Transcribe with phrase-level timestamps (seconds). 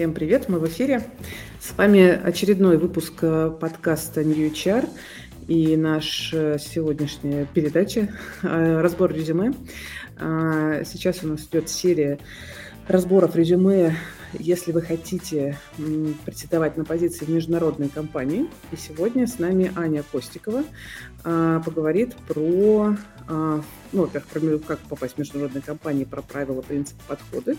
[0.00, 1.02] Всем привет, мы в эфире.
[1.60, 4.88] С вами очередной выпуск э, подкаста New HR
[5.46, 8.08] и наша сегодняшняя передача
[8.42, 9.52] э, «Разбор резюме».
[10.18, 12.18] А, сейчас у нас идет серия
[12.88, 13.94] разборов резюме
[14.38, 15.58] если вы хотите
[16.24, 18.46] претендовать на позиции в международной компании.
[18.72, 20.64] И сегодня с нами Аня Костикова
[21.24, 22.96] а, поговорит про,
[23.28, 27.56] а, ну, во-первых, как попасть в международные компании, про правила, принципы, подходы.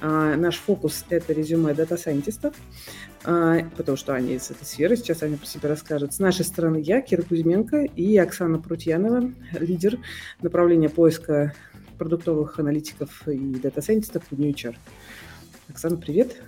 [0.00, 2.54] А, наш фокус– это резюме дата-сайентистов,
[3.22, 6.14] потому что Аня из этой сферы, сейчас Аня про себя расскажет.
[6.14, 9.98] С нашей стороны я, Кира Кузьменко и Оксана Прутьянова, лидер
[10.40, 11.54] направления поиска
[11.98, 14.76] продуктовых аналитиков и дата-сайентистов в New HR.
[15.68, 16.40] Оксана, привет.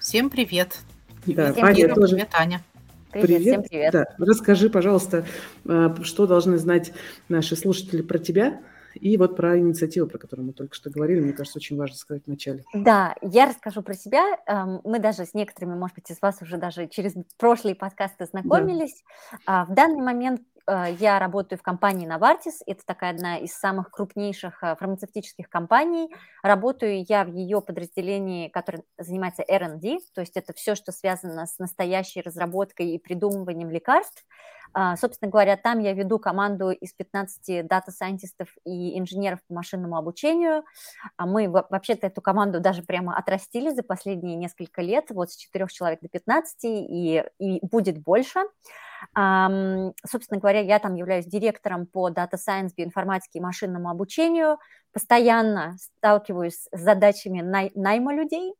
[0.00, 0.78] Всем привет.
[1.26, 2.14] Да, всем Аня тоже.
[2.14, 2.62] Привет, Аня.
[3.10, 3.42] Привет, привет.
[3.42, 3.92] всем привет.
[3.92, 4.06] Да.
[4.18, 5.26] Расскажи, пожалуйста,
[5.66, 6.92] э, что должны знать
[7.28, 8.60] наши слушатели про тебя
[8.94, 12.22] и вот про инициативу, про которую мы только что говорили, мне кажется, очень важно сказать
[12.26, 12.64] вначале.
[12.72, 14.24] Да, я расскажу про себя.
[14.46, 19.04] Эм, мы даже с некоторыми, может быть, из вас уже даже через прошлые подкасты знакомились.
[19.46, 19.66] Да.
[19.66, 24.76] В данный момент я работаю в компании Novartis, это такая одна из самых крупнейших э,
[24.76, 26.12] фармацевтических компаний.
[26.42, 31.58] Работаю я в ее подразделении, которое занимается R&D, то есть это все, что связано с
[31.58, 34.24] настоящей разработкой и придумыванием лекарств.
[34.72, 40.64] А, собственно говоря, там я веду команду из 15 дата-сайентистов и инженеров по машинному обучению.
[41.16, 45.66] А мы вообще-то эту команду даже прямо отрастили за последние несколько лет, вот с 4
[45.68, 48.40] человек до 15, и, и будет больше.
[49.14, 54.58] Собственно говоря, я там являюсь директором по Data Science, биоинформатике и машинному обучению,
[54.92, 58.54] постоянно сталкиваюсь с задачами най- найма людей.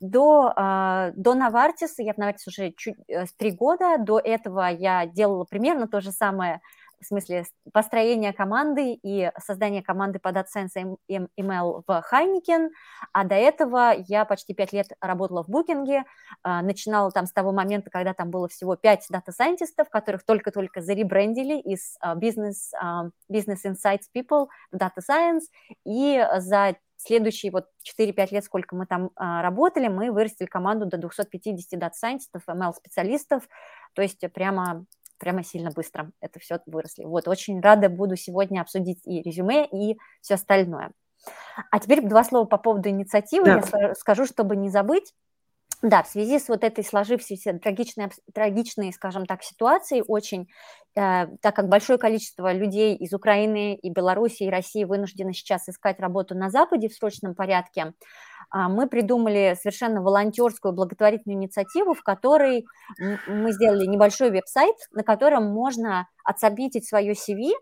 [0.00, 4.66] До, э, до Novartis, я в Novartis уже чуть, э, с три года, до этого
[4.66, 6.60] я делала примерно то же самое
[7.00, 12.70] в смысле построения команды и создания команды по Data Science и ML в Heineken,
[13.12, 16.04] а до этого я почти пять лет работала в Booking е,
[16.42, 21.58] а, начинала там с того момента, когда там было всего пять дата-сайентистов, которых только-только заребрендили
[21.60, 25.44] из а, Business, а, business Insights People в Data Science,
[25.84, 31.78] и за следующие вот 4-5 лет, сколько мы там работали, мы вырастили команду до 250
[31.78, 33.46] дата-сайентистов, ML-специалистов,
[33.94, 34.86] то есть прямо
[35.18, 37.04] прямо сильно быстро это все выросли.
[37.04, 40.92] Вот, очень рада буду сегодня обсудить и резюме, и все остальное.
[41.70, 43.46] А теперь два слова по поводу инициативы.
[43.46, 43.62] Да.
[43.78, 45.12] Я скажу, чтобы не забыть.
[45.82, 50.48] Да, в связи с вот этой сложившейся трагичной, трагичной скажем так, ситуацией очень,
[50.94, 56.00] э, так как большое количество людей из Украины и Беларуси и России вынуждены сейчас искать
[56.00, 57.92] работу на Западе в срочном порядке,
[58.52, 62.64] мы придумали совершенно волонтерскую благотворительную инициативу, в которой
[62.98, 67.52] мы сделали небольшой веб-сайт, на котором можно отсобмитить свое CV,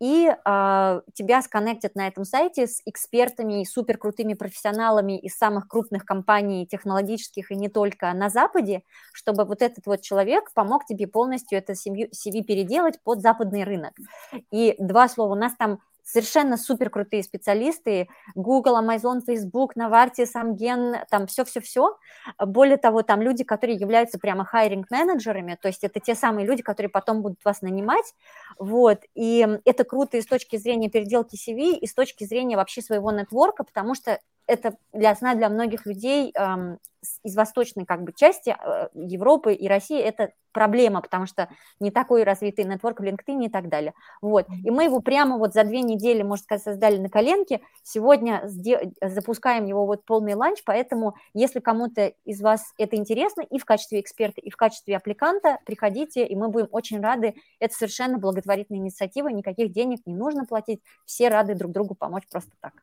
[0.00, 6.04] и э, тебя сконнектят на этом сайте с экспертами и суперкрутыми профессионалами из самых крупных
[6.04, 8.82] компаний технологических и не только на Западе,
[9.12, 13.94] чтобы вот этот вот человек помог тебе полностью это CV переделать под западный рынок.
[14.50, 21.04] И два слова, у нас там совершенно супер крутые специалисты, Google, Amazon, Facebook, Novartis, Amgen,
[21.10, 21.96] там все-все-все.
[22.38, 26.62] Более того, там люди, которые являются прямо хайринг менеджерами, то есть это те самые люди,
[26.62, 28.14] которые потом будут вас нанимать,
[28.58, 32.82] вот, и это круто и с точки зрения переделки CV, и с точки зрения вообще
[32.82, 36.78] своего нетворка, потому что это для, знаю, для многих людей эм,
[37.24, 41.48] из восточной как бы части э, Европы и России это проблема, потому что
[41.80, 43.94] не такой развитый нетворк в LinkedIn и так далее.
[44.20, 44.46] Вот.
[44.62, 47.62] И мы его прямо вот за две недели, можно сказать, создали на коленке.
[47.82, 48.42] Сегодня
[49.00, 54.00] запускаем его вот полный ланч, поэтому если кому-то из вас это интересно и в качестве
[54.00, 57.34] эксперта, и в качестве аппликанта, приходите, и мы будем очень рады.
[57.58, 62.52] Это совершенно благотворительная инициатива, никаких денег не нужно платить, все рады друг другу помочь просто
[62.60, 62.74] так.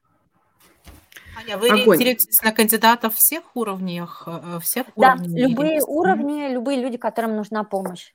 [1.40, 1.82] Аня, вы Огонь.
[1.82, 4.24] ориентируетесь на кандидатов всех уровнях?
[4.26, 8.14] Э, всех да, уровней любые уровни, любые люди, которым нужна помощь.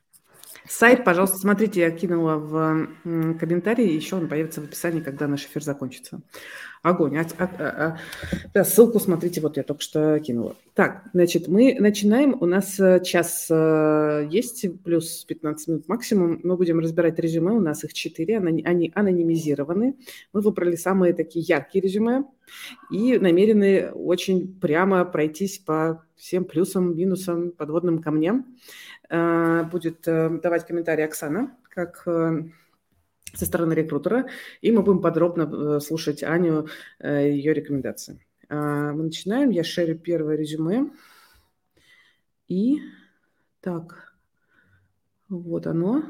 [0.67, 2.87] Сайт, пожалуйста, смотрите, я кинула в
[3.39, 6.21] комментарии, еще он появится в описании, когда наш эфир закончится.
[6.81, 7.17] Огонь.
[7.17, 7.97] А, а, а,
[8.53, 10.55] да, ссылку смотрите, вот я только что кинула.
[10.75, 12.37] Так, значит, мы начинаем.
[12.39, 16.39] У нас э, час э, есть, плюс 15 минут максимум.
[16.43, 19.95] Мы будем разбирать резюме, у нас их 4, они анонимизированы.
[20.31, 22.25] Мы выбрали самые такие яркие резюме
[22.91, 28.45] и намерены очень прямо пройтись по всем плюсам, минусам, подводным камням.
[29.09, 32.43] Э, будет э, давать комментарий Оксана, как э,
[33.33, 34.27] со стороны рекрутера,
[34.61, 36.67] и мы будем подробно слушать Аню,
[37.03, 38.25] ее рекомендации.
[38.49, 39.49] Мы начинаем.
[39.49, 40.89] Я шерю первое резюме.
[42.47, 42.79] И
[43.59, 44.15] так,
[45.27, 46.03] вот оно.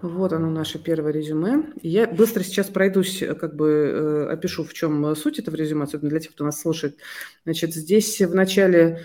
[0.00, 1.74] Вот оно, наше первое резюме.
[1.82, 6.32] Я быстро сейчас пройдусь, как бы опишу, в чем суть этого резюме, особенно для тех,
[6.32, 6.96] кто нас слушает.
[7.44, 9.02] Значит, здесь в начале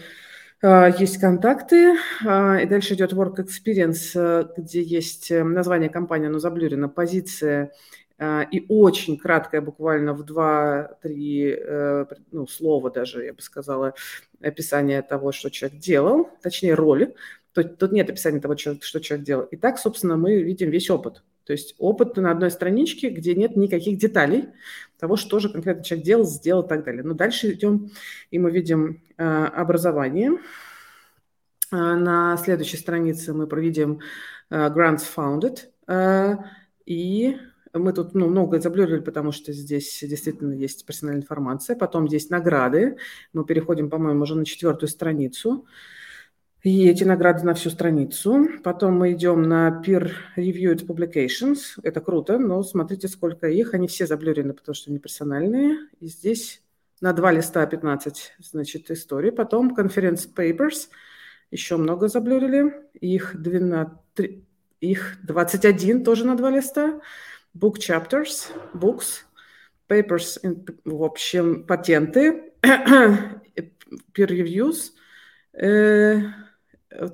[0.63, 1.95] есть контакты,
[2.25, 7.73] э, и дальше идет work experience, э, где есть э, название компании, оно заблюрено, позиция
[8.17, 13.93] э, и очень краткое, буквально в два-три э, ну, слова даже, я бы сказала,
[14.41, 17.13] описание того, что человек делал, точнее, роли.
[17.53, 19.43] Тут, тут нет описания того, что человек делал.
[19.43, 21.23] И так, собственно, мы видим весь опыт.
[21.45, 24.47] То есть опыт на одной страничке, где нет никаких деталей
[25.03, 27.03] того, что же конкретно человек делал, сделал и так далее.
[27.03, 27.91] Но дальше идем,
[28.31, 30.39] и мы видим э, образование.
[31.73, 33.99] Э, на следующей странице мы проведем
[34.49, 36.39] э, Grants Founded.
[36.85, 37.37] И
[37.73, 41.75] мы тут ну, много заблюрили, потому что здесь действительно есть персональная информация.
[41.75, 42.95] Потом здесь награды.
[43.33, 45.65] Мы переходим, по-моему, уже на четвертую страницу.
[46.63, 48.47] И эти награды на всю страницу.
[48.63, 51.77] Потом мы идем на peer-reviewed publications.
[51.83, 53.73] Это круто, но смотрите, сколько их.
[53.73, 55.77] Они все заблюрены, потому что они персональные.
[55.99, 56.61] И здесь
[57.01, 59.31] на два листа 15, значит, истории.
[59.31, 60.87] Потом conference papers.
[61.51, 62.73] Еще много заблюрили.
[62.93, 64.41] Их, 12,
[64.79, 67.01] их 21 тоже на два листа.
[67.53, 69.25] Book chapters, books,
[69.89, 70.39] papers,
[70.85, 73.29] в общем, патенты, peer
[74.15, 74.93] reviews,
[75.53, 76.21] э,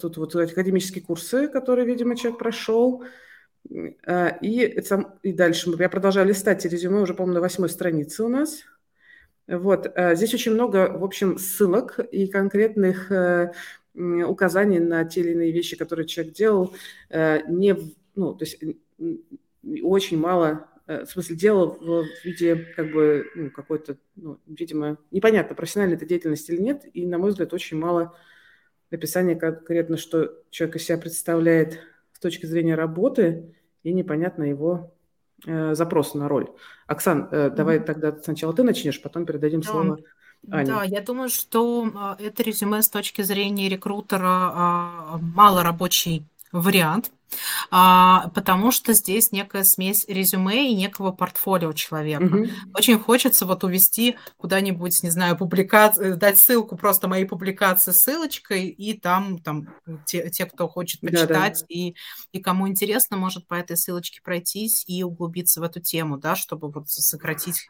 [0.01, 3.03] тут вот академические курсы, которые, видимо, человек прошел.
[4.05, 4.81] А, и,
[5.23, 8.63] и дальше я продолжаю листать резюме, уже, по-моему, на восьмой странице у нас.
[9.47, 9.91] Вот.
[9.95, 13.51] А, здесь очень много, в общем, ссылок и конкретных э,
[13.95, 16.73] указаний на те или иные вещи, которые человек делал.
[17.09, 17.75] Э, не,
[18.15, 18.61] ну, то есть
[19.83, 25.97] очень мало в смысле, делал в виде как бы ну, какой-то, ну, видимо, непонятно, профессиональной
[25.97, 28.15] это деятельности или нет, и, на мой взгляд, очень мало
[28.91, 31.79] описание конкретно, что человек из себя представляет
[32.13, 34.93] с точки зрения работы, и непонятно его
[35.45, 36.49] э, запрос на роль.
[36.87, 37.85] Оксан, э, давай mm-hmm.
[37.85, 39.69] тогда сначала ты начнешь, потом передадим да.
[39.69, 39.99] слово
[40.51, 40.71] Ане.
[40.71, 47.11] Да, я думаю, что э, это резюме с точки зрения рекрутера э, мало рабочий вариант,
[47.69, 52.23] а, потому что здесь некая смесь резюме и некого портфолио человека.
[52.23, 52.47] Угу.
[52.75, 58.97] Очень хочется вот увести куда-нибудь, не знаю, публикацию, дать ссылку просто моей публикации ссылочкой, и
[58.97, 59.69] там, там
[60.05, 61.65] те, те кто хочет почитать, да, да.
[61.69, 61.95] И,
[62.31, 66.71] и кому интересно, может по этой ссылочке пройтись и углубиться в эту тему, да, чтобы
[66.71, 67.69] вот сократить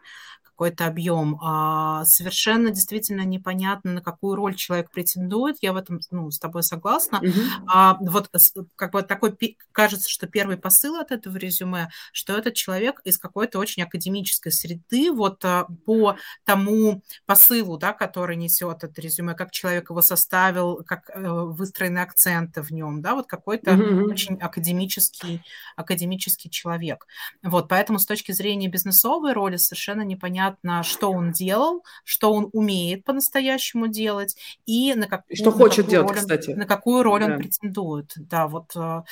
[0.60, 1.40] какой-то объем.
[1.42, 5.56] А совершенно действительно непонятно, на какую роль человек претендует.
[5.62, 7.20] Я в этом ну, с тобой согласна.
[7.20, 7.32] Угу.
[7.68, 8.30] А, вот
[8.76, 9.38] как бы такой
[9.72, 15.14] кажется, что первый посыл от этого резюме, что этот человек из какой-то очень академической среды,
[15.14, 21.10] вот а, по тому посылу, да, который несет это резюме, как человек его составил, как
[21.10, 24.12] э, выстроены акценты в нем, да, вот какой-то угу.
[24.12, 25.42] очень академический,
[25.78, 27.08] академический человек.
[27.44, 32.50] Вот, поэтому с точки зрения бизнесовой роли совершенно непонятно, понятно, что он делал, что он
[32.54, 34.36] умеет по-настоящему делать
[34.66, 36.52] и на какую, что хочет на делать, роль, кстати.
[36.52, 37.28] На какую роль да.
[37.28, 38.14] он претендует.
[38.16, 39.04] Да, вот э,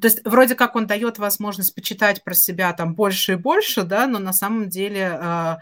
[0.00, 4.06] то есть вроде как он дает возможность почитать про себя там больше и больше, да,
[4.06, 5.56] но на самом деле э,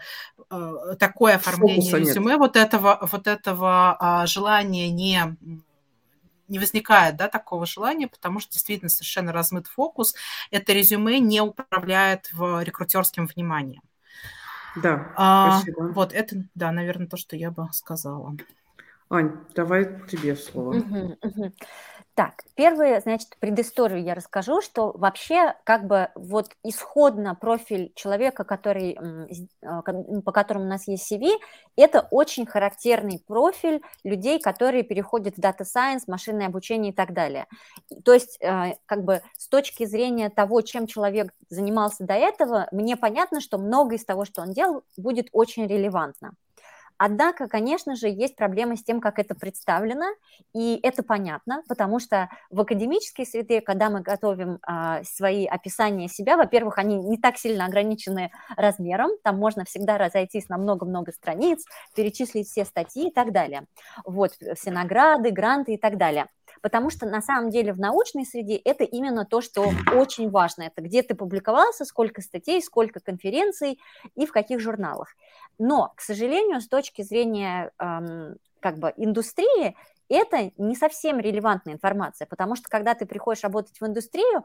[0.49, 2.39] э, такое оформление Фокуса резюме нет.
[2.39, 5.35] вот этого вот этого э, желания не
[6.53, 10.13] не возникает да, такого желания, потому что действительно совершенно размыт фокус.
[10.51, 13.81] Это резюме не управляет в рекрутерским вниманием.
[14.75, 15.91] Да, а, спасибо.
[15.93, 18.35] Вот это, да, наверное, то, что я бы сказала.
[19.09, 20.77] Ань, давай тебе слово.
[20.77, 21.51] Угу, угу.
[22.15, 28.95] Так, первое, значит, предысторию я расскажу, что вообще как бы вот исходно профиль человека, который,
[29.63, 31.31] а, по которому у нас есть CV,
[31.75, 37.47] это очень характерный профиль людей, которые переходят в Data Science, машинное обучение и так далее.
[38.05, 42.95] То есть э, как бы с точки зрения того, чем человек занимался до этого, мне
[42.95, 46.33] понятно, что многое из того, что он делал, будет очень релевантно.
[46.97, 50.05] Однако, конечно же, есть проблемы с тем, как это представлено,
[50.53, 56.37] и это понятно, потому что в академической среде, когда мы готовим а, свои описания себя,
[56.37, 62.47] во-первых, они не так сильно ограничены размером, там можно всегда разойтись на много-много страниц, перечислить
[62.47, 63.65] все статьи и так далее.
[64.05, 66.27] Вот, все награды, гранты и так далее
[66.61, 70.63] потому что на самом деле в научной среде это именно то, что очень важно.
[70.63, 73.79] Это где ты публиковался, сколько статей, сколько конференций
[74.15, 75.09] и в каких журналах.
[75.57, 79.75] Но, к сожалению, с точки зрения эм, как бы индустрии,
[80.09, 84.43] это не совсем релевантная информация, потому что когда ты приходишь работать в индустрию,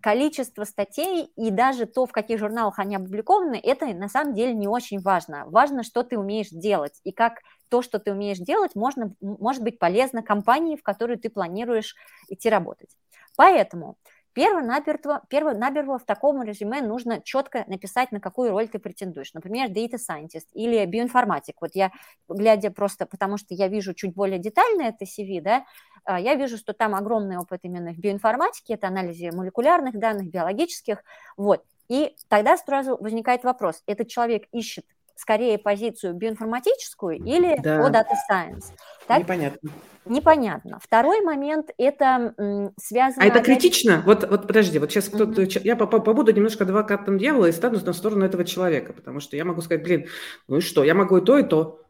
[0.00, 4.68] количество статей и даже то, в каких журналах они опубликованы, это на самом деле не
[4.68, 5.44] очень важно.
[5.46, 9.78] Важно, что ты умеешь делать и как то, что ты умеешь делать, можно, может быть
[9.78, 11.94] полезно компании, в которую ты планируешь
[12.28, 12.90] идти работать.
[13.36, 13.96] Поэтому
[14.38, 19.34] Перво-наперво, перво-наперво в таком резюме нужно четко написать, на какую роль ты претендуешь.
[19.34, 21.56] Например, data scientist или биоинформатик.
[21.60, 21.90] Вот я,
[22.28, 25.64] глядя просто, потому что я вижу чуть более детально это CV, да,
[26.04, 31.02] а, я вижу, что там огромный опыт именно в биоинформатике, это анализе молекулярных данных, биологических,
[31.36, 31.64] вот.
[31.88, 34.84] И тогда сразу возникает вопрос, этот человек ищет
[35.18, 37.82] скорее позицию биоинформатическую или да.
[37.82, 38.66] по data science.
[39.06, 39.18] Так?
[39.18, 39.70] Непонятно.
[40.04, 40.78] Непонятно.
[40.82, 42.34] Второй момент– это
[42.80, 43.22] связано…
[43.22, 44.02] А это критично?
[44.06, 45.42] Вот, вот подожди, вот сейчас кто-то…
[45.42, 45.60] Mm-hmm.
[45.64, 49.60] Я побуду немножко адвокатом дьявола и стану на сторону этого человека, потому что я могу
[49.60, 50.06] сказать, блин,
[50.46, 51.82] ну и что, я могу и то, и то.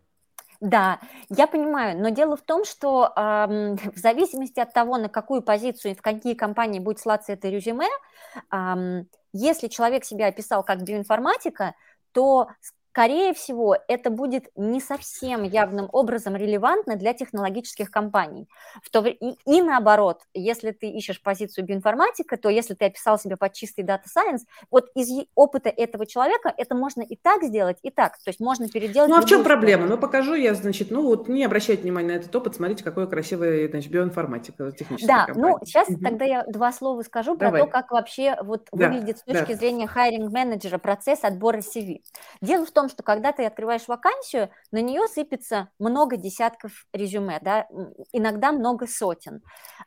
[0.61, 5.43] Да, я понимаю, но дело в том, что эм, в зависимости от того, на какую
[5.43, 7.87] позицию и в какие компании будет слаться это резюме,
[8.51, 11.75] эм, если человек себя описал как биоинформатика,
[12.13, 12.49] то
[12.91, 18.49] скорее всего, это будет не совсем явным образом релевантно для технологических компаний.
[18.83, 19.17] В то, и,
[19.47, 24.05] и наоборот, если ты ищешь позицию биоинформатика, то если ты описал себя под чистый Data
[24.05, 24.41] Science,
[24.71, 28.17] вот из опыта этого человека это можно и так сделать, и так.
[28.19, 29.11] То есть можно переделать...
[29.11, 29.87] Ну а в чем проблема?
[29.87, 33.69] Ну покажу я, значит, ну вот не обращайте внимания на этот опыт, смотрите, какой красивый,
[33.69, 35.57] значит, биоинформатика техническая Да, компания.
[35.59, 36.01] ну сейчас угу.
[36.01, 37.61] тогда я два слова скажу Давай.
[37.61, 39.55] про то, как вообще вот да, выглядит с точки да.
[39.55, 42.03] зрения хайринг-менеджера процесс отбора CV.
[42.41, 47.67] Дело в том, что когда ты открываешь вакансию, на нее сыпется много десятков резюме, да,
[48.13, 49.43] иногда много сотен.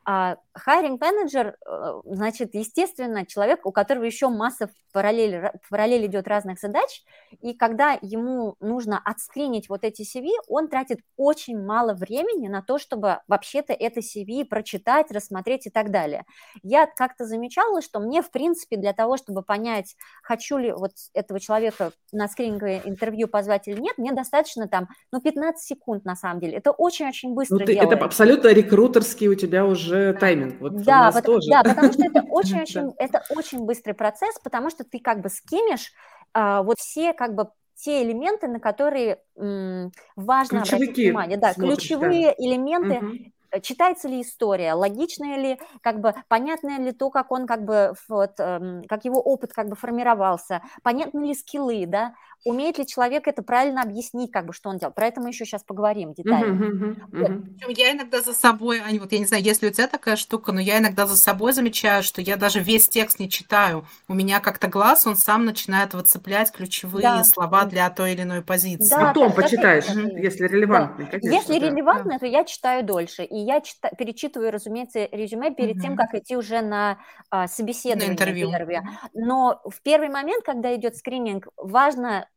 [0.05, 6.27] А хайринг-менеджер, э, значит, естественно, человек, у которого еще масса в параллели, в параллели идет
[6.27, 7.03] разных задач,
[7.39, 12.77] и когда ему нужно отскринить вот эти CV, он тратит очень мало времени на то,
[12.77, 16.25] чтобы вообще-то это CV прочитать, рассмотреть и так далее.
[16.63, 21.39] Я как-то замечала, что мне, в принципе, для того, чтобы понять, хочу ли вот этого
[21.39, 26.39] человека на скрининговое интервью позвать или нет, мне достаточно там, ну, 15 секунд на самом
[26.39, 26.57] деле.
[26.57, 30.59] Это очень-очень быстро ну, ты, Это абсолютно рекрутерский у тебя уже тайминг.
[30.59, 31.49] Вот да, вот, тоже.
[31.49, 35.91] да, потому что это очень-очень, это очень быстрый процесс, потому что ты как бы скимишь
[36.33, 41.37] а, вот все как бы те элементы, на которые м, важно Ключевики обратить внимание.
[41.37, 42.33] Да, смотришь, ключевые да.
[42.37, 47.65] элементы угу читается ли история, логичная ли, как бы понятно ли то, как он как
[47.65, 52.87] бы вот, эм, как его опыт как бы формировался, понятны ли скиллы, да, умеет ли
[52.87, 54.93] человек это правильно объяснить, как бы, что он делал.
[54.93, 56.63] Про это мы еще сейчас поговорим детально.
[56.63, 57.77] Uh-huh, uh-huh, вот.
[57.77, 60.51] Я иногда за собой, Аня, вот я не знаю, есть ли у тебя такая штука,
[60.51, 63.85] но я иногда за собой замечаю, что я даже весь текст не читаю.
[64.07, 67.23] У меня как-то глаз, он сам начинает выцеплять ключевые да.
[67.23, 68.89] слова для той или иной позиции.
[68.89, 71.09] Да, Потом так, почитаешь, так, если релевантно.
[71.11, 71.17] Да.
[71.21, 71.69] Если да.
[71.69, 73.23] релевантно, то я читаю дольше.
[73.23, 75.81] И я чита- перечитываю, разумеется, резюме перед uh-huh.
[75.81, 76.97] тем, как идти уже на
[77.29, 78.51] а, собеседование на интервью.
[78.51, 78.83] первое.
[79.13, 82.27] Но в первый момент, когда идет скрининг, важно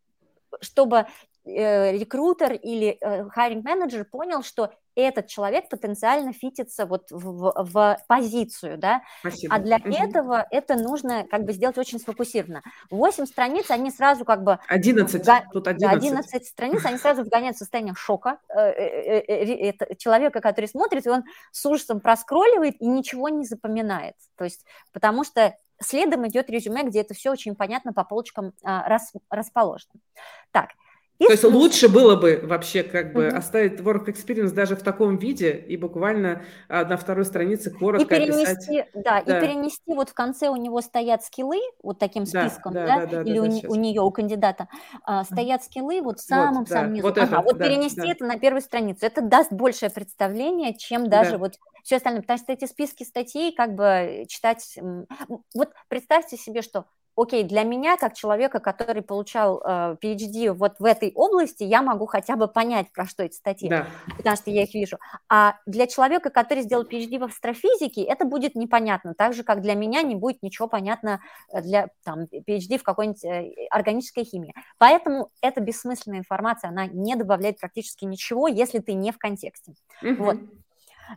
[0.60, 1.06] чтобы
[1.44, 2.98] э, рекрутер или
[3.30, 9.02] хайринг э, менеджер понял, что этот человек потенциально фитится вот в, в, в позицию, да,
[9.20, 9.54] Спасибо.
[9.54, 9.90] а для угу.
[9.90, 12.62] этого это нужно как бы сделать очень сфокусированно.
[12.90, 14.58] 8 страниц, они сразу как бы...
[14.68, 15.44] 11, га...
[15.52, 15.96] тут 11.
[15.96, 21.66] 11 страниц, они сразу вгоняют в состояние шока э, человека, который смотрит, и он с
[21.66, 27.14] ужасом проскролливает и ничего не запоминает, то есть потому что Следом идет резюме, где это
[27.14, 29.94] все очень понятно по полочкам а, рас, расположено.
[30.50, 30.70] Так,
[31.18, 33.36] и То есть лучше было бы вообще как бы угу.
[33.36, 38.18] оставить work experience даже в таком виде и буквально а, на второй странице коротко и
[38.18, 38.90] перенести, описать.
[38.94, 42.86] Да, да, и перенести вот в конце у него стоят скиллы вот таким списком, да,
[42.86, 44.66] да, да, да или да, у, да, у нее, у кандидата
[45.04, 47.06] а, стоят скиллы вот в самом вот, самом да, низу.
[47.06, 48.10] Вот, ага, это, вот да, перенести да.
[48.10, 49.06] это на первую страницу.
[49.06, 51.38] Это даст большее представление, чем даже да.
[51.38, 51.54] вот
[51.84, 54.78] все остальное, потому что эти списки статей как бы читать...
[55.54, 60.84] Вот представьте себе, что окей, для меня, как человека, который получал э, PhD вот в
[60.84, 63.86] этой области, я могу хотя бы понять, про что эти статьи, да.
[64.16, 64.98] потому что я их вижу.
[65.28, 69.74] А для человека, который сделал PhD в астрофизике, это будет непонятно, так же, как для
[69.74, 71.20] меня не будет ничего понятно
[71.52, 74.54] э, для там, PhD в какой-нибудь э, органической химии.
[74.78, 79.74] Поэтому это бессмысленная информация, она не добавляет практически ничего, если ты не в контексте.
[80.02, 80.24] Угу.
[80.24, 80.36] Вот.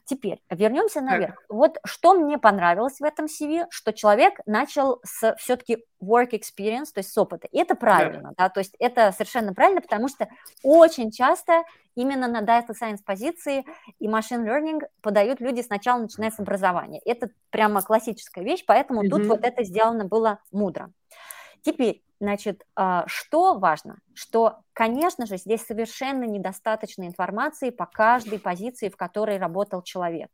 [0.06, 1.44] Теперь вернемся наверх.
[1.50, 7.00] Вот что мне понравилось в этом CV, что человек начал с все-таки work experience, то
[7.00, 7.48] есть с опыта.
[7.52, 8.46] И это правильно, да.
[8.46, 10.28] да, то есть это совершенно правильно, потому что
[10.64, 11.64] очень часто
[11.96, 13.66] именно на data science позиции
[14.00, 17.02] и machine learning подают люди сначала начиная с образования.
[17.06, 19.10] Это прямо классическая вещь, поэтому mm-hmm.
[19.10, 20.92] тут вот это сделано было мудро.
[21.68, 23.98] Теперь, значит, а, что важно?
[24.14, 30.30] Что, конечно же, здесь совершенно недостаточно информации по каждой позиции, в которой работал человек.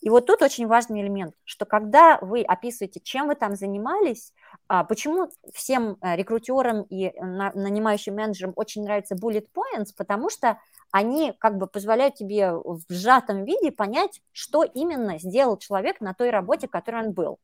[0.00, 4.32] И вот тут очень важный элемент, что когда вы описываете, чем вы там занимались,
[4.66, 10.58] а, почему всем э, рекрутерам и нанимающим менеджерам очень нравятся bullet points, потому что
[10.90, 16.30] они как бы позволяют тебе в сжатом виде понять, что именно сделал человек на той
[16.30, 17.38] работе, которой он был.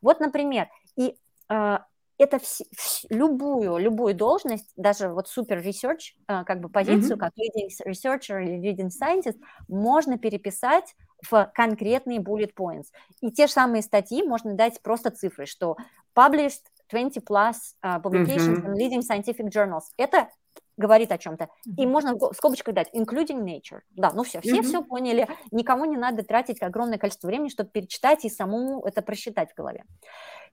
[0.00, 1.16] Вот, например, и
[1.48, 1.84] а,
[2.22, 7.20] это вс- вс- любую, любую должность, даже вот супер research, э, как бы позицию, mm-hmm.
[7.20, 9.38] как leading researcher или leading scientist,
[9.68, 10.94] можно переписать
[11.28, 12.86] в конкретные bullet points.
[13.20, 15.76] И те же самые статьи можно дать просто цифры, что
[16.14, 18.66] published 20 plus uh, publications mm-hmm.
[18.66, 19.84] in leading scientific journals.
[19.96, 20.28] Это
[20.76, 21.48] говорит о чем-то.
[21.78, 23.80] И можно в скобочках дать including nature.
[23.90, 24.62] Да, ну все, все mm-hmm.
[24.62, 25.28] все поняли.
[25.50, 29.84] Никому не надо тратить огромное количество времени, чтобы перечитать и самому это просчитать в голове.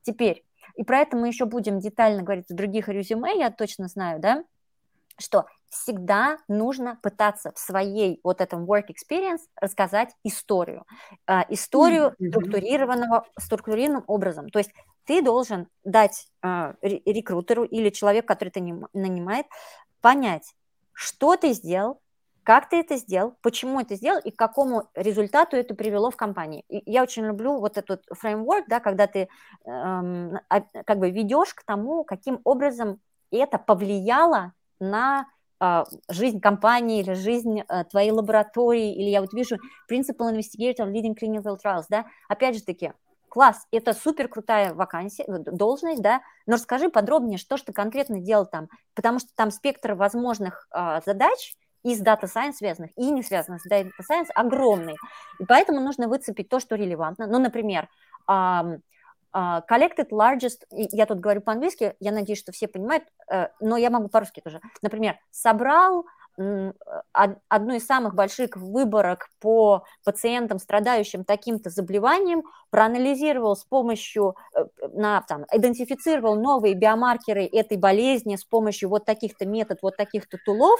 [0.02, 0.46] Теперь,
[0.80, 4.46] и про это мы еще будем детально говорить в других резюме, я точно знаю, да,
[5.18, 10.86] что всегда нужно пытаться в своей вот этом work experience рассказать историю,
[11.28, 12.30] э, историю mm-hmm.
[12.30, 14.50] структурированного, структурированным образом.
[14.52, 14.72] То есть
[15.04, 18.62] ты должен дать э, рекрутеру или человеку, который ты
[18.94, 19.48] нанимает,
[20.00, 20.56] понять,
[20.94, 22.00] что ты сделал,
[22.50, 24.20] как ты это сделал, почему это сделал?
[24.22, 26.65] И к какому результату это привело в компании.
[26.68, 29.29] И я очень люблю вот этот фреймворк, да, когда ты
[29.68, 35.27] эм, как бы ведешь к тому, каким образом это повлияло на
[35.62, 40.91] э, жизнь компании или жизнь э, твоей лаборатории, или я вот вижу Principal Investigator of
[40.91, 42.94] Leading Clinical Trials, да, опять же таки,
[43.27, 48.48] класс, это супер крутая вакансия, должность, да, но расскажи подробнее, что же ты конкретно делал
[48.48, 51.53] там, потому что там спектр возможных э, задач–
[51.84, 54.96] и с Data Science связанных, и не связанных с Data Science огромный.
[55.40, 57.28] И поэтому нужно выцепить то, что релевантно.
[57.28, 57.88] Ну, например,
[58.30, 58.82] um,
[59.34, 63.90] uh, collected largest, я тут говорю по-английски, я надеюсь, что все понимают, uh, но я
[63.90, 64.62] могу по-русски тоже.
[64.82, 66.06] Например, собрал
[67.13, 75.22] одну из самых больших выборок по пациентам, страдающим таким-то заболеванием, проанализировал с помощью, э, на,
[75.22, 80.79] там, идентифицировал новые биомаркеры этой болезни с помощью вот таких-то методов, вот таких-то тулов,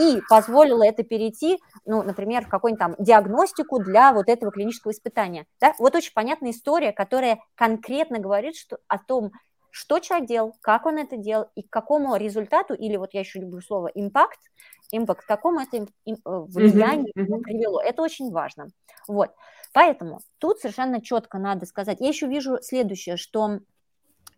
[0.00, 5.46] и позволило это перейти, ну, например, в какую-нибудь там диагностику для вот этого клинического испытания.
[5.60, 5.74] Да?
[5.78, 9.30] Вот очень понятная история, которая конкретно говорит что, о том,
[9.76, 13.40] что человек делал, как он это делал и к какому результату, или вот я еще
[13.40, 14.40] люблю слово импакт,
[14.90, 17.40] импакт, к какому это э, влиянию mm-hmm.
[17.42, 17.82] привело.
[17.82, 18.68] Это очень важно.
[19.06, 19.32] Вот.
[19.74, 21.98] Поэтому тут совершенно четко надо сказать.
[22.00, 23.58] Я еще вижу следующее, что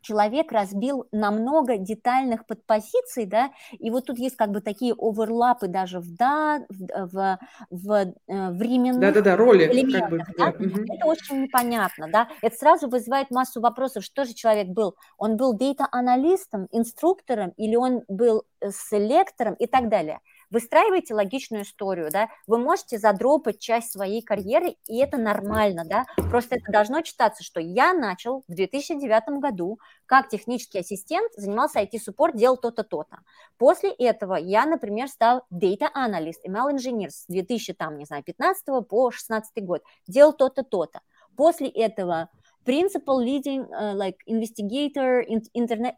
[0.08, 5.68] человек разбил на много детальных подпозиций, да, и вот тут есть как бы такие оверлапы
[5.68, 7.38] даже в, да, в, в,
[7.70, 9.66] в э, временных да, да, да, роли.
[9.92, 10.24] Как бы, да?
[10.38, 10.94] Да.
[10.94, 14.96] Это очень непонятно, да, это сразу вызывает массу вопросов, что же человек был?
[15.18, 22.10] Он был дейта-аналистом, инструктором или он был э, селектором и так далее– выстраиваете логичную историю,
[22.10, 27.42] да, вы можете задропать часть своей карьеры, и это нормально, да, просто это должно читаться,
[27.42, 33.18] что я начал в 2009 году как технический ассистент, занимался IT-суппорт, делал то-то, то-то.
[33.58, 38.88] После этого я, например, стал data analyst, ML engineer с 2000, там, не знаю, 15
[38.88, 41.00] по 16 год, делал то-то, то-то.
[41.36, 42.30] После этого
[42.68, 45.94] principal leading uh, like investigator, internet,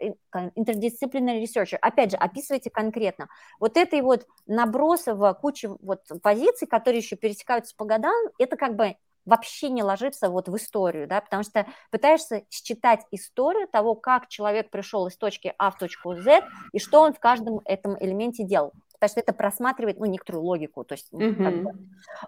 [0.56, 1.78] interdisciplinary researcher.
[1.83, 3.26] Опять же, описывайте конкретно.
[3.59, 8.94] Вот этой вот набросово кучи вот позиций, которые еще пересекаются по годам, это как бы
[9.26, 14.70] вообще не ложится вот в историю, да, потому что пытаешься считать историю того, как человек
[14.70, 18.72] пришел из точки А в точку Z и что он в каждом этом элементе делал,
[18.92, 21.44] потому что это просматривает, ну, некоторую логику, то есть, mm-hmm.
[21.44, 21.72] как бы,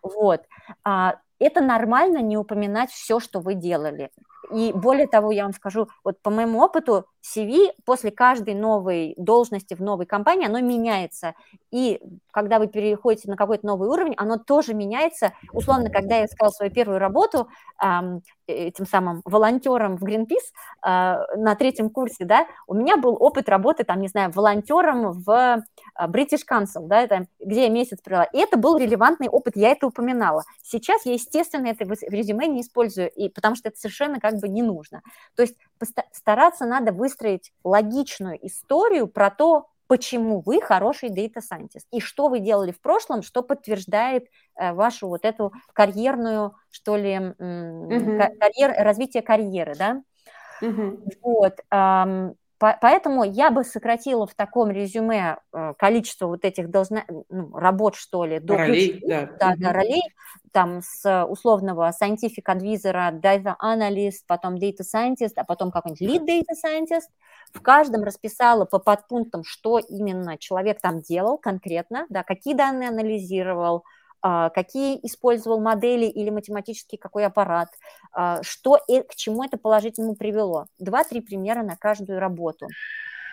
[0.02, 0.42] вот.
[0.84, 4.10] А, это нормально не упоминать все, что вы делали.
[4.52, 9.74] И более того, я вам скажу, вот по моему опыту, CV после каждой новой должности
[9.74, 11.34] в новой компании, оно меняется.
[11.70, 12.00] И
[12.32, 15.32] когда вы переходите на какой-то новый уровень, оно тоже меняется.
[15.52, 17.48] Условно, когда я искала свою первую работу
[17.82, 20.50] эм, этим самым волонтером в Greenpeace
[20.84, 25.30] э, на третьем курсе, да, у меня был опыт работы, там, не знаю, волонтером в
[25.30, 28.24] э, British Council, да, это, где я месяц провела.
[28.24, 30.42] И это был релевантный опыт, я это упоминала.
[30.62, 34.48] Сейчас я, естественно, это в резюме не использую, и, потому что это совершенно как бы
[34.48, 35.02] не нужно.
[35.34, 35.56] То есть
[36.12, 42.38] стараться надо выстроить логичную историю про то, почему вы хороший data scientist и что вы
[42.38, 48.38] делали в прошлом, что подтверждает э, вашу вот эту карьерную, что ли, mm-hmm.
[48.38, 50.02] карьер, развитие карьеры, да?
[50.62, 51.16] Mm-hmm.
[51.22, 51.58] Вот.
[52.80, 58.24] Поэтому я бы сократила в таком резюме э, количество вот этих должна, ну, работ, что
[58.24, 59.28] ли, до ролей, ключ, да.
[59.40, 60.02] Да, да, ролей,
[60.52, 66.54] там с условного scientific advisor, data analyst, потом data scientist, а потом какой-нибудь lead data
[66.64, 67.08] scientist.
[67.52, 73.82] В каждом расписала по подпунктам, что именно человек там делал конкретно, да, какие данные анализировал,
[74.22, 77.68] какие использовал модели или математический какой аппарат,
[78.12, 80.66] а, что к чему это положительному привело.
[80.78, 82.68] Два-три примера на каждую работу.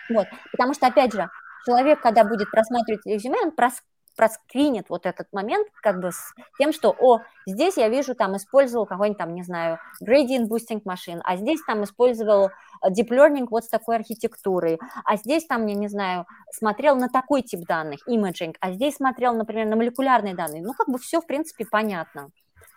[0.08, 0.26] Вот.
[0.50, 1.28] Потому что, опять же,
[1.64, 3.74] человек, когда будет просматривать резюме, он прос
[4.20, 8.84] проскринит вот этот момент как бы с тем, что, о, здесь я вижу, там использовал
[8.84, 13.64] какой-нибудь там, не знаю, gradient boosting машин, а здесь там использовал э, deep learning вот
[13.64, 18.56] с такой архитектурой, а здесь там, я не знаю, смотрел на такой тип данных, imaging,
[18.60, 20.60] а здесь смотрел, например, на молекулярные данные.
[20.60, 22.28] Ну, как бы все, в принципе, понятно.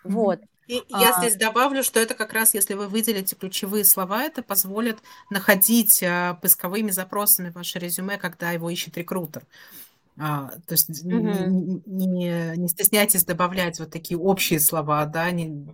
[0.02, 0.40] Вот.
[0.66, 1.18] И я а...
[1.18, 6.38] здесь добавлю, что это как раз, если вы выделите ключевые слова, это позволит находить а,
[6.40, 9.42] поисковыми запросами ваше резюме, когда его ищет рекрутер.
[10.18, 11.82] А, то есть угу.
[11.86, 15.66] не, не, стесняйтесь добавлять вот такие общие слова, да, не,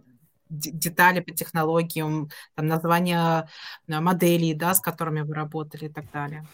[0.50, 3.48] детали по технологиям, там, названия
[3.87, 6.46] моделей, да, с которыми вы работали и так далее.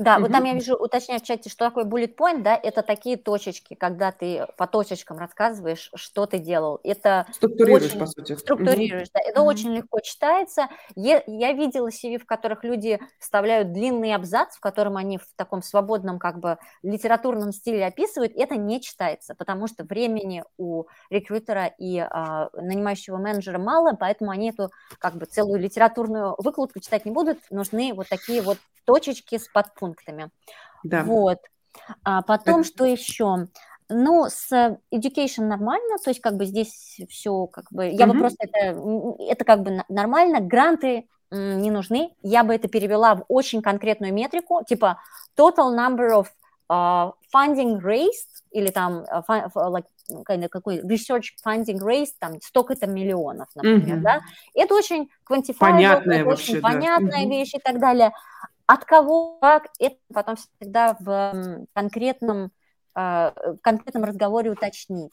[0.00, 0.22] Да, угу.
[0.22, 3.74] вот там я вижу, уточняю в чате, что такое bullet point, да, это такие точечки,
[3.74, 6.80] когда ты по точечкам рассказываешь, что ты делал.
[6.82, 8.34] Это структурируешь, очень, по сути.
[8.36, 9.12] Структурируешь, угу.
[9.12, 9.50] да, это угу.
[9.50, 10.68] очень легко читается.
[10.96, 15.60] Я, я видела CV, в которых люди вставляют длинный абзац, в котором они в таком
[15.62, 21.98] свободном, как бы, литературном стиле описывают, это не читается, потому что времени у рекрутера и
[21.98, 27.38] а, нанимающего менеджера мало, поэтому они эту, как бы, целую литературную выкладку читать не будут,
[27.50, 29.89] нужны вот такие вот точечки с подпунктами.
[30.84, 31.04] Да.
[31.04, 31.38] Вот.
[32.04, 32.68] А потом, Это...
[32.68, 33.46] что еще?
[33.88, 34.52] Ну, с
[34.94, 38.12] education нормально, то есть как бы здесь все как бы, я mm-hmm.
[38.12, 38.80] бы просто это,
[39.18, 44.62] это как бы нормально, гранты не нужны, я бы это перевела в очень конкретную метрику,
[44.64, 45.00] типа
[45.36, 46.28] total number of
[46.70, 53.98] uh, funding raised или там uh, like, какой research funding raised, там столько-то миллионов, например,
[53.98, 54.02] mm-hmm.
[54.02, 54.20] да,
[54.54, 56.68] это очень quantifiable, понятная это вообще, очень да.
[56.68, 57.30] понятная mm-hmm.
[57.30, 58.12] вещь и так далее.
[58.72, 62.52] От кого, как, это потом всегда в конкретном,
[62.94, 65.12] а, в конкретном разговоре уточнить.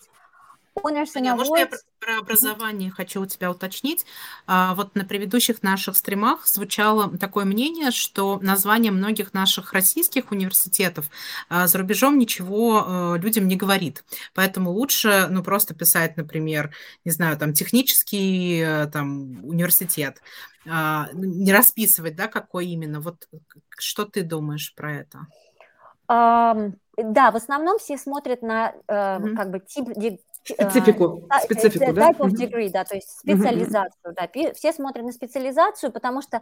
[0.84, 4.06] And Может, я про образование хочу у тебя уточнить.
[4.46, 11.10] А, вот на предыдущих наших стримах звучало такое мнение, что название многих наших российских университетов
[11.50, 14.04] а, за рубежом ничего людям не говорит.
[14.34, 16.74] Поэтому лучше, ну, просто писать, например,
[17.06, 20.22] не знаю, там, технический э, там, университет,
[20.70, 23.00] а, ну, не расписывать, да, какой именно.
[23.00, 23.28] Вот
[23.78, 25.28] что ты думаешь про это?
[26.10, 29.36] Um, да, в основном все смотрят на uh, mm-hmm.
[29.36, 29.90] как бы тип
[30.54, 32.12] Специфику, uh, специфику, да?
[32.12, 34.30] Type of degree, да, то есть специализацию, uh-huh.
[34.34, 34.54] да.
[34.54, 36.42] Все смотрят на специализацию, потому что,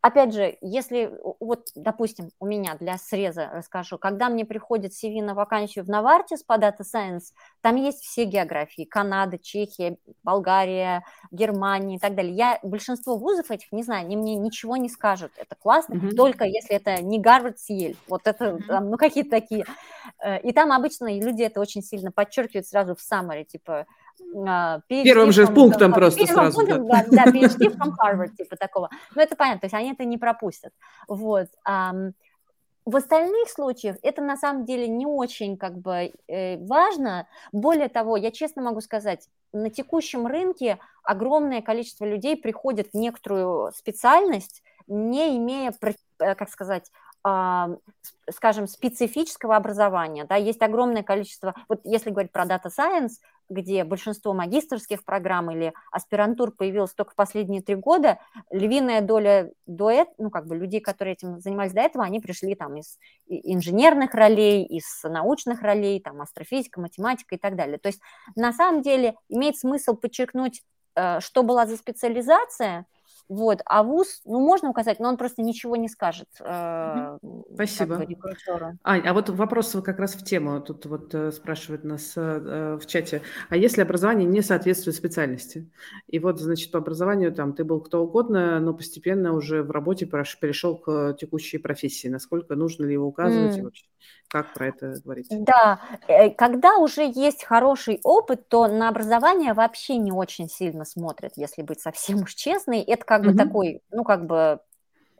[0.00, 5.34] опять же, если, вот, допустим, у меня для среза расскажу, когда мне приходит CV на
[5.34, 11.98] вакансию в Novartis по Data Science, там есть все географии, Канада, Чехия, Болгария, Германия и
[11.98, 12.34] так далее.
[12.34, 16.14] Я большинство вузов этих не знаю, они мне ничего не скажут, это классно, uh-huh.
[16.14, 18.80] только если это не Гарвард, Сиель, вот это, uh-huh.
[18.80, 19.64] ну, какие-то такие.
[20.22, 23.86] Э, и там обычно люди это очень сильно подчеркивают сразу в summary, типа
[24.46, 26.58] а, PhD Первым же пунктом просто сразу.
[26.58, 27.04] Пунктом, да.
[27.10, 28.90] да, PhD from Harvard, типа такого.
[29.14, 30.72] Но это понятно, то есть они это не пропустят.
[31.08, 31.48] Вот.
[32.84, 37.28] В остальных случаях это на самом деле не очень как бы э, важно.
[37.52, 43.70] Более того, я честно могу сказать, на текущем рынке огромное количество людей приходит в некоторую
[43.72, 45.72] специальность, не имея,
[46.18, 46.90] э, как сказать,
[47.24, 50.24] скажем, специфического образования.
[50.24, 53.12] Да, есть огромное количество, вот если говорить про Data Science,
[53.48, 58.18] где большинство магистрских программ или аспирантур появилось только в последние три года,
[58.50, 62.76] львиная доля до ну, как бы людей, которые этим занимались до этого, они пришли там
[62.76, 67.78] из инженерных ролей, из научных ролей, там, астрофизика, математика и так далее.
[67.78, 68.00] То есть
[68.34, 70.62] на самом деле имеет смысл подчеркнуть,
[70.96, 72.86] э, что была за специализация–
[73.32, 76.28] вот, а ВУЗ, ну, можно указать, но он просто ничего не скажет.
[76.40, 77.16] Э,
[77.54, 77.96] Спасибо.
[77.96, 80.60] Как бы, Ань, а вот вопрос как раз в тему.
[80.60, 83.22] Тут вот э, спрашивают нас э, в чате.
[83.48, 85.70] А если образование не соответствует специальности?
[86.08, 90.04] И вот, значит, по образованию там ты был кто угодно, но постепенно уже в работе
[90.04, 92.08] перешел к текущей профессии.
[92.08, 93.58] Насколько нужно ли его указывать mm.
[93.58, 93.86] и вообще?
[94.32, 95.26] Как про это говорить?
[95.30, 101.32] Да, э, когда уже есть хороший опыт, то на образование вообще не очень сильно смотрят,
[101.36, 102.80] если быть совсем уж честной.
[102.80, 104.60] Это как бы такой, ну, как бы,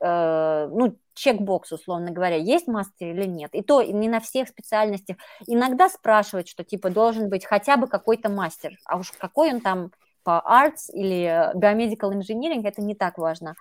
[0.00, 3.54] э, ну, чекбокс, условно говоря, есть мастер или нет.
[3.54, 5.18] И то не на всех специальностях.
[5.46, 9.90] Иногда спрашивают, что типа должен быть хотя бы какой-то мастер, а уж какой он там
[10.24, 13.54] по arts или biomedical engineering, это не так важно.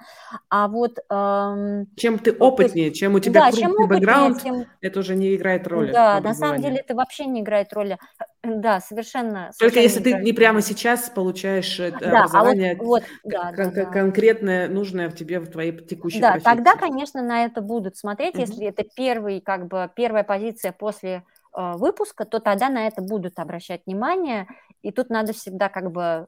[0.50, 1.00] А вот...
[1.10, 4.66] Эм, чем ты опытнее, есть, чем у тебя да, крупный бэкграунд, тем...
[4.82, 5.92] это уже не играет роли.
[5.92, 7.98] Да, на самом деле это вообще не играет роли.
[8.44, 9.52] Да, совершенно.
[9.60, 13.32] Только совершенно если не ты не прямо сейчас получаешь э, да, образование а вот, вот,
[13.32, 16.46] да, кон- да, конкретное, нужное в тебе, в твоей текущей Да, профессии.
[16.46, 18.42] тогда, конечно, на это будут смотреть, угу.
[18.42, 21.24] если это первый, как бы, первая позиция после
[21.56, 24.48] э, выпуска, то тогда на это будут обращать внимание,
[24.82, 26.26] и тут надо всегда как бы э,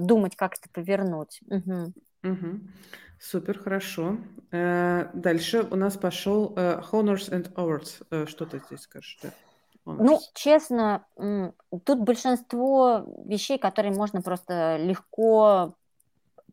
[0.00, 1.40] думать, как это повернуть.
[1.48, 1.92] Угу.
[2.22, 2.60] Угу.
[3.20, 4.18] Супер, хорошо.
[4.50, 8.04] Э, дальше у нас пошел э, Honors and Awards.
[8.10, 9.18] Э, что ты здесь скажешь?
[9.22, 9.30] Да?
[9.86, 11.06] Ну, честно,
[11.84, 15.74] тут большинство вещей, которые можно просто легко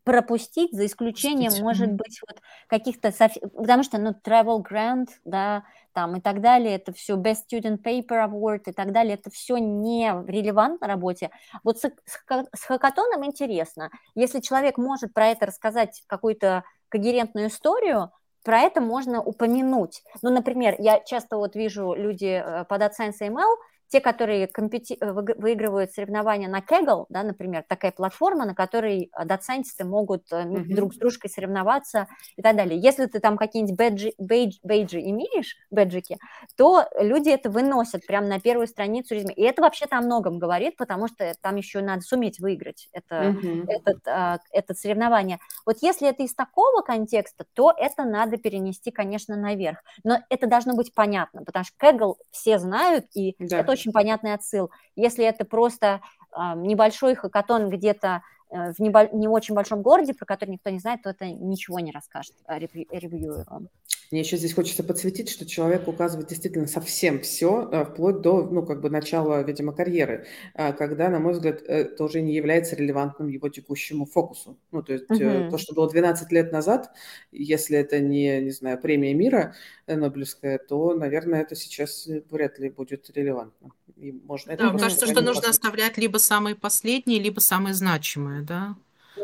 [0.04, 3.12] пропустить, за исключением, может быть, вот каких-то,
[3.56, 8.28] потому что, ну, travel grant, да, там и так далее, это все best student paper
[8.28, 11.30] award и так далее, это все не релевантно работе.
[11.62, 18.10] Вот с, с хакатоном интересно, если человек может про это рассказать какую-то когерентную историю,
[18.44, 20.02] про это можно упомянуть.
[20.20, 23.56] Ну, например, я часто вот вижу люди э, под AdSense ML,
[23.92, 24.96] те, которые компети...
[25.00, 30.74] Э, выигрывают соревнования на Kaggle, да, например, такая платформа, на которой э, доценtisты могут mm-hmm.
[30.74, 32.80] друг с дружкой соревноваться и так далее.
[32.80, 36.16] Если ты там какие-нибудь бэджи, бейдж, бейджи имеешь, бэджики,
[36.56, 39.34] то люди это выносят прямо на первую страницу резюме.
[39.34, 43.64] И это вообще-то о многом говорит, потому что там еще надо суметь выиграть это, mm-hmm.
[43.68, 45.38] этот, а, это соревнование.
[45.66, 49.78] Вот если это из такого контекста, то это надо перенести, конечно, наверх.
[50.02, 53.58] Но это должно быть понятно, потому что Kaggle все знают, и да.
[53.58, 54.70] это очень очень понятный отсыл.
[54.96, 56.00] Если это просто
[56.32, 60.78] э, небольшой хакатон где-то э, в небо- не очень большом городе, про который никто не
[60.78, 63.68] знает, то это ничего не расскажет ревьюерам.
[64.12, 68.62] Мне еще здесь хочется подсветить, что человек указывает действительно совсем все, э, вплоть до, ну,
[68.62, 73.28] как бы начала, видимо, карьеры, э, когда, на мой взгляд, это уже не является релевантным
[73.28, 74.58] его текущему фокусу.
[74.70, 75.50] Ну, то есть угу.
[75.50, 76.90] то, что было 12 лет назад,
[77.32, 79.54] если это не, не знаю, премия мира
[79.86, 83.70] Нобелевская, то, наверное, это сейчас вряд ли будет релевантно.
[83.96, 88.76] И можно да, кажется, что нужно оставлять либо самые последние, либо самые значимые, да?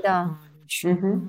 [0.02, 0.38] Да.
[0.84, 1.22] Угу.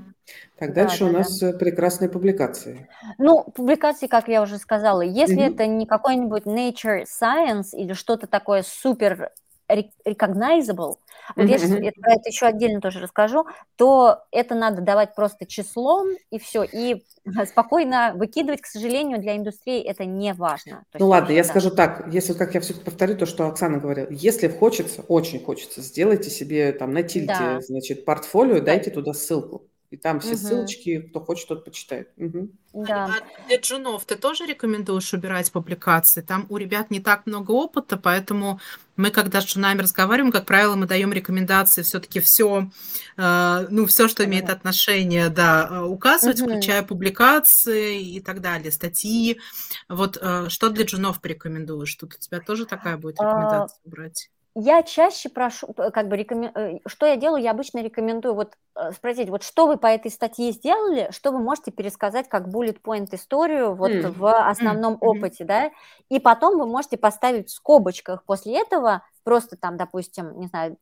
[0.57, 1.49] Так, дальше да, у нас да.
[1.49, 2.87] Э, прекрасные публикации.
[3.17, 5.53] Ну, публикации, как я уже сказала, если угу.
[5.53, 9.31] это не какой-нибудь Nature Science или что-то такое супер
[9.69, 10.95] recognizable,
[11.35, 11.51] вот mm-hmm.
[11.51, 16.39] если я про это еще отдельно тоже расскажу, то это надо давать просто числом и
[16.39, 17.03] все, и
[17.45, 20.83] спокойно выкидывать, к сожалению, для индустрии это не важно.
[20.97, 21.49] ну ладно, я да.
[21.49, 25.81] скажу так, если, как я все-таки повторю то, что Оксана говорила, если хочется, очень хочется,
[25.81, 27.61] сделайте себе там на тильте, да.
[27.61, 28.65] значит, портфолио, да.
[28.65, 29.63] дайте туда ссылку.
[29.91, 30.37] И там все угу.
[30.37, 32.09] ссылочки, кто хочет, тот почитает.
[32.17, 32.49] Угу.
[32.73, 33.05] Да.
[33.05, 36.21] А для джунов ты тоже рекомендуешь убирать публикации?
[36.21, 38.59] Там у ребят не так много опыта, поэтому
[38.97, 42.69] мы, когда с джунами разговариваем, как правило, мы даем рекомендации все-таки все,
[43.17, 46.51] э, ну, все, что имеет отношение, да, э, указывать, угу.
[46.51, 49.39] включая публикации и так далее, статьи.
[49.87, 51.95] Вот э, что для джунов порекомендуешь?
[51.95, 54.29] Тут у тебя тоже такая будет а, рекомендация убрать?
[54.55, 56.51] Я чаще прошу, как бы, рекомен...
[56.55, 60.11] Э, что я делаю, я обычно рекомендую вот э, спросить, вот что вы по этой
[60.11, 64.11] статье сделали, что вы можете пересказать как bullet point историю вот mm.
[64.11, 64.97] в основном mm.
[65.01, 65.71] опыте, да,
[66.09, 70.77] и потом вы можете поставить в скобочках после этого просто там, допустим, не знаю,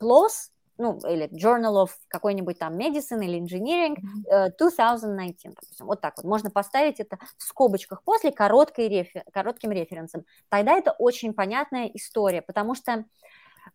[0.00, 3.96] plus ну, или Journal of какой-нибудь там Medicine или Engineering
[4.58, 6.26] 2019, э, допустим, вот так вот.
[6.26, 9.24] Можно поставить это в скобочках после короткой рефер...
[9.32, 10.24] коротким референсом.
[10.48, 13.04] Тогда это очень понятная история, потому что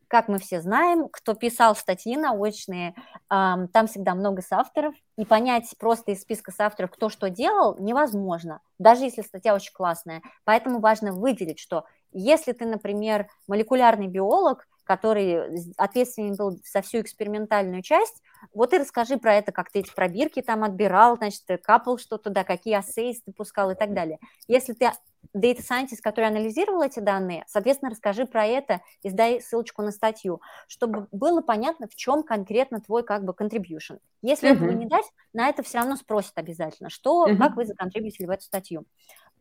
[0.07, 2.93] как мы все знаем, кто писал статьи научные,
[3.29, 9.05] там всегда много соавторов, и понять просто из списка соавторов, кто что делал, невозможно, даже
[9.05, 10.21] если статья очень классная.
[10.43, 17.83] Поэтому важно выделить, что если ты, например, молекулярный биолог, который ответственен был за всю экспериментальную
[17.83, 18.23] часть.
[18.53, 22.43] Вот и расскажи про это, как ты эти пробирки там отбирал, значит, капал что-то, да,
[22.43, 24.19] какие ассейс ты пускал и так далее.
[24.47, 24.91] Если ты
[25.35, 30.41] data scientist, который анализировал эти данные, соответственно, расскажи про это и сдай ссылочку на статью,
[30.67, 33.99] чтобы было понятно, в чем конкретно твой как бы contribution.
[34.21, 34.55] Если uh-huh.
[34.55, 37.37] этого не дать, на это все равно спросят обязательно, что, uh-huh.
[37.37, 38.85] как вы законтрибьютили в эту статью.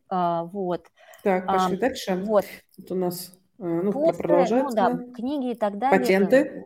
[0.09, 0.85] А, вот.
[1.23, 2.15] Так, пошли а, дальше.
[2.15, 2.45] Вот.
[2.75, 5.99] Тут у нас ну, Постеры, ну да, книги и так далее.
[5.99, 6.65] Патенты?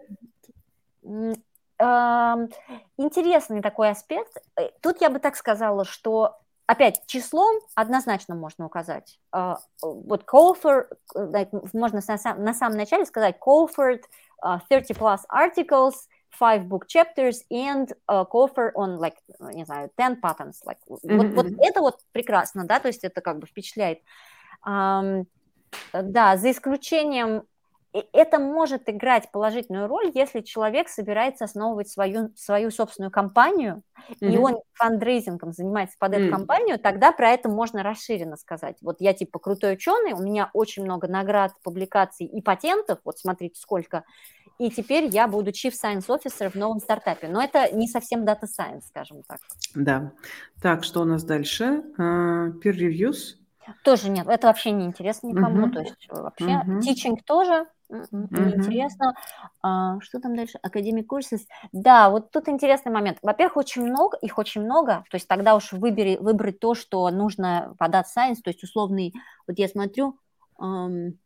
[2.98, 4.38] Интересный такой аспект.
[4.56, 9.20] Э, тут я бы так сказала, что опять числом однозначно можно указать.
[9.32, 12.02] А, вот Colford, э, можно
[12.38, 14.04] на самом начале сказать Colford
[14.70, 15.94] 30 plus articles,
[16.40, 19.18] five book chapters and uh, cover on like
[19.54, 21.36] не знаю 10 patterns like mm-hmm.
[21.36, 24.00] вот, вот это вот прекрасно да то есть это как бы впечатляет
[24.66, 25.26] um,
[25.94, 27.44] да, за исключением
[28.14, 34.32] это может играть положительную роль, если человек собирается основывать свою, свою собственную компанию, mm-hmm.
[34.34, 36.30] и он фандрейзингом занимается под эту mm-hmm.
[36.32, 38.78] компанию, тогда про это можно расширенно сказать.
[38.82, 43.60] Вот я типа крутой ученый, у меня очень много наград, публикаций и патентов, вот смотрите
[43.60, 44.06] сколько,
[44.58, 47.28] и теперь я буду Chief Science Officer в новом стартапе.
[47.28, 49.40] Но это не совсем Data Science, скажем так.
[49.74, 50.12] Да.
[50.62, 51.84] Так, что у нас дальше?
[51.98, 53.41] Uh, peer reviews?
[53.84, 55.68] Тоже нет, это вообще не интересно никому.
[55.68, 55.74] Uh-huh.
[55.74, 56.80] То есть вообще uh-huh.
[56.80, 59.16] teaching тоже Неинтересно.
[59.62, 60.58] А, что там дальше?
[60.62, 61.42] Академик курсов.
[61.72, 63.18] Да, вот тут интересный момент.
[63.22, 67.76] Во-первых, очень много, их очень много, то есть тогда уж выбери, выбрать то, что нужно
[67.78, 69.14] по Data Science, то есть условный,
[69.48, 70.18] вот я смотрю,
[70.60, 71.20] эм,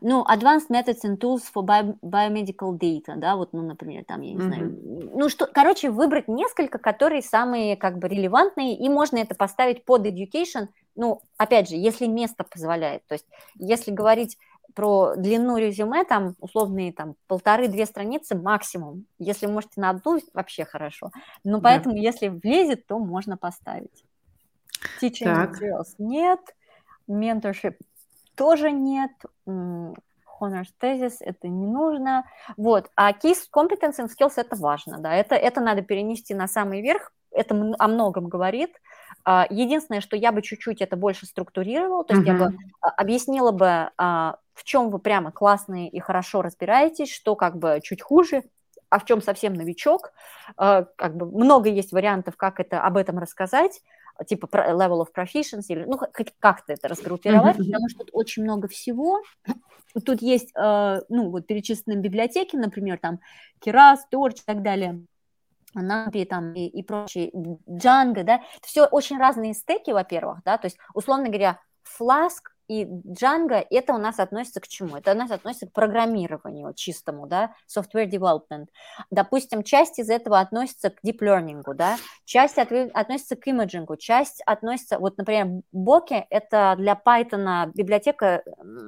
[0.00, 4.32] ну, Advanced Methods and Tools for Bio Biomedical Data, да, вот, ну, например, там, я
[4.32, 4.46] не mm-hmm.
[4.46, 9.84] знаю, ну, что, короче, выбрать несколько, которые самые, как бы, релевантные, и можно это поставить
[9.84, 13.06] под education, ну, опять же, если место позволяет.
[13.06, 13.26] То есть,
[13.56, 14.36] если говорить
[14.74, 19.06] про длину резюме, там условные там полторы-две страницы максимум.
[19.18, 21.10] Если можете на одну, вообще хорошо.
[21.42, 22.00] Но поэтому, да.
[22.00, 24.04] если влезет, то можно поставить.
[25.02, 25.60] Teaching так.
[25.60, 26.40] materials нет,
[27.08, 27.76] mentorship
[28.38, 29.10] тоже нет,
[30.40, 32.24] honors thesis это не нужно.
[32.56, 36.80] Вот, а key competence and skills это важно, да, это, это надо перенести на самый
[36.80, 38.70] верх, это о многом говорит,
[39.24, 42.32] а, единственное, что я бы чуть-чуть это больше структурировала, то есть uh-huh.
[42.32, 47.36] я бы а, объяснила бы, а, в чем вы прямо классные и хорошо разбираетесь, что
[47.36, 48.44] как бы чуть хуже,
[48.90, 50.12] а в чем совсем новичок.
[50.56, 53.82] Как бы много есть вариантов, как это, об этом рассказать,
[54.26, 55.98] типа level of proficiency, или, ну,
[56.38, 57.64] как-то это разгруппировать, uh-huh.
[57.64, 59.22] потому что тут очень много всего.
[60.04, 63.20] Тут есть, ну, вот перечисленные библиотеки, например, там
[63.64, 65.04] Keras, Torch и так далее–
[65.74, 70.66] Нампи там и, и прочие, Django, да, это все очень разные стеки, во-первых, да, то
[70.66, 74.96] есть, условно говоря, Flask и Django, это у нас относится к чему?
[74.96, 78.66] Это у нас относится к программированию чистому, да, software development.
[79.10, 84.42] Допустим, часть из этого относится к deep learning, да, часть от, относится к имиджингу, часть
[84.46, 88.42] относится, вот, например, Боки– это для Python библиотека,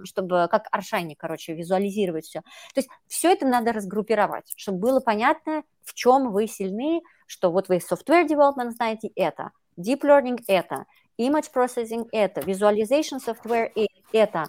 [0.05, 2.41] чтобы как Аршайни, короче, визуализировать все.
[2.75, 7.69] То есть все это надо разгруппировать, чтобы было понятно, в чем вы сильны, что вот
[7.69, 10.85] вы software development знаете это, deep learning это,
[11.21, 13.71] image processing это, visualization software
[14.13, 14.47] это.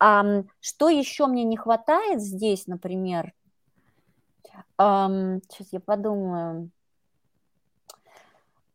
[0.00, 3.32] Um, что еще мне не хватает здесь, например?
[4.78, 6.70] Um, сейчас я подумаю.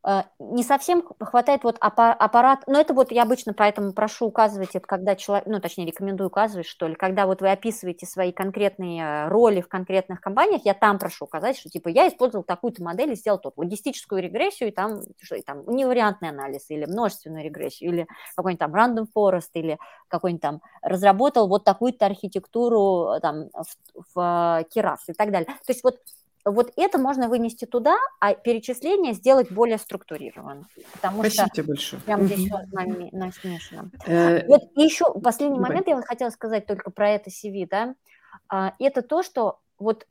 [0.07, 4.87] Э, не совсем хватает вот аппарат, но это вот я обычно поэтому прошу указывать это,
[4.87, 9.27] когда человек, ну, точнее, рекомендую указывать, что ли, когда вот вы описываете свои конкретные э,
[9.27, 13.15] роли в конкретных компаниях, я там прошу указать, что, типа, я использовал такую-то модель и
[13.15, 18.07] сделал тот, логистическую регрессию, и там, что, и там невариантный анализ, или множественную регрессию, или
[18.35, 24.65] какой-нибудь там random forest, или какой-нибудь там разработал вот такую-то архитектуру э, там в, в
[24.73, 25.47] Keras и так далее.
[25.47, 25.99] То есть вот
[26.45, 30.67] вот это можно вынести туда, а перечисление сделать более структурированно.
[30.93, 32.01] Потому Спасибо что большое.
[32.03, 33.91] прям здесь все намешано.
[34.05, 37.95] Э, вот еще последний момент я вот хотела сказать только про это CV, да.
[38.47, 40.07] А, это то, что вот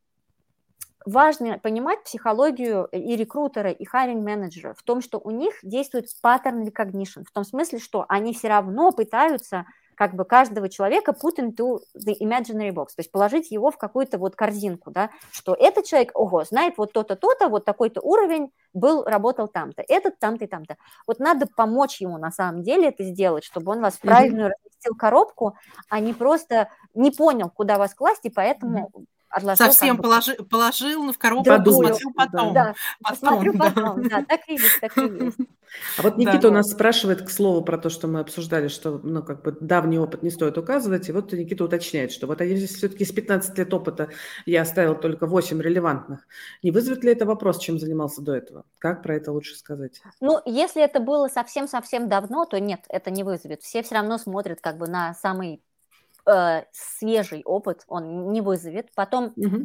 [1.07, 6.67] важно понимать психологию и рекрутера, и хайринг менеджера в том, что у них действует pattern
[6.67, 9.67] recognition, в том смысле, что они все равно пытаются
[9.99, 14.17] как бы каждого человека put into the imaginary box, то есть положить его в какую-то
[14.19, 19.03] вот корзинку, да, что этот человек, ого, знает вот то-то, то-то, вот такой-то уровень, был,
[19.03, 20.77] работал там-то, этот там-то и там-то.
[21.09, 24.95] Вот надо помочь ему на самом деле это сделать, чтобы он вас в правильную разместил
[24.95, 25.57] коробку,
[25.89, 28.93] а не просто не понял, куда вас класть, и поэтому
[29.31, 29.67] отложил.
[29.67, 32.55] Совсем как положи, положил в коробку, да, посмотрю потом.
[32.55, 33.59] Да, потом, посмотрю да.
[33.59, 35.39] потом, да, так и есть, так и есть.
[35.99, 36.49] А вот Никита да.
[36.49, 39.99] у нас спрашивает, к слову, про то, что мы обсуждали, что, ну, как бы давний
[39.99, 43.73] опыт не стоит указывать, и вот Никита уточняет, что вот если все-таки с 15 лет
[43.75, 44.09] опыта
[44.47, 46.27] я оставил только 8 релевантных,
[46.63, 48.65] не вызовет ли это вопрос, чем занимался до этого?
[48.79, 50.01] Как про это лучше сказать?
[50.21, 53.63] Ну, если это было совсем-совсем давно, то нет, это не вызовет.
[53.63, 55.63] Все все равно смотрят как бы на самый
[56.29, 58.89] э, свежий опыт он не вызовет.
[58.95, 59.65] Потом угу.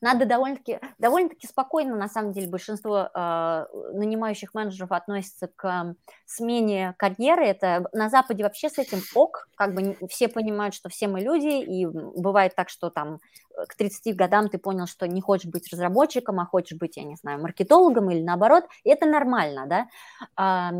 [0.00, 5.94] надо довольно-таки довольно-таки спокойно, на самом деле, большинство э, нанимающих менеджеров относятся к э,
[6.26, 7.44] смене карьеры.
[7.44, 11.62] Это на Западе вообще с этим ок, как бы все понимают, что все мы люди,
[11.62, 13.18] и бывает так, что там
[13.56, 17.04] э, к 30 годам ты понял, что не хочешь быть разработчиком, а хочешь быть, я
[17.04, 20.72] не знаю, маркетологом или наоборот, и это нормально, да.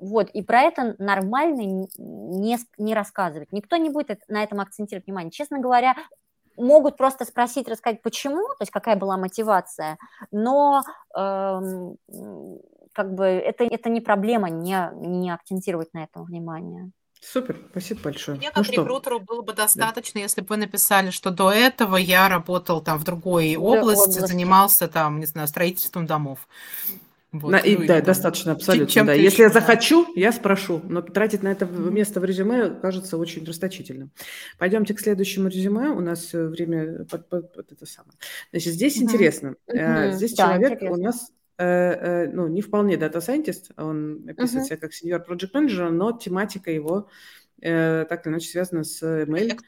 [0.00, 3.52] Вот, и про это нормально не, не рассказывать.
[3.52, 5.30] Никто не будет на этом акцентировать внимание.
[5.30, 5.96] Честно говоря,
[6.58, 9.98] могут просто спросить, рассказать, почему, то есть какая была мотивация,
[10.30, 10.82] но
[11.16, 11.96] эм,
[12.92, 16.90] как бы это, это не проблема не, не акцентировать на этом внимание.
[17.20, 18.38] Супер, спасибо большое.
[18.38, 20.22] Мне ну как ну, рекрутеру было бы достаточно, да.
[20.22, 24.86] если бы вы написали, что до этого я работал там в другой области, области, занимался
[24.86, 26.46] там, не знаю, строительством домов.
[27.30, 28.88] Вот, на, и, ну, да, и, достаточно, абсолютно.
[28.88, 29.12] Чем да.
[29.12, 34.10] Если я захочу, я спрошу, но тратить на это место в резюме кажется очень расточительным.
[34.58, 35.90] Пойдемте к следующему резюме.
[35.90, 38.14] У нас э, время под, под, под это самое.
[38.50, 39.04] Значит, здесь угу.
[39.04, 39.56] интересно.
[39.66, 40.12] Угу.
[40.12, 40.96] Здесь да, человек интересно.
[40.96, 44.68] у нас э, ну, не вполне data scientist, он описывает uh-huh.
[44.68, 47.08] себя как senior project manager, но тематика его
[47.60, 49.58] так или иначе связана с ML.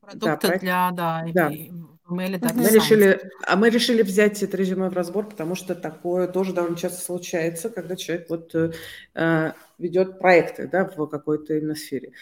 [0.00, 0.60] Продукты да, проект...
[0.62, 1.52] для, да, да.
[2.10, 6.52] Mail мы решили, а мы решили взять это резюме в разбор, потому что такое тоже
[6.52, 8.72] довольно часто случается, когда человек вот э,
[9.14, 12.12] э ведет проекты да, в какой-то именно сфере.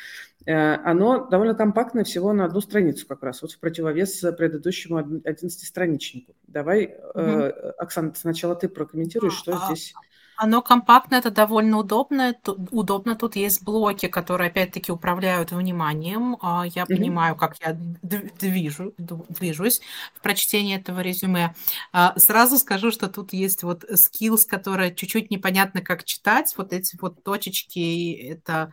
[0.47, 6.35] Э, оно довольно компактное, всего на одну страницу как раз, вот в противовес предыдущему 11-страничнику.
[6.47, 7.21] Давай, угу.
[7.21, 9.95] э, Оксана, сначала ты прокомментируешь, что а, здесь...
[10.43, 12.33] Оно компактно, это довольно удобно.
[12.33, 13.15] Тут, удобно.
[13.15, 16.39] Тут есть блоки, которые опять-таки управляют вниманием.
[16.41, 16.87] А, я mm-hmm.
[16.87, 19.83] понимаю, как я движу, движусь
[20.15, 21.55] в прочтении этого резюме.
[21.93, 26.55] А, сразу скажу, что тут есть вот skills, которые чуть-чуть непонятно, как читать.
[26.57, 28.73] Вот эти вот точечки, это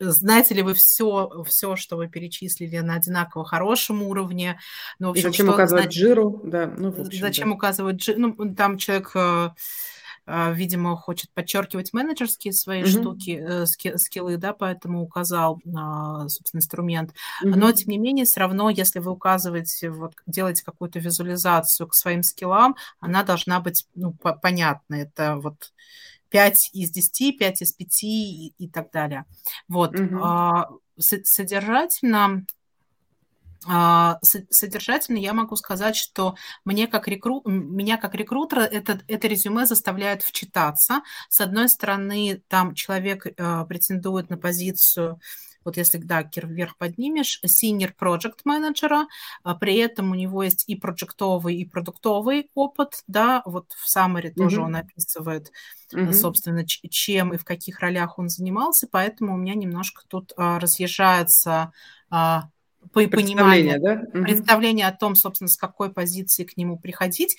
[0.00, 4.58] знаете ли вы все, все, что вы перечислили на одинаково хорошем уровне.
[4.98, 6.40] Ну, в общем, И зачем указывать значит, жиру?
[6.42, 7.54] Да, ну, в общем, зачем да.
[7.56, 8.34] указывать жиру?
[8.38, 9.50] Ну, там человек э,
[10.26, 13.00] видимо, хочет подчеркивать менеджерские свои mm-hmm.
[13.00, 17.10] штуки, э, скиллы, да, поэтому указал, собственно, инструмент.
[17.44, 17.54] Mm-hmm.
[17.56, 22.22] Но, тем не менее, все равно, если вы указываете, вот, делаете какую-то визуализацию к своим
[22.22, 24.94] скиллам, она должна быть, ну, понятна.
[24.94, 25.72] Это вот
[26.30, 29.24] 5 из 10, 5 из 5 и, и так далее.
[29.68, 29.94] Вот.
[29.94, 30.78] Mm-hmm.
[30.98, 32.40] Содержательно а,
[33.62, 36.34] содержательно я могу сказать, что
[36.64, 37.42] мне как рекру...
[37.44, 41.02] меня как рекрутера это, это резюме заставляет вчитаться.
[41.28, 45.20] С одной стороны, там человек э, претендует на позицию
[45.64, 49.06] вот если, да, вверх поднимешь, senior project менеджера,
[49.42, 54.30] а при этом у него есть и проектовый, и продуктовый опыт, да, вот в summary
[54.30, 54.34] mm-hmm.
[54.34, 55.52] тоже он описывает,
[55.94, 56.12] mm-hmm.
[56.12, 61.72] собственно, чем и в каких ролях он занимался, поэтому у меня немножко тут а, разъезжается
[62.10, 62.48] а,
[62.92, 63.96] по пониманию, да?
[64.20, 67.36] представление о том, собственно, с какой позиции к нему приходить,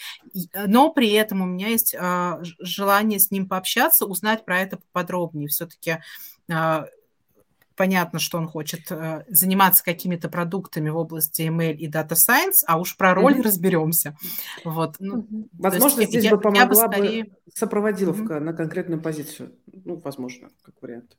[0.66, 5.48] но при этом у меня есть а, желание с ним пообщаться, узнать про это поподробнее.
[5.48, 6.00] Все-таки
[6.52, 6.86] а,
[7.76, 12.80] понятно, что он хочет а, заниматься какими-то продуктами в области ML и Data Science, а
[12.80, 13.42] уж про роль mm-hmm.
[13.42, 14.18] разберемся.
[14.64, 14.96] Вот.
[15.00, 17.24] Ну, Возможно, есть, здесь я, бы помогла бы, скорее...
[17.26, 18.40] бы сопроводиловка mm-hmm.
[18.40, 19.54] на конкретную позицию.
[19.86, 21.18] Ну, возможно, как вариант.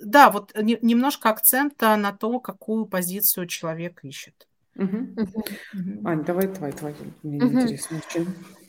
[0.00, 4.46] Да, вот не, немножко акцента на то, какую позицию человек ищет.
[4.76, 4.96] Угу.
[4.96, 6.08] Угу.
[6.08, 6.94] Ань, давай твой, твой.
[7.22, 7.60] Мне угу.
[7.60, 8.26] интересно очень.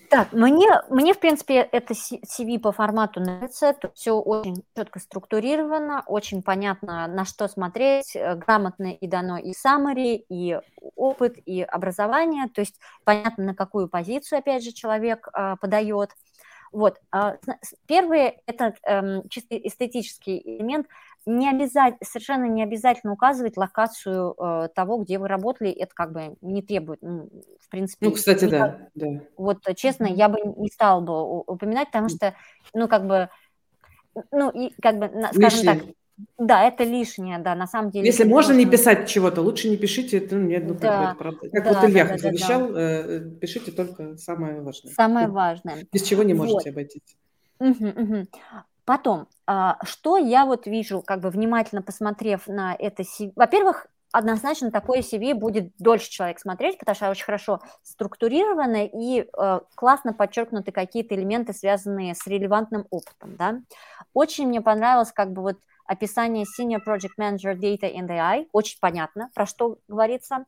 [0.09, 3.73] Так, мне, мне, в принципе, это CV по формату нравится.
[3.79, 9.51] Тут все очень четко структурировано, очень понятно, на что смотреть, э, грамотно и дано и
[9.53, 10.59] summary, и
[10.97, 12.49] опыт, и образование.
[12.53, 16.09] То есть понятно, на какую позицию, опять же, человек э, подает.
[16.73, 16.99] Вот.
[17.11, 17.37] А,
[17.85, 20.87] первый– это эм, чисто эстетический элемент–
[21.25, 26.35] не обязательно, совершенно не обязательно указывать локацию э, того, где вы работали, это как бы
[26.41, 28.07] не требует, ну, в принципе.
[28.07, 29.07] Ну, кстати, не, да, да.
[29.37, 32.33] Вот, честно, я бы не стала бы упоминать, потому что,
[32.73, 33.29] ну, как бы,
[34.31, 35.75] ну, и как бы, скажем Лишнее.
[35.75, 35.95] так,
[36.37, 38.05] да, это лишнее, да, на самом деле.
[38.05, 41.15] Если можно не писать чего-то, лучше не пишите, это ну, ну, как да, бы, это
[41.15, 41.49] правда.
[41.49, 42.81] Как да, вот Илья да, завещал, да, да.
[42.81, 44.93] Э, пишите только самое важное.
[44.93, 45.85] Самое важное.
[45.91, 46.67] Без чего не можете вот.
[46.67, 47.17] обойтись.
[47.59, 48.27] Угу, угу.
[48.85, 54.71] Потом, а, что я вот вижу, как бы внимательно посмотрев на это CV, во-первых, однозначно
[54.71, 60.71] такое CV будет дольше человек смотреть, потому что очень хорошо структурировано и э, классно подчеркнуты
[60.71, 63.61] какие-то элементы, связанные с релевантным опытом, да.
[64.13, 69.29] Очень мне понравилось как бы вот описание Senior Project Manager Data and AI, очень понятно,
[69.33, 70.45] про что говорится.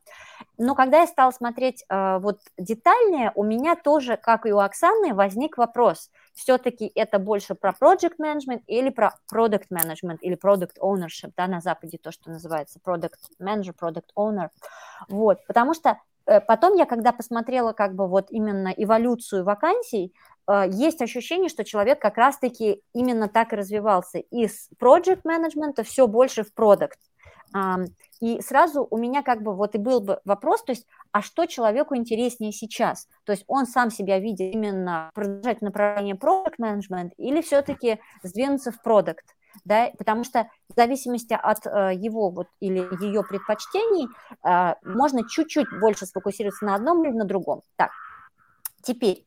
[0.58, 5.14] Но когда я стала смотреть э, вот детальнее, у меня тоже, как и у Оксаны,
[5.14, 11.32] возник вопрос, все-таки это больше про Project Management или про Product Management или Product Ownership,
[11.36, 14.48] да, на Западе то, что называется Product Manager, Product Owner,
[15.08, 20.12] вот, потому что э, Потом я, когда посмотрела как бы вот именно эволюцию вакансий,
[20.46, 24.18] Э, есть ощущение, что человек как раз-таки именно так и развивался.
[24.18, 26.98] Из project менеджмента все больше в продукт.
[28.20, 31.46] И сразу у меня как бы вот и был бы вопрос, то есть, а что
[31.46, 33.08] человеку интереснее сейчас?
[33.24, 38.80] То есть он сам себя видит именно продолжать направление product management или все-таки сдвинуться в
[38.82, 39.24] продукт?
[39.64, 44.08] Да, потому что в зависимости от э, его вот, или ее предпочтений
[44.42, 47.62] э, можно чуть-чуть больше сфокусироваться на одном или на другом.
[47.76, 47.90] Так,
[48.82, 49.24] теперь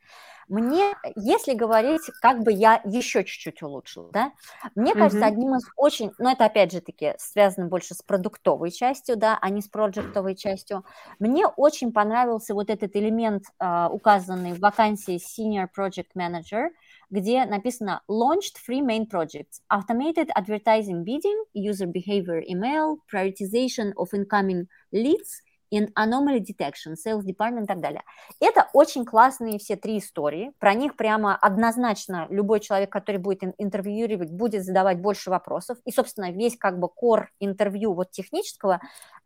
[0.47, 4.31] Мне, если говорить, как бы я еще чуть-чуть улучшила, да,
[4.75, 5.27] мне кажется, mm-hmm.
[5.27, 9.49] одним из очень, но это опять же таки связано больше с продуктовой частью, да, а
[9.49, 10.85] не с проектовой частью.
[11.19, 16.69] Мне очень понравился вот этот элемент, uh, указанный в вакансии Senior Project Manager,
[17.09, 19.61] где написано Launched Three Main Projects.
[19.71, 25.41] Automated Advertising Bidding, User Behavior Email, Prioritization of Incoming Leads–
[25.71, 28.03] in Anomaly Detection, Sales Department и так далее.
[28.39, 30.51] Это очень классные все три истории.
[30.59, 35.77] Про них прямо однозначно любой человек, который будет интервьюировать, будет задавать больше вопросов.
[35.85, 38.79] И, собственно, весь как бы кор интервью вот технического,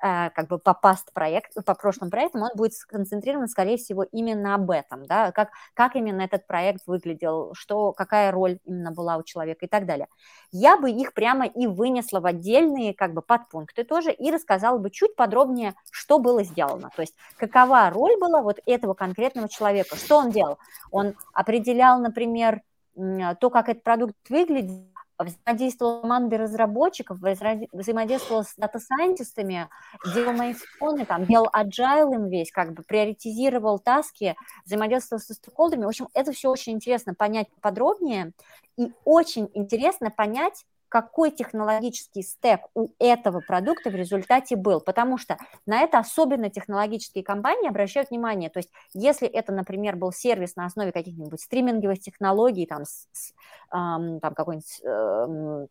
[0.03, 4.55] э, как бы по past проект, по прошлым проектам, он будет сконцентрирован, скорее всего, именно
[4.55, 9.23] об этом, да, как, как именно этот проект выглядел, что, какая роль именно была у
[9.23, 10.07] человека и так далее.
[10.51, 14.89] Я бы их прямо и вынесла в отдельные как бы подпункты тоже и рассказала бы
[14.89, 16.89] чуть подробнее, что было было сделано.
[16.95, 20.57] То есть какова роль была вот этого конкретного человека, что он делал.
[20.91, 22.61] Он определял, например,
[22.95, 29.69] то, как этот продукт выглядит, взаимодействовал с командой разработчиков, взаимодействовал с дата-сайентистами,
[30.15, 35.85] делал milestone ы, там, делал agile им весь, как бы приоритизировал таски, взаимодействовал со стейкхолдерами.
[35.85, 38.31] В общем, это все очень интересно понять подробнее
[38.77, 45.37] и очень интересно понять, какой технологический стек у этого продукта в результате был, потому что
[45.65, 48.49] на это особенно технологические компании обращают внимание.
[48.49, 53.33] То есть если это, например, был сервис на основе каких-нибудь стриминговых технологий, там, с, с,
[53.73, 55.67] эм, там какой-нибудь эм,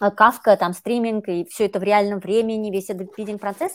[0.00, 3.72] Кавка, там, стриминг, и все это в реальном времени, весь этот фидинг-процесс,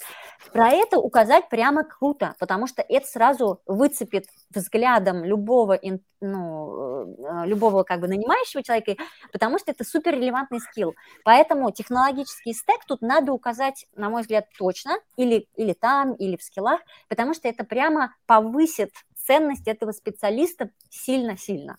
[0.51, 5.80] про это указать прямо круто, потому что это сразу выцепит взглядом любого,
[6.20, 8.95] ну, э, любого как бы нанимающего человека,
[9.32, 10.95] потому что это супер релевантный скилл.
[11.24, 16.43] Поэтому технологический стек тут надо указать, на мой взгляд, точно, или, или там, или в
[16.43, 18.91] скиллах, потому что это прямо повысит
[19.28, 21.78] ценность этого специалиста сильно-сильно.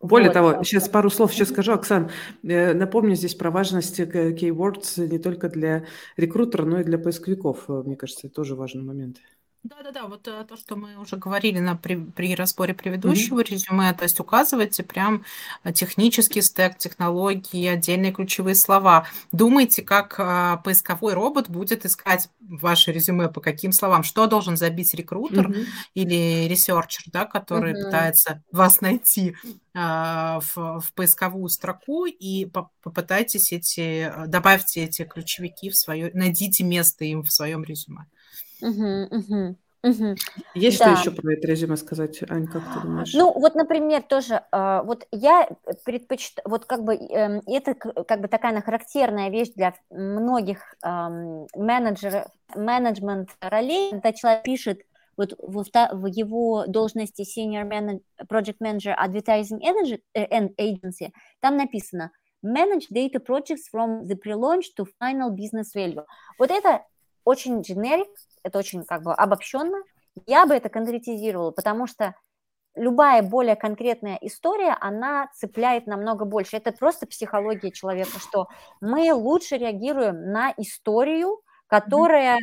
[0.00, 0.34] Более вот.
[0.34, 2.10] того, сейчас пару слов еще скажу, Оксан,
[2.42, 5.84] э, напомню здесь про важность keywords не только для
[6.16, 7.64] рекрутера, но и для поисковиков.
[7.68, 9.18] Э, мне кажется, это тоже важный момент.
[9.68, 13.50] Да-да-да, вот э, то, что мы уже говорили на, при, при разборе предыдущего mm-hmm.
[13.50, 15.24] резюме, то есть указывайте прям
[15.62, 19.06] э, технический стек, технологии, отдельные ключевые слова.
[19.30, 24.94] Думайте, как а, поисковой робот будет искать ваше резюме по каким словам, что должен забить
[24.94, 25.66] рекрутер mm-hmm.
[25.92, 27.84] или researcher, да, который mm-hmm.
[27.84, 29.36] пытается вас найти
[29.74, 36.64] а, в, в поисковую строку и по, попытайтесь эти, добавьте эти ключевики в свое, найдите
[36.64, 38.06] место им в своем резюме.
[38.62, 39.56] Угу, угу.
[39.84, 40.16] Угу.
[40.54, 40.96] Есть да.
[40.96, 43.14] что еще про это резюме сказать, Ань, как ты думаешь?
[43.14, 45.48] Ну, вот, например, тоже, э, вот я
[45.84, 50.88] предпочитаю, вот как бы э, это как бы такая характерная вещь для многих э,
[51.54, 54.80] менеджеров, менеджмент ролей, когда человек пишет
[55.16, 59.60] вот в, в его должности Senior Manager, Project Manager Advertising
[60.14, 62.10] Agency, там написано
[62.44, 66.04] Manage data projects from the pre-launch to final business value.
[66.38, 66.84] Вот это
[67.24, 68.08] очень generic,
[68.42, 69.78] это очень как бы обобщенно,
[70.26, 72.14] я бы это конкретизировала, потому что
[72.74, 76.56] любая более конкретная история, она цепляет намного больше.
[76.56, 78.46] Это просто психология человека, что
[78.80, 82.38] мы лучше реагируем на историю, которая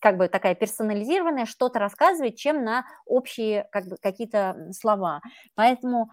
[0.00, 5.20] как бы такая персонализированная, что-то рассказывает, чем на общие как бы какие-то слова.
[5.54, 6.10] Поэтому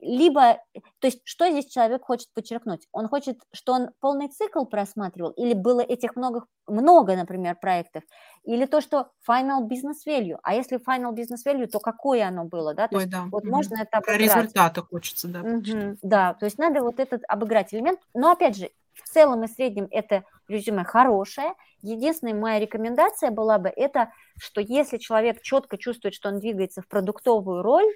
[0.00, 0.58] либо,
[0.98, 2.88] то есть что здесь человек хочет подчеркнуть?
[2.90, 8.02] Он хочет, что он полный цикл просматривал, или было этих много, много, например, проектов,
[8.42, 10.38] или то, что final business value.
[10.42, 12.88] А если final business value, то какое оно было, да?
[12.88, 13.24] То Ой, есть да.
[13.30, 13.52] вот угу.
[13.52, 14.04] можно это обыграть.
[14.04, 15.40] Про результаты хочется, да.
[15.40, 15.98] Угу.
[16.02, 18.00] Да, то есть надо вот этот обыграть элемент.
[18.14, 21.54] Но опять же, в целом и среднем это резюме хорошее.
[21.80, 26.88] Единственная моя рекомендация была бы это, что если человек четко чувствует, что он двигается в
[26.88, 27.86] продуктовую роль,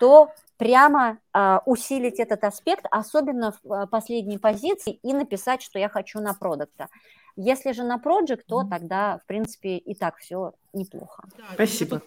[0.00, 5.88] то прямо э, усилить этот аспект, особенно в э, последней позиции, и написать, что я
[5.88, 6.88] хочу на продукта.
[7.36, 11.24] Если же на проект, то тогда, в принципе, и так все неплохо.
[11.36, 12.00] Да, Спасибо.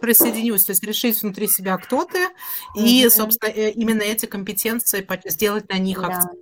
[0.00, 2.84] Присоединюсь, то есть решить внутри себя, кто ты, mm-hmm.
[2.84, 6.06] и, собственно, э, именно эти компетенции сделать на них да.
[6.06, 6.40] акцент.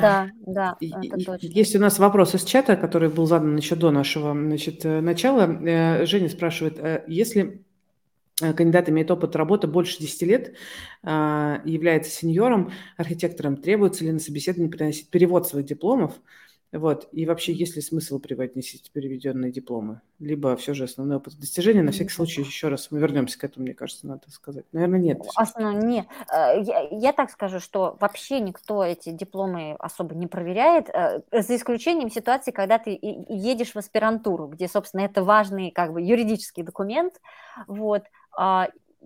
[0.00, 1.46] Да, да, это точно.
[1.48, 5.46] Есть у нас вопрос из чата, который был задан еще до нашего значит, э, начала.
[6.06, 7.65] Женя спрашивает, если Э,
[8.38, 10.54] кандидат имеет опыт работы больше 10 лет,
[11.02, 16.12] а, является сеньором, архитектором, требуется ли на собеседование приносить перевод своих дипломов,
[16.72, 17.08] вот.
[17.12, 20.00] И вообще, есть ли смысл преподносить переведенные дипломы?
[20.18, 23.64] Либо все же основной опыт достижения, на всякий случай, еще раз мы вернемся к этому,
[23.64, 24.64] мне кажется, надо сказать.
[24.72, 25.20] Наверное, нет.
[25.36, 26.06] Основной, нет.
[26.32, 31.56] Э, я, я так скажу, что вообще никто эти дипломы особо не проверяет, э, за
[31.56, 37.14] исключением ситуации, когда ты едешь в аспирантуру, где, собственно, это важный как бы юридический документ,
[37.68, 38.02] вот,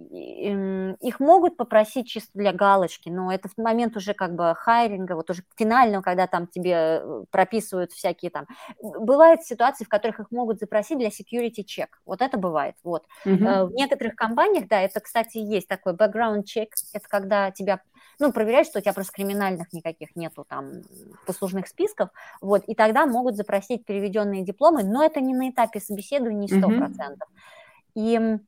[0.09, 5.31] их могут попросить чисто для галочки, но это в момент уже как бы хайринга, вот
[5.31, 8.47] уже финального, когда там тебе э, прописывают всякие там...
[8.81, 11.89] Бывают ситуации, в которых их могут запросить для security check.
[12.07, 12.77] Вот это бывает.
[12.83, 13.05] Вот.
[13.25, 13.67] Uh-huh.
[13.67, 16.69] В некоторых компаниях, да, это, кстати, есть такой background check.
[16.93, 17.81] Это когда тебя
[18.19, 20.83] ну, проверяют, что у тебя просто криминальных никаких нету там
[21.27, 22.11] послужных списков,
[22.41, 26.91] вот, и тогда могут запросить переведенные дипломы, но это не на этапе собеседования 100%.
[26.91, 27.17] Mm-hmm.
[27.95, 28.39] И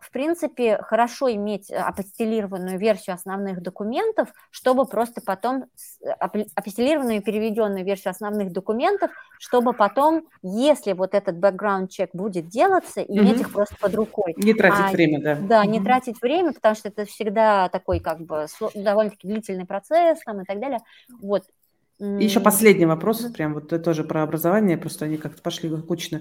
[0.00, 5.64] в принципе, хорошо иметь апостелированную версию основных документов, чтобы просто потом,
[6.54, 13.38] апостелированную и переведенную версию основных документов, чтобы потом, если вот этот бэкграунд-чек будет делаться, иметь
[13.38, 13.40] mm-hmm.
[13.40, 14.34] их просто под рукой.
[14.36, 15.34] Не тратить а, время, да.
[15.34, 15.68] Да, mm-hmm.
[15.68, 20.44] не тратить время, потому что это всегда такой как бы довольно-таки длительный процесс там и
[20.44, 20.78] так далее.
[21.20, 21.44] Вот,
[21.98, 26.20] и еще последний вопрос, прям вот тоже про образование, просто они как-то пошли кучно.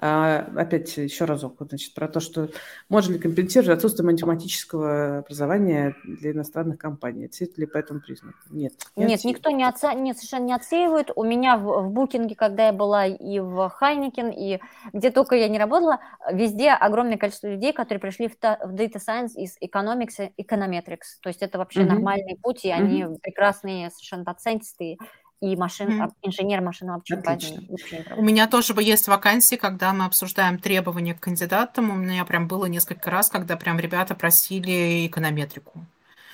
[0.00, 2.48] А, опять еще разок, значит, про то, что
[2.88, 7.26] можно ли компенсировать отсутствие математического образования для иностранных компаний.
[7.26, 8.38] Отсеют ли по этому признаку?
[8.48, 8.72] Нет.
[8.96, 9.24] Не Нет, отсеивают.
[9.24, 9.92] никто не отца...
[9.92, 11.10] Нет, совершенно не отсеивает.
[11.14, 14.60] У меня в, в букинге, когда я была и в Хайникен, и
[14.94, 16.00] где только я не работала,
[16.32, 18.58] везде огромное количество людей, которые пришли в, та...
[18.64, 21.20] в Data Science из Economics и Econometrics.
[21.20, 21.88] То есть это вообще mm-hmm.
[21.88, 22.72] нормальный путь, и mm-hmm.
[22.72, 24.96] они прекрасные совершенно доцентисты
[25.40, 26.12] и машин, mm.
[26.22, 27.68] инженер машинного обучения.
[28.16, 31.90] У меня тоже есть вакансии, когда мы обсуждаем требования к кандидатам.
[31.90, 35.84] У меня прям было несколько раз, когда прям ребята просили эконометрику.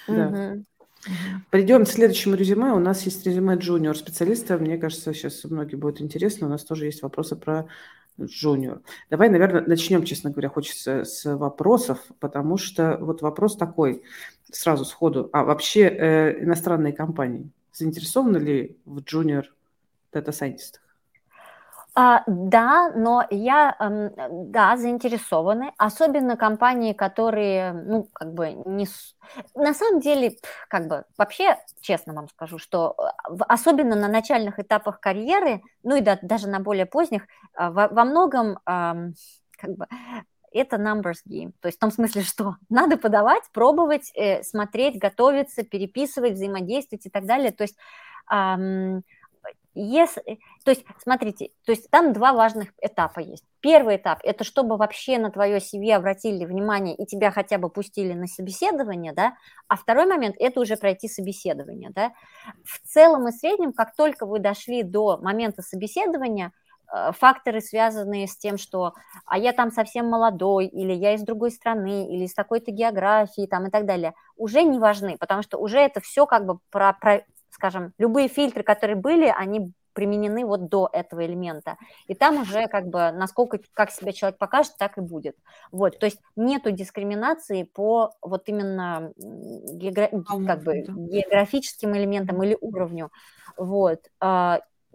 [0.09, 0.15] Да.
[0.15, 0.65] Mm-hmm.
[1.51, 2.73] Придем к следующему резюме.
[2.73, 4.57] У нас есть резюме джуниор специалиста.
[4.57, 6.47] Мне кажется, сейчас многие будет интересно.
[6.47, 7.67] У нас тоже есть вопросы про
[8.19, 8.81] джуниор.
[9.11, 14.03] Давай, наверное, начнем, честно говоря, хочется с вопросов, потому что вот вопрос такой
[14.51, 15.29] сразу сходу.
[15.35, 19.45] А вообще э, иностранные компании– заинтересованы ли в junior
[20.13, 20.81] дата-сайентистах?
[21.97, 28.89] А, да, но я, эм, да, заинтересованы, особенно компании, которые, ну, как бы не...
[29.55, 30.37] На самом деле,
[30.69, 36.01] как бы, вообще, честно вам скажу, что э, особенно на начальных этапах карьеры, ну и
[36.01, 37.23] да, даже на более поздних,
[37.57, 39.87] э, во, во многом, как бы,
[40.55, 41.53] это numbers game.
[41.61, 47.11] То есть в том смысле, что надо подавать, пробовать, э, смотреть, готовиться, переписывать, взаимодействовать и
[47.11, 47.53] так далее.
[47.53, 47.77] То есть
[48.31, 49.03] эм,
[49.75, 53.45] то есть, смотрите, то есть там два важных этапа есть.
[53.61, 58.13] Первый этап– это чтобы вообще на твое CV обратили внимание и тебя хотя бы пустили
[58.13, 59.37] на собеседование, да,
[59.67, 62.13] а второй момент– это уже пройти собеседование, да.
[62.65, 66.53] В целом и среднем, как только вы дошли до момента собеседования–
[67.13, 72.07] факторы, связанные с тем, что а я там совсем молодой, или я из другой страны,
[72.09, 76.01] или из такой-то географии, там и так далее, уже не важны, потому что уже это
[76.01, 81.25] все как бы про, про, скажем, любые фильтры, которые были, они применены вот до этого
[81.25, 81.77] элемента.
[82.07, 85.37] И там уже как бы насколько, как себя человек покажет, так и будет.
[85.71, 90.11] Вот, то есть нету дискриминации по вот именно геогра...
[90.47, 93.11] как бы географическим элементам или уровню.
[93.57, 94.01] Вот.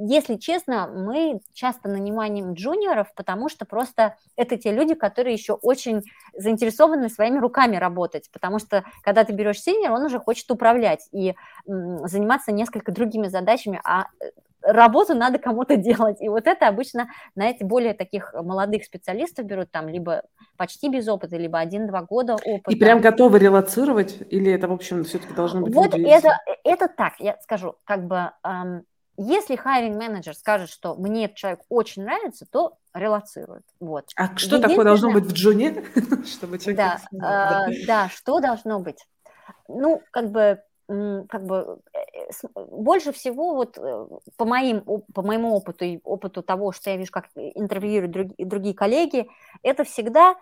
[0.02, 6.04] Если честно, мы часто нанимаем джуниоров, потому что просто это те люди, которые еще очень
[6.34, 11.36] заинтересованы своими руками работать, потому что когда ты берешь синер, он уже хочет управлять и
[11.66, 14.30] заниматься несколько другими задачами, а э,
[14.62, 16.22] работу надо кому-то делать.
[16.22, 20.24] И вот это обычно на эти более таких молодых специалистов берут там либо
[20.56, 22.72] почти без опыта, либо один-два года опыта.
[22.72, 24.18] И прям готовы релацировать?
[24.30, 25.74] Или это, в общем, все-таки должно быть?
[25.74, 28.84] Вот это, это так, я скажу, как бы эм,
[29.22, 33.66] если хайринг менеджер скажет, что мне этот человек очень нравится, то релацирует.
[33.80, 34.06] Вот.
[34.16, 35.84] А что такое должно быть в джуне,
[36.26, 37.02] чтобы человек...
[37.12, 39.06] Да, э, да, что должно быть?
[39.68, 44.08] Ну, как бы как бы э, больше всего вот э,
[44.38, 44.82] по, моим,
[45.14, 49.30] по моему опыту и опыту того, что я вижу, как интервьюируют другие, другие коллеги,
[49.62, 50.36] это всегда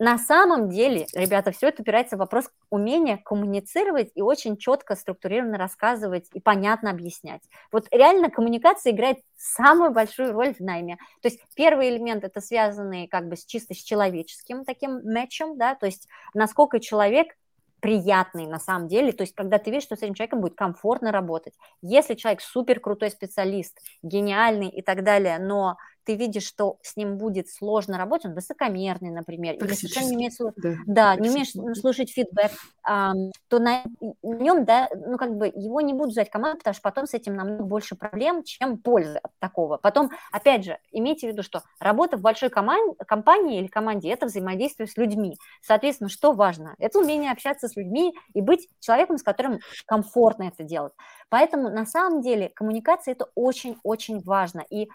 [0.00, 5.58] на самом деле, ребята, все это упирается в вопрос умения коммуницировать и очень четко, структурированно
[5.58, 7.42] рассказывать и понятно объяснять.
[7.70, 10.96] Вот реально коммуникация играет самую большую роль в найме.
[11.20, 15.74] То есть первый элемент это связанный как бы с чисто с человеческим таким матчем, да,
[15.74, 17.36] то есть насколько человек
[17.80, 21.12] приятный на самом деле, то есть когда ты видишь, что с этим человеком будет комфортно
[21.12, 21.52] работать.
[21.82, 27.18] Если человек супер крутой специалист, гениальный и так далее, но ты видишь, что с ним
[27.18, 32.10] будет сложно работать, он высокомерный, например, или совершенно не умеет, да, да, не умеешь слушать
[32.10, 33.12] фидбэк, а,
[33.48, 33.82] то на
[34.22, 37.34] нем, да, ну, как бы его не будут взять команду, потому что потом с этим
[37.34, 39.76] намного больше проблем, чем пользы от такого.
[39.76, 44.26] Потом, опять же, имейте в виду, что работа в большой команде, компании или команде– это
[44.26, 45.36] взаимодействие с людьми.
[45.62, 46.74] Соответственно, что важно?
[46.78, 50.92] Это умение общаться с людьми и быть человеком, с которым комфортно это делать.
[51.28, 54.64] Поэтому, на самом деле, коммуникация– это очень-очень важно.
[54.68, 54.88] И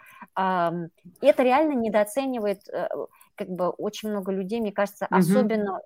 [1.20, 2.88] И это реально недооценивает э,
[3.34, 5.18] как бы очень много людей, мне кажется, угу.
[5.18, 5.80] особенно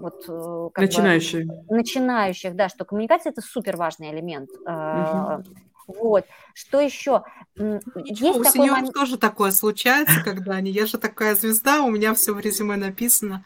[0.00, 1.46] вот как начинающих.
[1.46, 4.50] Бы, начинающих, да, что коммуникация это супер важный элемент.
[4.50, 5.44] Угу.
[5.86, 6.24] Вот.
[6.54, 7.24] Что еще?
[7.56, 8.94] Ничего, Есть у сеньоров момент...
[8.94, 13.44] тоже такое случается, когда они, я же такая звезда, у меня все в резюме написано.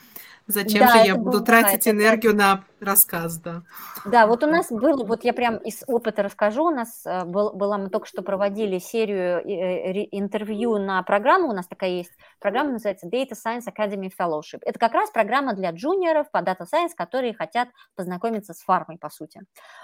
[0.48, 1.90] Зачем да, же я буду тратить это...
[1.90, 3.64] энергию на рассказ, да?
[4.06, 7.52] Да, вот у нас было, вот я прям из опыта расскажу, у нас э, был,
[7.52, 12.72] была, мы только что проводили серию э, интервью на программу, у нас такая есть, программа
[12.72, 14.60] называется Data Science Academy Fellowship.
[14.62, 19.10] Это как раз программа для джуниоров по Data Science, которые хотят познакомиться с фармой, по
[19.10, 19.42] сути.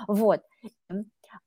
[0.09, 0.41] Вот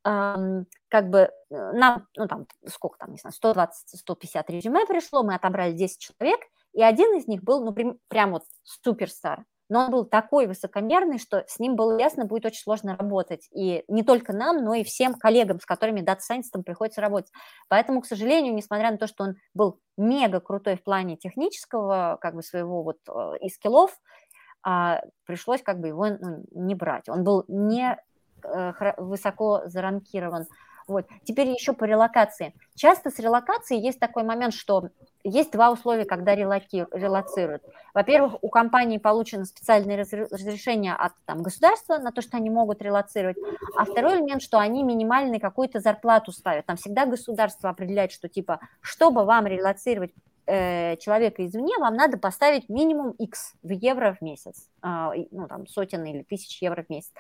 [0.04, 5.74] как бы э, нам, ну там, сколько там, не знаю, 120-150 резюме пришло, мы отобрали
[5.74, 6.40] 10 человек,
[6.78, 9.44] и один из них был, ну, прям, прям вот суперстар.
[9.68, 13.50] Но он был такой высокомерный, что с ним было ясно, будет очень сложно работать.
[13.52, 17.32] И не только нам, но и всем коллегам, с которыми дата сайентистам приходится работать.
[17.68, 22.36] Поэтому, к сожалению, несмотря на то, что он был мега крутой в плане технического, как
[22.36, 24.00] бы своего вот э, и скиллов,
[24.64, 27.10] а, пришлось как бы его ну, не брать.
[27.10, 27.98] Он был не
[28.44, 30.46] Э, высоко заранкирован.
[30.88, 31.06] Вот.
[31.24, 32.54] Теперь еще по релокации.
[32.76, 34.90] Часто с релокацией есть такой момент, что
[35.24, 37.64] есть два условия, когда релоцируют.
[37.94, 43.36] Во-первых, у компании получено специальное разрешение от там, государства на то, что они могут релоцировать.
[43.76, 46.66] А второй элемент, что они минимальную какую-то зарплату ставят.
[46.66, 50.14] Там всегда государство определяет, что типа, чтобы вам релоцировать
[50.48, 55.68] э, человека извне, вам надо поставить минимум X в евро в месяц, э, ну, там,
[55.68, 57.12] сотен или тысяч евро в месяц.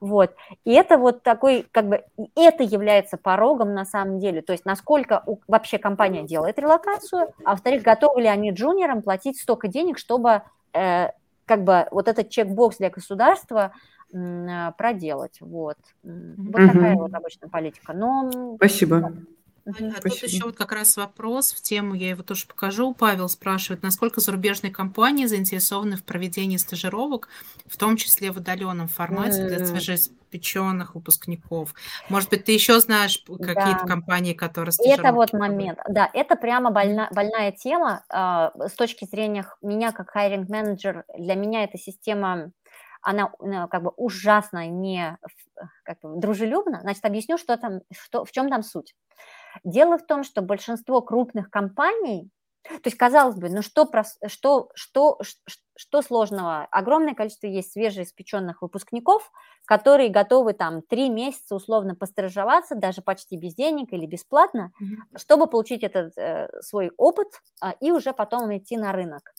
[0.00, 0.34] Вот.
[0.64, 2.04] И это вот такой, как бы,
[2.36, 7.52] это является порогом на самом деле, то есть насколько у, вообще компания делает релокацию, а
[7.52, 11.08] во-вторых, готовы ли они джуниорам платить столько денег, чтобы э,
[11.46, 13.72] как бы вот этот чекбокс для государства
[14.12, 15.40] э, проделать.
[15.40, 15.78] Вот.
[16.02, 16.66] Вот mm-hmm.
[16.72, 17.92] такая вот обычная политика.
[17.92, 19.12] Но, Спасибо.
[19.66, 22.94] А тут еще вот как раз вопрос в тему, я его тоже покажу.
[22.94, 27.28] Павел спрашивает, насколько зарубежные компании заинтересованы в проведении стажировок,
[27.66, 31.74] в том числе в удаленном формате для свежеиспеченных выпускников.
[32.08, 33.86] Может быть, ты еще знаешь какие-то да.
[33.86, 35.78] компании, которые Это вот момент.
[35.88, 38.04] Да, это прямо больна, больная тема.
[38.12, 42.52] Э, с точки зрения меня как хайринг менеджер, для меня эта система
[43.04, 45.18] она э, как бы ужасно не
[45.84, 46.80] как дружелюбна.
[46.80, 48.94] Значит, объясню, что там, что, в чем там суть.
[49.62, 52.30] Дело в том, что большинство крупных компаний,
[52.64, 53.86] то есть, казалось бы, ну что,
[54.26, 55.20] что, что,
[55.76, 56.66] что сложного?
[56.70, 59.30] Огромное количество есть свежеиспеченных выпускников,
[59.66, 65.18] которые готовы там три месяца условно постажироваться, даже почти без денег или бесплатно, mm-hmm.
[65.18, 67.28] чтобы получить этот э, свой опыт
[67.62, 69.34] э, и уже потом идти на рынок.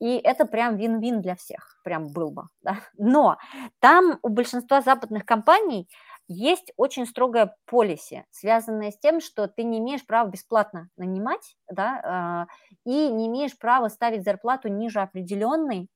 [0.00, 2.44] И это прям вин-вин для всех, прям был бы.
[2.62, 2.78] Да?
[2.96, 3.38] Но
[3.80, 5.88] там у большинства западных компаний
[6.28, 12.00] есть очень строгая полиси, связанная с тем, что ты не имеешь права бесплатно нанимать, да,
[12.04, 12.46] а,
[12.84, 15.88] и не имеешь права ставить зарплату ниже определенной,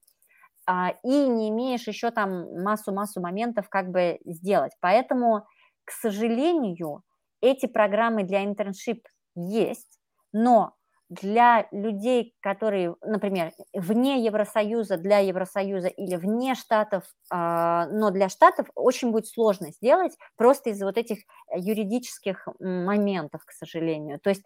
[0.66, 4.72] а, и не имеешь еще там массу-массу моментов как бы сделать.
[4.80, 5.46] Поэтому,
[5.84, 7.02] к сожалению,
[7.40, 9.06] эти программы для интерншип
[9.36, 10.00] есть,
[10.32, 10.74] но
[11.08, 18.66] для людей, которые, например, вне Евросоюза, для Евросоюза или вне Штатов, а, но для Штатов
[18.74, 21.18] очень будет сложно сделать просто из-за вот этих
[21.54, 24.18] юридических моментов, к сожалению.
[24.20, 24.42] То есть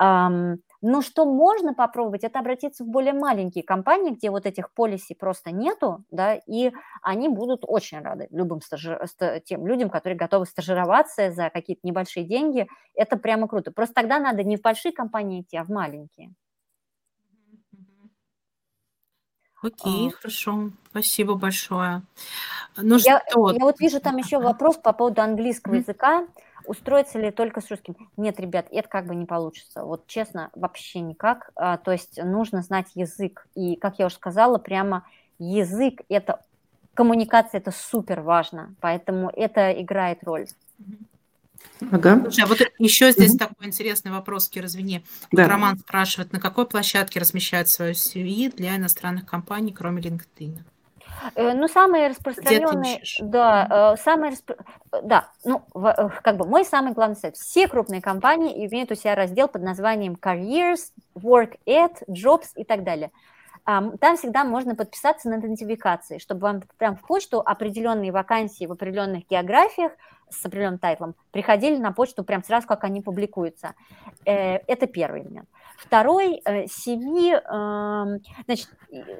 [0.00, 5.50] но что можно попробовать, это обратиться в более маленькие компании, где вот этих полисей просто
[5.50, 6.72] нету, да, и
[7.02, 9.00] они будут очень рады любым стажи...
[9.44, 12.68] тем людям, которые готовы стажироваться за какие-то небольшие деньги.
[12.94, 13.72] Это прямо круто.
[13.72, 16.32] Просто тогда надо не в большие компании идти, а в маленькие.
[19.60, 20.10] Окей, а.
[20.12, 20.70] хорошо.
[20.90, 22.02] Спасибо большое.
[22.76, 23.50] Ну я, что?
[23.50, 26.28] Я вот вижу там еще вопрос по поводу английского языка
[26.68, 27.96] устроиться ли только с русским?
[28.16, 29.84] Нет, ребят, это как бы не получится.
[29.84, 31.50] Вот честно, вообще никак.
[31.56, 33.46] А, то есть нужно знать язык.
[33.54, 35.04] И, как я уже сказала, прямо
[35.38, 36.40] язык– это
[36.94, 38.74] коммуникация, это супер важно.
[38.80, 40.46] Поэтому это играет роль.
[41.80, 42.20] Ага.
[42.22, 43.38] Слушай, а вот еще здесь угу.
[43.38, 45.04] такой интересный вопрос, Кира, извини.
[45.32, 45.48] Да.
[45.48, 50.58] Роман спрашивает, на какой площадке размещают свою CV для иностранных компаний, кроме LinkedIn?
[51.34, 54.34] Э, ну, самые распространенные, да, э, самые,
[55.02, 57.36] да, ну, э, как бы мой самый главный совет.
[57.36, 62.84] Все крупные компании имеют у себя раздел под названием Careers, Work at, Jobs и так
[62.84, 63.10] далее.
[63.64, 69.26] Там всегда можно подписаться на идентификации, чтобы вам прям в почту определенные вакансии в определенных
[69.28, 69.92] географиях
[70.30, 73.74] с определенным тайтлом приходили на почту прям сразу, как они публикуются.
[74.24, 75.48] Э, это первый элемент.
[75.78, 78.68] Второй э, CV, эм, значит,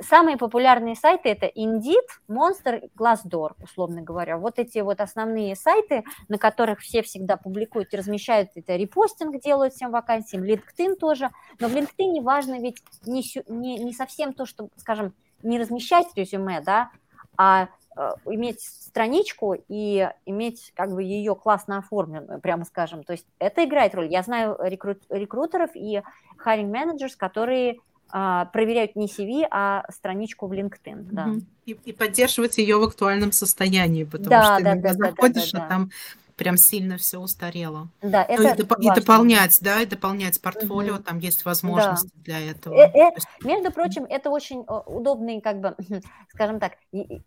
[0.01, 4.39] самые популярные сайты это Indeed, Monster, Glassdoor, условно говоря.
[4.39, 9.75] Вот эти вот основные сайты, на которых все всегда публикуют и размещают, это репостинг делают
[9.75, 11.31] всем вакансиям, LinkedIn тоже.
[11.61, 16.61] Но в LinkedIn важно ведь не, не, не совсем то, что, скажем, не размещать резюме,
[16.61, 16.91] да,
[17.37, 17.78] а Э,
[18.27, 23.05] иметь страничку и иметь как бы ее классно оформленную, прямо скажем.
[23.05, 24.09] То есть это играет роль.
[24.09, 26.03] Я знаю рекрут, рекрутеров и
[26.45, 27.79] hiring managers, которые
[28.11, 31.09] а, проверяют не CV, а страничку в LinkedIn.
[31.13, 31.29] Да.
[31.67, 35.59] И, и поддерживать ее в актуальном состоянии, потому да, что да, иногда да, заходишь, да,
[35.59, 35.91] да, да, а там
[36.39, 37.89] прям сильно все устарело.
[38.01, 41.03] Да, ну, это и, доп- и дополнять, да, и дополнять портфолио, угу.
[41.03, 42.23] там есть возможности да.
[42.23, 42.75] для этого.
[42.75, 43.11] Э -э
[43.45, 45.77] между прочим, это очень удобный, как бы,
[46.33, 46.75] скажем так,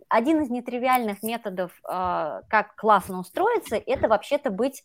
[0.07, 4.83] один из нетривиальных методов, как классно устроиться, это вообще-то быть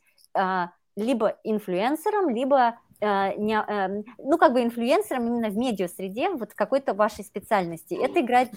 [0.96, 7.94] либо инфлюенсером, либо Э, ну, как бы инфлюенсером именно в медиа-среде, вот какой-то вашей специальности.
[7.94, 8.50] Это играет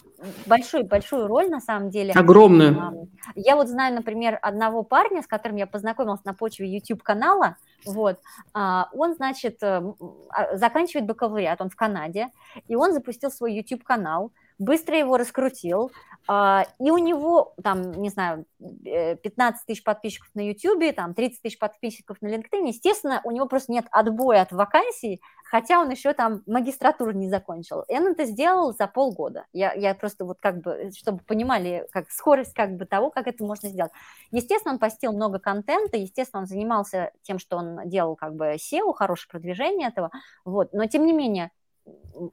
[0.45, 2.13] большую-большую роль, на самом деле.
[2.13, 3.09] Огромную.
[3.35, 8.19] Я вот знаю, например, одного парня, с которым я познакомилась на почве YouTube-канала, вот,
[8.53, 9.81] а, он, значит, э,
[10.29, 12.29] а, заканчивает бакалавриат, он в Канаде,
[12.67, 15.91] и он запустил свой YouTube-канал, быстро его раскрутил,
[16.28, 21.57] и у него там, не знаю, 15 э, тысяч подписчиков на YouTube, там 30 тысяч
[21.57, 26.43] подписчиков на LinkedIn, естественно, у него просто нет отбоя от вакансий, хотя он еще там
[26.45, 27.82] магистратуру не закончил.
[27.88, 29.45] И он это сделал за полгода.
[29.53, 33.43] Я, я просто вот как бы, чтобы понимали, как скорость как бы того, как это
[33.43, 33.91] можно сделать.
[34.30, 38.93] Естественно, он постил много контента, естественно, он занимался тем, что он делал как бы SEO,
[38.93, 40.11] хорошее продвижение этого,
[40.45, 41.49] вот, но тем не менее,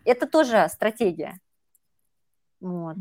[0.05, 1.41] это тоже стратегия.
[2.61, 2.97] Вот.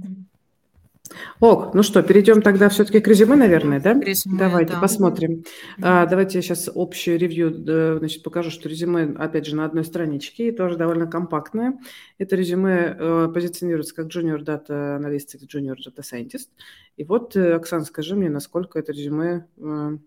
[1.39, 3.93] Ок, ну что, перейдем тогда все-таки к резюме, наверное, да?
[3.93, 4.79] Резюме, давайте да.
[4.79, 5.43] посмотрим.
[5.81, 7.53] А, давайте я сейчас общее ревью
[7.99, 11.79] значит, покажу, что резюме, опять же, на одной страничке, и тоже довольно компактное.
[12.17, 16.49] Это резюме э, позиционируется как junior data analyst или junior data scientist.
[16.97, 19.97] И вот, э, Оксана, скажи мне, насколько это резюме э,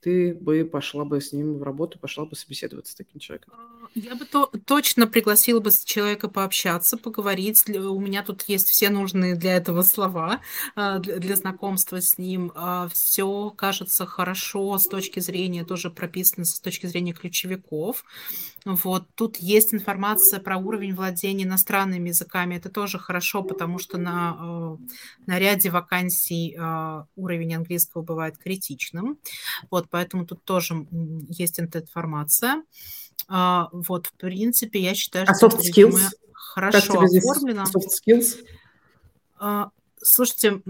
[0.00, 3.54] ты бы пошла бы с ним в работу, пошла бы собеседоваться с таким человеком?
[3.56, 7.64] А, я бы то, точно пригласила бы человека пообщаться, поговорить.
[7.68, 10.40] У меня тут есть все нужные для этого слова,
[10.74, 12.52] а, для, для знакомства с ним.
[12.54, 18.04] А, все кажется хорошо с точки зрения, тоже прописано с точки зрения ключевиков.
[18.70, 19.06] Вот.
[19.14, 22.56] Тут есть информация про уровень владения иностранными языками.
[22.56, 24.76] Это тоже хорошо, потому что на,
[25.26, 26.54] на ряде вакансий
[27.16, 29.18] уровень английского бывает критичным.
[29.70, 30.86] Вот, поэтому тут тоже
[31.30, 32.62] есть эта информация.
[33.26, 36.00] А, вот, в принципе, я считаю, а что soft skills?
[36.34, 37.64] хорошо оформлено.
[37.64, 39.70] Soft skills?
[40.02, 40.62] Слушайте,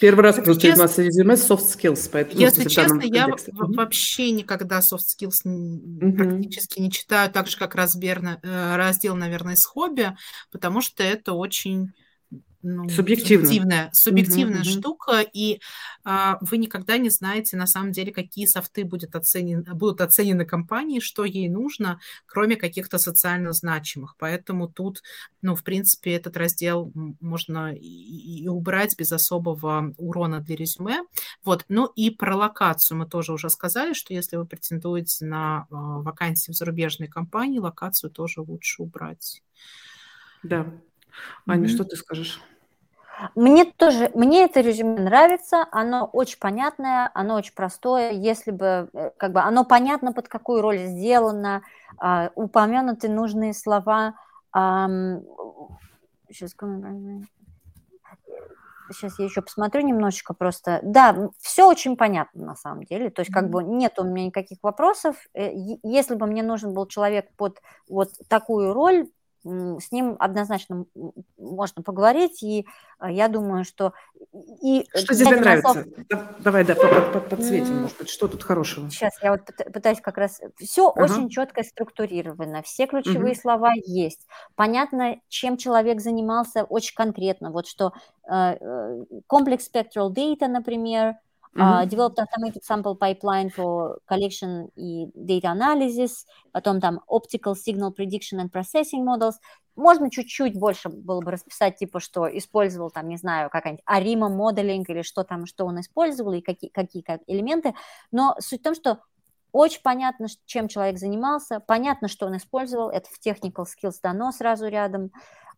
[0.00, 3.52] Первый раз просто честно, из резюме soft skills, поэтому если честно, я контексте.
[3.54, 6.16] вообще никогда soft skills mm-hmm.
[6.16, 10.16] практически не читаю, так же как разбер, э, раздел, наверное, из хобби,
[10.50, 11.92] потому что это очень
[12.62, 13.46] ну, Субъективно.
[13.46, 15.60] субъективная, субъективная угу, штука, и
[16.04, 21.00] а, вы никогда не знаете, на самом деле, какие софты будет оценен, будут оценены компанией,
[21.00, 24.16] что ей нужно, кроме каких-то социально значимых.
[24.18, 25.02] Поэтому тут,
[25.40, 31.02] ну, в принципе, этот раздел можно и, и убрать без особого урона для резюме.
[31.44, 31.64] Вот.
[31.68, 36.50] Ну и про локацию мы тоже уже сказали, что если вы претендуете на а, вакансии
[36.50, 39.42] в зарубежной компании, локацию тоже лучше убрать.
[40.42, 40.72] Да,
[41.46, 41.68] Аня, mm-hmm.
[41.68, 42.40] что ты скажешь?
[43.34, 49.10] Мне тоже, мне это резюме нравится, оно очень понятное, оно очень простое, если бы, э,
[49.16, 51.62] как бы, оно понятно, под какую роль сделано,
[52.00, 54.14] э, упомянуты нужные слова.
[54.56, 55.20] Э,
[56.30, 56.54] сейчас,
[58.92, 60.78] сейчас я еще посмотрю немножечко просто.
[60.82, 64.58] Да, все очень понятно на самом деле, то есть как бы нет у меня никаких
[64.62, 65.16] вопросов.
[65.34, 65.50] Э,
[65.82, 69.08] если бы мне нужен был человек под вот такую роль,
[69.44, 70.84] с ним однозначно
[71.36, 72.66] можно поговорить, и
[72.98, 73.92] а, я думаю, что...
[74.62, 75.86] И что тебе нравится?
[76.40, 78.90] Давай, да, подсветим, может быть, что тут хорошего?
[78.90, 80.40] Сейчас, я вот пытаюсь как раз...
[80.56, 81.04] Все ага.
[81.04, 83.40] очень четко структурировано, все ключевые угу.
[83.40, 84.26] слова есть.
[84.56, 87.92] Понятно, чем человек занимался очень конкретно, вот что
[89.26, 91.14] комплекс uh, spectral data, например,
[91.58, 98.38] Uh, developed automated sample pipeline for collection и data analysis, потом там optical signal prediction
[98.38, 99.34] and processing models.
[99.74, 104.88] Можно чуть-чуть больше было бы расписать, типа, что использовал там, не знаю, какая-нибудь ARIMA моделинг
[104.88, 107.74] или что там, что он использовал и какие, какие как элементы.
[108.12, 109.00] Но суть в том, что
[109.50, 114.68] очень понятно, чем человек занимался, понятно, что он использовал, это в technical skills дано сразу
[114.68, 115.10] рядом,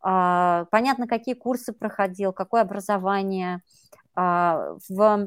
[0.02, 3.62] uh, понятно, какие курсы проходил, какое образование,
[4.16, 5.26] uh, в А,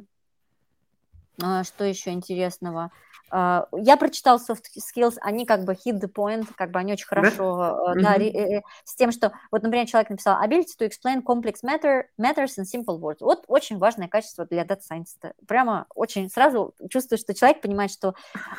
[1.63, 2.91] что еще интересного?
[3.35, 7.07] А, я прочитал soft skills, они как бы hit the point, как бы они очень
[7.07, 8.61] хорошо, да, да mm-hmm.
[8.83, 12.99] с тем, что, вот, например, человек написал ability to explain complex matter, matters in simple
[12.99, 13.17] words.
[13.21, 15.33] Вот очень важное качество для data science.
[15.47, 18.13] Прямо очень сразу чувствую, что человек понимает, что,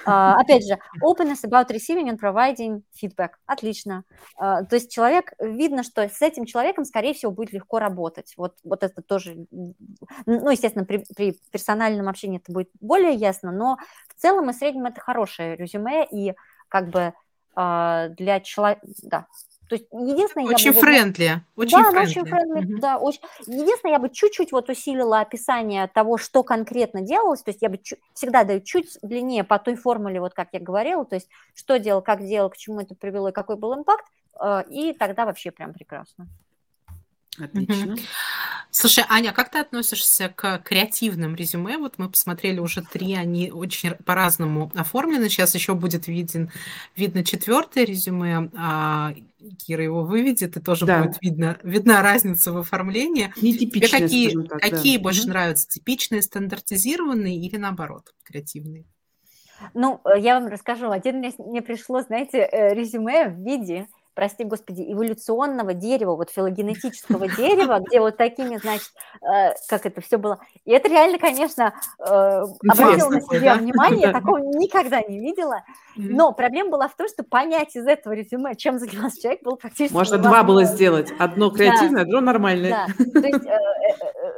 [0.07, 3.35] а, опять же, openness about receiving and providing feedback.
[3.47, 4.03] Отлично.
[4.37, 8.35] То есть человек, видно, что с этим человеком, скорее всего, будет легко работать.
[8.37, 13.79] Вот, вот это тоже, ну, естественно, при, при персональном общении это будет более ясно, но
[14.09, 16.35] в целом, если среднем это хорошее резюме, и
[16.69, 17.12] как бы
[17.57, 19.27] э, для человека, да,
[19.69, 20.81] то есть единственное, очень я бы...
[20.80, 22.11] friendly, очень да, friendly.
[22.11, 22.80] очень friendly, угу.
[22.81, 23.21] да, очень.
[23.47, 27.79] Единственное, я бы чуть-чуть вот усилила описание того, что конкретно делалось, то есть я бы
[27.79, 27.99] чуть...
[28.12, 32.03] всегда даю чуть длиннее по той формуле, вот как я говорила, то есть что делал,
[32.03, 34.05] как делал, к чему это привело и какой был impact,
[34.41, 36.29] э, и тогда вообще прям прекрасно.
[37.39, 37.97] Отлично.
[38.77, 41.79] Слушай, Аня, как ты относишься к креативным резюме?
[41.79, 45.29] Вот мы посмотрели уже три, они очень по-разному оформлены.
[45.29, 46.51] Сейчас еще будет виден,
[46.97, 48.51] видно четвертое резюме.
[48.57, 49.14] А,
[49.64, 51.05] Кира его выведет, и тоже да.
[51.05, 53.33] будет видно, видна разница в оформлении.
[53.41, 55.03] Нетипичные, какие, так, какие да.
[55.05, 55.29] больше угу.
[55.29, 55.68] нравятся?
[55.68, 58.87] Типичные, стандартизированные или наоборот, креативные?
[59.72, 60.91] Ну, э, я вам расскажу.
[60.91, 67.29] Один мне, мне пришло, знаете, э, резюме в виде прости господи, эволюционного дерева, вот филогенетического
[67.37, 68.93] дерева, где вот такими, значит,
[69.23, 70.39] э, как это все было.
[70.65, 72.05] И это реально, конечно, э,
[72.69, 75.62] обратило на себя внимание, такого никогда не видела.
[75.97, 79.95] Но проблема была в том, что понять из этого резюме, чем занимался человек, было практически
[79.95, 81.12] Можно два было сделать.
[81.19, 82.03] Одно креативное, да.
[82.03, 82.89] одно нормальное.
[82.99, 83.05] Да.
[83.21, 83.59] То есть, э,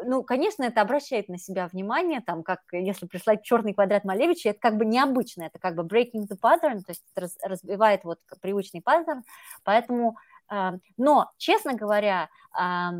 [0.04, 4.60] ну, конечно, это обращает на себя внимание, там, как если прислать черный квадрат Малевича, это
[4.60, 8.80] как бы необычно, это как бы breaking the pattern, то есть это разбивает вот привычный
[8.82, 9.22] паттерн,
[9.66, 10.16] Поэтому,
[10.48, 12.92] а, но, честно говоря, а,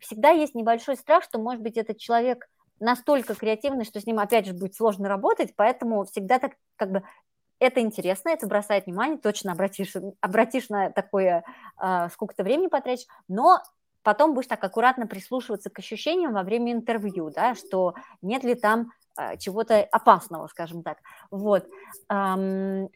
[0.00, 2.48] всегда есть небольшой страх, что, может быть, этот человек
[2.80, 7.04] настолько креативный, что с ним, опять же, будет сложно работать, поэтому всегда так, как бы,
[7.60, 11.44] это интересно, это бросает внимание, точно обратишь, обратишь на такое,
[11.76, 13.60] а, сколько-то времени потратишь, но
[14.02, 18.90] потом будешь так аккуратно прислушиваться к ощущениям во время интервью, да, что нет ли там
[19.38, 20.98] чего-то опасного, скажем так.
[21.30, 21.66] Вот.
[22.08, 22.88] Мне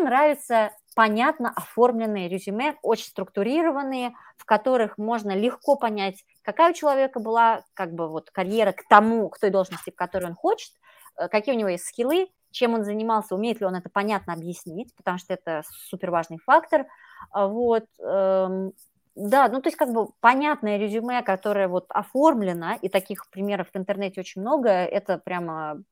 [0.00, 7.64] нравится понятно оформленные резюме, очень структурированные, в которых можно легко понять, какая у человека была
[7.74, 10.72] как бы вот карьера к тому, к той должности, к которой он хочет,
[11.16, 14.94] э, какие у него есть скиллы, чем он занимался, умеет ли он это понятно объяснить,
[14.94, 16.86] потому что это супер важный фактор.
[17.32, 18.72] А вот, эм,
[19.16, 23.76] да, ну то есть как бы понятное резюме, которое вот оформлено, и таких примеров в
[23.76, 25.82] интернете очень много, это прямо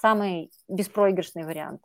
[0.00, 1.82] самый беспроигрышный вариант.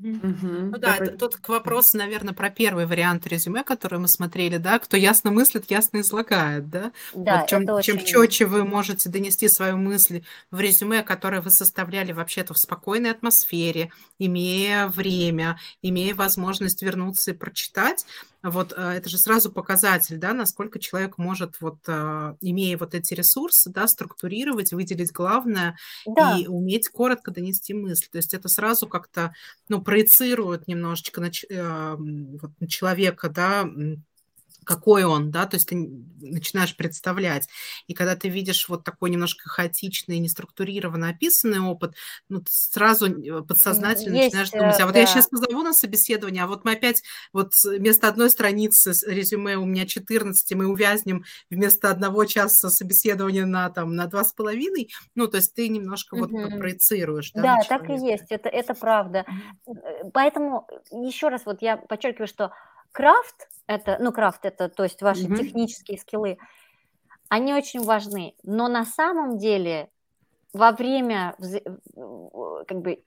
[0.00, 0.46] Угу.
[0.72, 4.78] Ну да, это тут к вопросу, наверное, про первый вариант резюме, который мы смотрели, да,
[4.78, 6.92] кто ясно мыслит, ясно излагает, да.
[7.14, 7.98] Да, вот чем, это очень...
[7.98, 13.10] чем четче вы можете донести свою мысль в резюме, которое вы составляли вообще-то в спокойной
[13.10, 13.90] атмосфере,
[14.26, 18.04] имея время, имея возможность вернуться и прочитать,
[18.42, 23.14] вот э, это же сразу показатель, да, насколько человек может, вот, э, имея вот эти
[23.14, 26.36] ресурсы, да, структурировать, выделить главное да.
[26.36, 28.08] и уметь коротко донести мысль.
[28.10, 29.32] То есть это сразу как-то,
[29.68, 33.68] ну, проецирует немножечко на, э, вот, на человека, да,
[34.64, 35.76] какой он, да, то есть ты
[36.20, 37.48] начинаешь представлять.
[37.86, 41.94] И когда ты видишь вот такой немножко хаотичный, неструктурированно описанный опыт,
[42.28, 45.00] ну, ты сразу э, подсознательно Есть, начинаешь думать, а вот да.
[45.00, 47.02] я сейчас позову на собеседование, а вот мы опять
[47.32, 53.70] вот вместо одной страницы резюме у меня 14, мы увязнем вместо одного часа собеседования на
[53.70, 56.26] там на два с половиной, ну, то есть ты немножко угу.
[56.26, 57.32] вот проецируешь.
[57.32, 59.24] Да, да так и есть, это, это правда.
[59.66, 59.72] Э,
[60.12, 62.52] поэтому еще раз вот я подчеркиваю, что
[62.92, 65.36] крафт это, ну, крафт это, то есть ваши mm-hmm.
[65.36, 66.38] технические скиллы,
[67.28, 68.34] они очень важны.
[68.42, 69.88] Но на самом деле
[70.52, 71.34] во время,
[72.66, 73.02] как бы,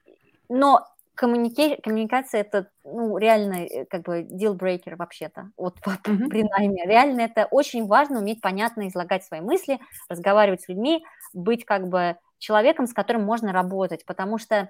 [0.50, 1.80] но коммуника...
[1.82, 6.30] коммуникация это, ну, реально, э, как бы, deal-breaker вообще-то, вот mm-hmm.
[6.30, 6.86] при найме.
[6.86, 9.80] Реально это очень важно, уметь понятно излагать свои мысли,
[10.10, 14.70] разговаривать с людьми, быть, как бы, человеком, с которым можно работать, потому что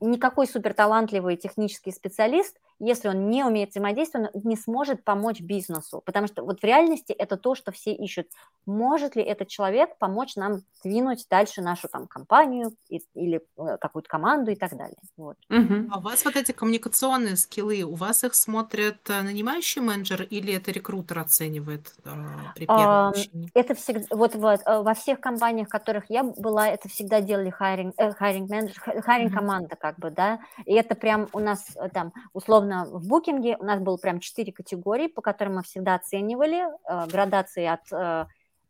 [0.00, 6.02] никакой суперталантливый технический специалист– если он не умеет взаимодействовать, он не сможет помочь бизнесу.
[6.04, 8.28] Потому что вот в реальности это то, что все ищут.
[8.66, 14.08] Может ли этот человек помочь нам двинуть дальше нашу там компанию и, или э, какую-то
[14.08, 14.96] команду и так далее.
[15.16, 15.36] Вот.
[15.50, 15.88] Угу.
[15.90, 20.54] А у вас вот эти коммуникационные скиллы, у вас их смотрят э, нанимающий менеджер или
[20.54, 22.10] это рекрутер оценивает э,
[22.54, 23.12] при первом а,
[23.54, 27.94] Это всегда, вот, вот во всех компаниях, в которых я была, это всегда делали hiring,
[27.96, 32.67] э, hiring manager, hiring команда как бы, да, и это прям у нас там условно
[32.68, 33.56] условно в букинге.
[33.58, 38.26] У нас было прям четыре категории, по которым мы всегда оценивали э, градации от э,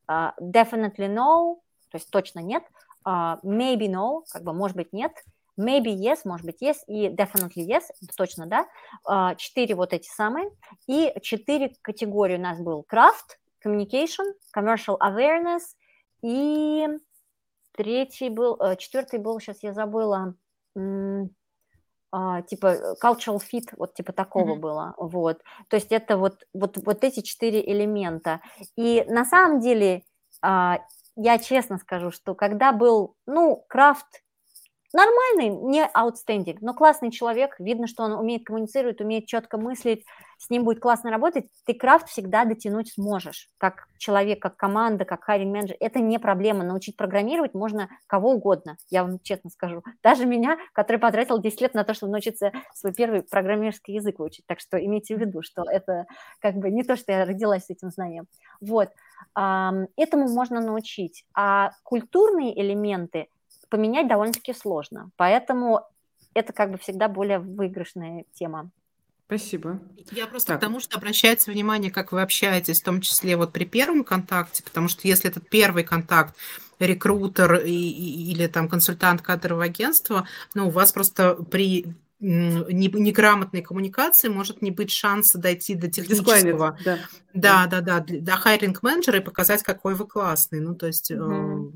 [0.08, 1.56] э, definitely no,
[1.90, 2.62] то есть точно нет,
[3.06, 5.12] uh, maybe no, как бы может быть нет,
[5.58, 7.84] maybe yes, может быть yes, и definitely yes,
[8.14, 8.66] точно, да,
[9.08, 10.50] uh, четыре вот эти самые,
[10.86, 15.62] и четыре категории у нас был craft, communication, commercial awareness,
[16.20, 16.86] и
[17.72, 20.34] третий был, uh, четвертый был, сейчас я забыла,
[22.10, 24.60] а, типа cultural fit, вот типа такого mm-hmm.
[24.60, 25.42] было, вот.
[25.68, 28.40] То есть это вот, вот, вот эти четыре элемента.
[28.76, 30.04] И на самом деле,
[30.42, 30.78] а,
[31.16, 34.22] я честно скажу, что когда был, ну, крафт
[34.92, 40.04] нормальный, не outstanding, но классный человек, видно, что он умеет коммуницировать, умеет четко мыслить,
[40.38, 45.24] с ним будет классно работать, ты крафт всегда дотянуть сможешь, как человек, как команда, как
[45.24, 45.76] хайринг менеджер.
[45.80, 49.82] Это не проблема, научить программировать можно кого угодно, я вам честно скажу.
[50.02, 54.46] Даже меня, который потратил 10 лет на то, чтобы научиться свой первый программерский язык выучить,
[54.46, 56.06] так что имейте в виду, что это
[56.40, 58.26] как бы не то, что я родилась с этим знанием.
[58.60, 58.90] Вот,
[59.34, 63.26] этому можно научить, а культурные элементы–
[63.68, 65.10] поменять довольно-таки сложно.
[65.16, 65.82] Поэтому
[66.34, 68.70] это как бы всегда более выигрышная тема.
[69.26, 69.78] Спасибо.
[70.10, 70.58] Я просто так.
[70.58, 74.62] к тому, что обращайте внимание, как вы общаетесь, в том числе вот при первом контакте,
[74.62, 76.34] потому что если этот первый контакт
[76.78, 84.28] рекрутер и, и, или там консультант кадрового агентства, ну, у вас просто при неграмотной коммуникации
[84.28, 86.78] может не быть шанса дойти до технического.
[86.84, 86.98] Да,
[87.34, 90.60] да, да, да, до хайринг-менеджера и показать, какой вы классный.
[90.60, 91.10] Ну, то есть...
[91.10, 91.72] Угу.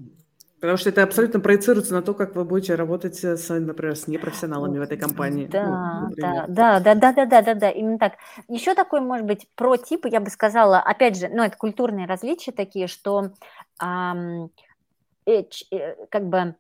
[0.63, 4.79] Потому что это абсолютно проецируется на то, как вы будете работать, с, например, с непрофессионалами
[4.79, 5.47] в этой компании.
[5.47, 8.13] Да, ну, да, да, да, да, да, да, да, да, именно так.
[8.47, 12.53] Еще такой, может быть, про типы, я бы сказала, опять же, ну, это культурные различия
[12.53, 13.33] такие, что
[13.83, 14.51] эм,
[15.27, 15.43] э,
[15.73, 16.55] э, как бы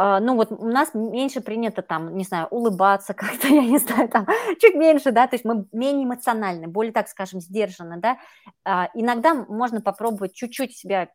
[0.00, 4.08] Uh, ну вот у нас меньше принято там, не знаю, улыбаться как-то, я не знаю,
[4.08, 4.28] там
[4.60, 8.16] чуть меньше, да, то есть мы менее эмоциональны, более, так скажем, сдержанно, да.
[8.64, 11.08] Uh, иногда можно попробовать чуть-чуть себя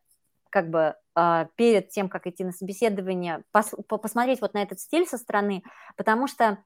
[0.54, 5.04] как бы а, перед тем, как идти на собеседование, пос, посмотреть вот на этот стиль
[5.04, 5.64] со стороны,
[5.96, 6.58] потому что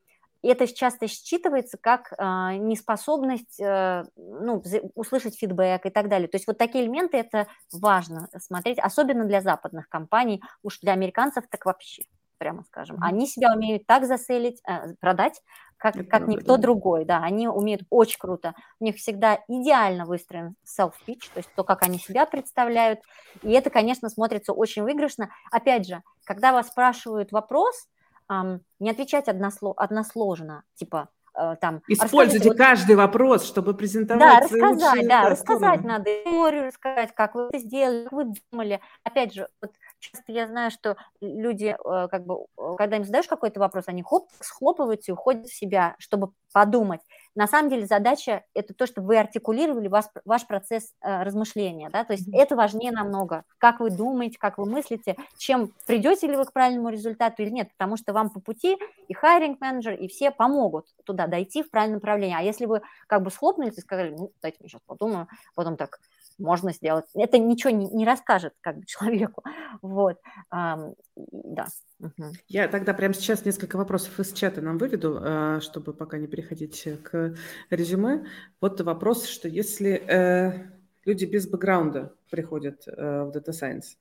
[0.43, 4.63] это часто считывается как э, неспособность э, ну,
[4.95, 6.29] услышать фидбэк и так далее.
[6.29, 11.45] То есть вот такие элементы это важно смотреть, особенно для западных компаний, уж для американцев
[11.51, 12.03] так вообще,
[12.37, 12.99] прямо скажем.
[13.01, 15.41] Они себя умеют так заселить, э, продать,
[15.79, 16.63] как, как правда, никто да.
[16.63, 18.55] другой, да, они умеют очень круто.
[18.81, 23.01] У них всегда идеально выстроен self-pitch, то есть то, как они себя представляют,
[23.43, 25.31] и это, конечно, смотрится очень выигрышно.
[25.51, 27.87] Опять же, когда вас спрашивают вопрос,
[28.29, 31.81] не отвечать односло, односложно, типа, э, там...
[31.89, 32.59] Используйте вот...
[32.59, 38.05] каждый вопрос, чтобы презентовать Да, рассказать, да, рассказать надо, историю рассказать, как вы это сделали,
[38.05, 38.81] как вы думали.
[39.03, 42.47] Опять же, вот часто я знаю, что люди, э, как бы,
[42.77, 47.01] когда им задаешь какой-то вопрос, они хоп, схлопываются и уходят в себя, чтобы подумать.
[47.35, 52.05] На самом деле задача– это то, чтобы вы артикулировали ваш, ваш процесс э, размышления, да,
[52.05, 56.45] то есть это важнее намного, как вы думаете, как вы мыслите, чем придете ли вы
[56.47, 58.77] к правильному результату или нет, потому что вам по пути
[59.07, 62.37] и хайринг менеджер, и все помогут туда дойти в правильном направлении.
[62.37, 66.01] А если вы как бы схлопнулись и сказали, ну, дайте мне сейчас подумаю, потом так,
[66.39, 67.07] можно сделать.
[67.15, 69.43] Это ничего не, не расскажет как бы человеку.
[69.83, 70.19] Вот.
[70.51, 71.67] Да.
[72.01, 72.33] Угу.
[72.49, 76.89] Я тогда прямо сейчас несколько вопросов из чата нам выведу, а, чтобы пока не переходить
[77.05, 77.35] к
[77.71, 78.27] резюме.
[78.61, 80.69] Вот вопрос, что если э,
[81.05, 83.97] люди без бэкграунда приходят э, в Data Science.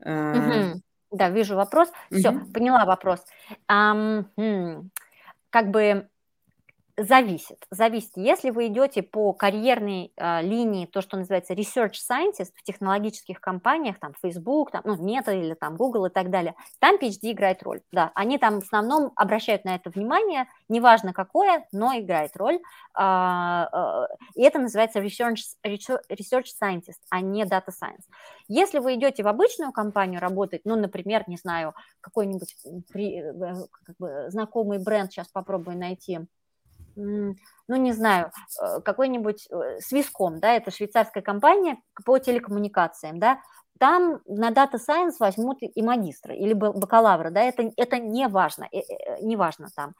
[0.00, 0.72] Э...
[0.72, 0.82] Угу.
[1.12, 1.90] Да, вижу вопрос.
[2.10, 2.52] Все, угу.
[2.52, 3.24] поняла вопрос.
[3.70, 4.90] Um, хм,
[5.50, 6.08] как бы
[6.98, 8.10] Зависит, зависит.
[8.16, 14.00] Если вы идете по карьерной э, линии, то, что называется research scientist в технологических компаниях,
[14.00, 17.82] там Facebook, там, ну, Meta или там Google и так далее, там PhD играет роль.
[17.92, 22.58] Да, они там в основном обращают на это внимание, неважно какое, но играет роль.
[22.98, 28.02] Э, э, и это называется research, research scientist, а не data science.
[28.48, 34.24] Если вы идете в обычную компанию работать, ну, например, не знаю, какой-нибудь э, как бы,
[34.30, 36.26] знакомый бренд, сейчас попробую найти,
[36.98, 43.38] ну, не знаю, э, какой-нибудь э, Виском, да, это швейцарская компания по телекоммуникациям, да,
[43.78, 48.80] там на Data Science возьмут и магистра или бакалавра, да, это, это не важно, э,
[49.22, 49.94] не важно там.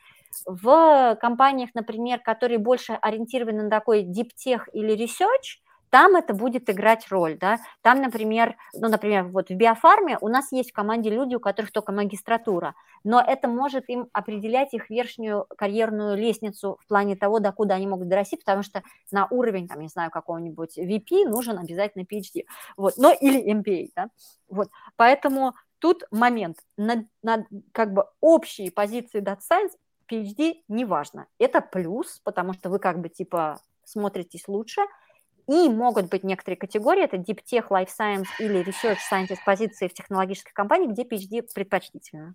[0.45, 6.69] В компаниях, например, которые больше ориентированы на такой deep tech или research, там это будет
[6.71, 11.11] играть роль, да, там, например, ну, например, вот в биофарме у нас есть в команде
[11.11, 12.75] люди, у которых только магистратура,
[13.05, 17.87] но это может им определять их верхнюю карьерную лестницу в плане того, до куда они
[17.87, 22.45] могут дорасти, потому что на уровень, там, не знаю, какого-нибудь VP нужен обязательно PhD,
[22.77, 24.09] вот, но или MBA, да,
[24.49, 29.73] вот, поэтому тут момент, на, на как бы общие позиции Data Science
[30.11, 34.83] PhD не важно, это плюс, потому что вы как бы типа смотритесь лучше,
[35.49, 39.95] И могут быть некоторые категории, это Deep Tech, Life Science или Research Scientist позиции в
[39.95, 42.35] технологической компании, где PhD предпочтительно.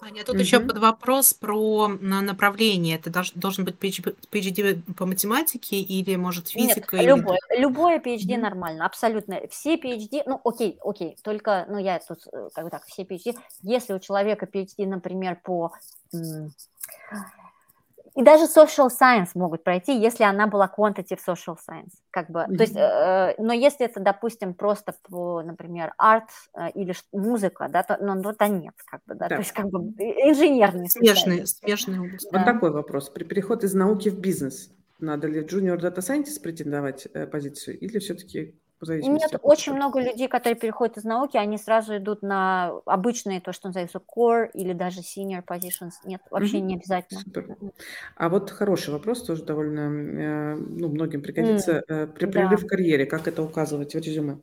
[0.00, 0.40] Аня, тут угу.
[0.40, 2.96] еще под вопрос про направление.
[2.96, 6.96] Это должен быть PhD по математике или, может, физика?
[6.96, 7.10] Нет, или...
[7.10, 9.40] любое, любое PhD нормально, абсолютно.
[9.50, 13.36] Все PhD, ну, окей, окей, только, ну, я тут, э, как бы так, все PhD,
[13.62, 15.72] если у человека PhD, например, по
[18.14, 21.92] и даже social science могут пройти, если она была quantitative social science.
[22.10, 22.56] Как бы, mm-hmm.
[22.56, 27.82] то есть, э, но если это, допустим, просто по, например, арт э, или музыка, да,
[27.82, 29.36] то, ну, ну, то нет, как бы, да, да.
[29.36, 30.88] то есть как бы инженерный.
[30.88, 32.28] Смешанный, смешанный область.
[32.32, 33.10] Вот такой вопрос.
[33.10, 34.70] При переходе из науки в бизнес,
[35.00, 38.54] надо ли junior data scientist претендовать э, позицию или все-таки
[38.88, 43.68] нет, очень много людей, которые переходят из науки, они сразу идут на обычные, то, что
[43.68, 45.92] называется core или даже senior positions.
[46.04, 46.66] Нет, вообще угу.
[46.66, 47.20] не обязательно.
[47.20, 47.56] Супер.
[48.16, 51.82] А вот хороший вопрос, тоже довольно, э, ну, многим пригодится.
[51.88, 52.66] Mm, При прорыв да.
[52.66, 54.38] в карьере, как это указывать в резюме?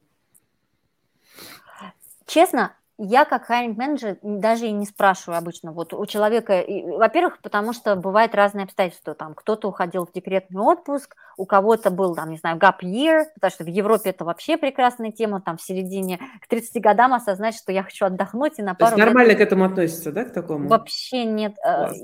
[2.26, 2.74] Честно,
[3.04, 5.72] я как хайринг менеджер даже и не спрашиваю обычно.
[5.72, 9.16] Вот у человека, во-первых, потому что бывают разные обстоятельства.
[9.16, 13.52] Там кто-то уходил в декретный отпуск, у кого-то был, там, не знаю, gap year, потому
[13.52, 17.72] что в Европе это вообще прекрасная тема, там в середине к 30 годам осознать, что
[17.72, 18.92] я хочу отдохнуть и на пару...
[18.92, 19.40] То есть нормально лет...
[19.40, 20.70] к этому относится, да, к такому?
[20.70, 21.56] Вообще нет.
[21.66, 21.98] Э, Класс.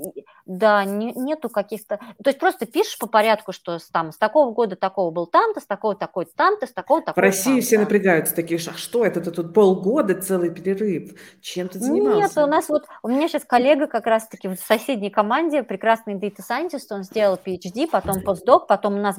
[0.48, 1.98] Да, не, нету каких-то...
[1.98, 5.66] То есть просто пишешь по порядку, что там с такого года такого был там-то, с
[5.66, 9.30] такого такой там-то, с такого такого В России все напрягаются такие, а что это, ты
[9.30, 11.12] тут полгода целый перерыв,
[11.42, 12.40] чем ты занимался?
[12.40, 16.38] Нет, у нас вот, у меня сейчас коллега как раз-таки в соседней команде, прекрасный data
[16.38, 19.18] scientist, он сделал PhD, потом постдок, потом у нас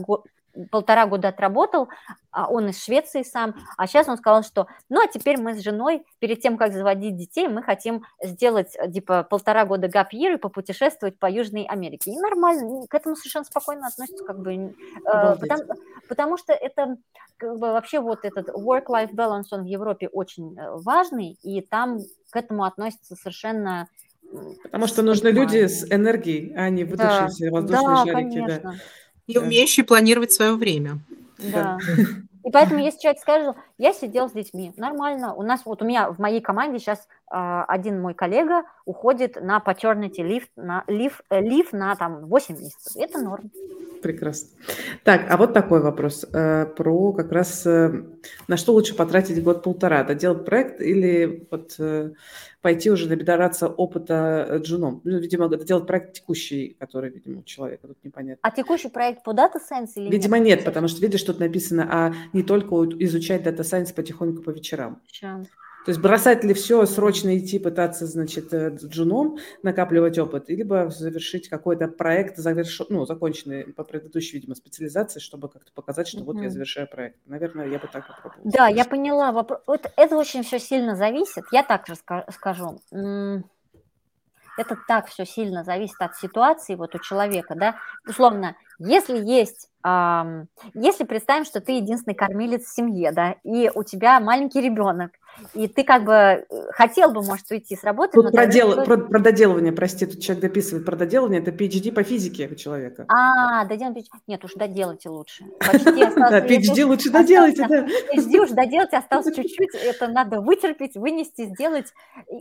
[0.72, 1.90] полтора года отработал,
[2.32, 5.64] а он из Швеции сам, а сейчас он сказал, что ну а теперь мы с
[5.64, 11.18] женой перед тем, как заводить детей, мы хотим сделать типа полтора года year и попутешествовать
[11.18, 12.12] по Южной Америке.
[12.12, 14.74] И нормально, к этому совершенно спокойно относятся, как бы, э,
[15.06, 15.64] потому,
[16.08, 16.98] потому что это
[17.38, 22.00] как бы, вообще вот этот work-life balance, он в Европе очень э, важный, и там
[22.32, 23.88] к этому относятся совершенно
[24.62, 27.52] Потому что нужны люди с энергией, а не выдохшиеся да.
[27.52, 28.36] воздушные да, шарики.
[28.36, 28.60] Конечно.
[28.62, 28.74] Да.
[29.30, 31.00] И умеющий планировать свое время.
[31.38, 31.78] Да.
[32.44, 35.34] И поэтому, если человек скажет, я сидел с детьми, нормально.
[35.34, 40.18] У нас, вот у меня в моей команде сейчас один мой коллега уходит на paternity
[40.18, 42.96] leave на, leave, э, leave на там 8 месяцев.
[42.96, 43.52] Это норм.
[44.02, 44.50] Прекрасно.
[45.04, 48.04] Так, а вот такой вопрос э, про как раз э,
[48.48, 52.12] на что лучше потратить год-полтора, доделать проект или вот э,
[52.62, 55.02] пойти уже набираться опыта э, джуном.
[55.04, 58.40] Ну, видимо, это делать проект текущий, который, видимо, у человека тут непонятно.
[58.42, 61.88] А текущий проект по Data Science или Видимо, нет, нет потому что, видишь, тут написано,
[61.92, 65.02] а не только изучать Data Science потихоньку по вечерам.
[65.08, 65.48] Сейчас.
[65.86, 71.48] То есть бросать ли все, срочно идти пытаться, значит, э, джуном, накапливать опыт, либо завершить
[71.48, 72.82] какой-то проект, заверш...
[72.90, 76.24] ну, законченный по предыдущей, видимо, специализации, чтобы как-то показать, что mm-hmm.
[76.26, 77.18] вот я завершаю проект.
[77.26, 78.52] Наверное, я бы так попробовала.
[78.52, 79.32] Да, я поняла.
[79.32, 79.62] Вопрос.
[79.68, 81.46] Вот это очень все сильно зависит.
[81.52, 82.82] Я так же скажу.
[84.58, 87.78] Это так все сильно зависит от ситуации вот у человека, да.
[88.06, 94.20] Условно, если есть если представим, что ты единственный кормилец в семье, да, и у тебя
[94.20, 95.12] маленький ребенок,
[95.54, 98.14] и ты как бы э, хотел бы, может, уйти с работы.
[98.14, 98.84] Тут про, дел...
[98.84, 103.06] про, про доделывание, прости, тут человек дописывает про доделывание, это PhD по физике у человека.
[103.08, 105.46] А, доделывание, нет, уж доделайте лучше.
[105.60, 107.86] Да, PhD лучше доделайте, да.
[107.86, 111.94] PhD уж доделайте, осталось чуть-чуть, это надо вытерпеть, вынести, сделать,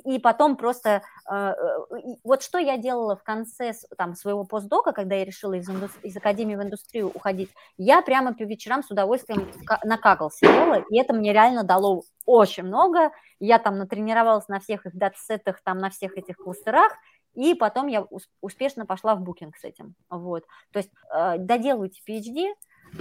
[0.05, 1.03] и потом просто...
[1.31, 5.69] Э, э, вот что я делала в конце там, своего постдока, когда я решила из,
[6.03, 9.49] из академии в индустрию уходить, я прямо по вечерам с удовольствием
[9.85, 13.11] на кагл сидела, и это мне реально дало очень много.
[13.41, 16.93] Я там натренировалась на всех их датсетах, там на всех этих кластерах,
[17.35, 18.07] и потом я
[18.43, 19.95] успешно пошла в букинг с этим.
[20.11, 20.45] Вот.
[20.71, 22.53] То есть э, доделывайте PhD,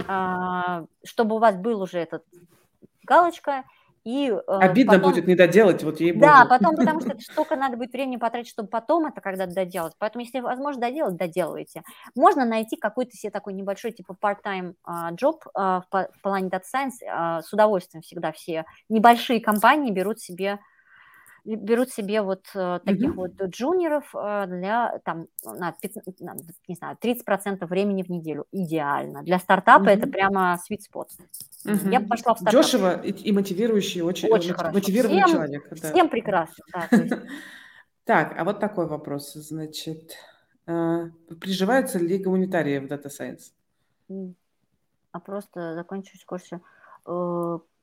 [0.08, 2.24] э, чтобы у вас был уже этот
[3.02, 3.64] галочка,
[4.04, 5.12] и, э, Обидно потом...
[5.12, 8.68] будет не доделать, вот ей Да, потом, потому что столько надо будет времени потратить, чтобы
[8.68, 9.94] потом это когда-то доделать.
[9.98, 11.82] Поэтому, если возможно доделать, доделывайте.
[12.14, 16.92] Можно найти какой-то себе такой небольшой, типа part-time uh, job uh, в, плане data science.
[17.06, 20.58] Uh, с удовольствием всегда все небольшие компании берут себе
[21.56, 23.14] берут себе вот э, таких mm-hmm.
[23.14, 26.34] вот джуниоров э, для там на, 15, на
[26.66, 29.98] не знаю 30% времени в неделю идеально для стартапа mm-hmm.
[29.98, 31.08] это прямо sweet spot
[31.64, 31.92] mm-hmm.
[31.92, 35.90] я пошла в стартап дешево и, и мотивирующий очень, очень мотивированный всем, человек да.
[35.90, 36.64] всем прекрасно
[38.04, 40.16] так а вот такой вопрос значит
[40.66, 41.10] э,
[41.40, 43.52] приживаются ли гуманитарии в Data Science
[45.12, 46.60] а просто закончившись курсы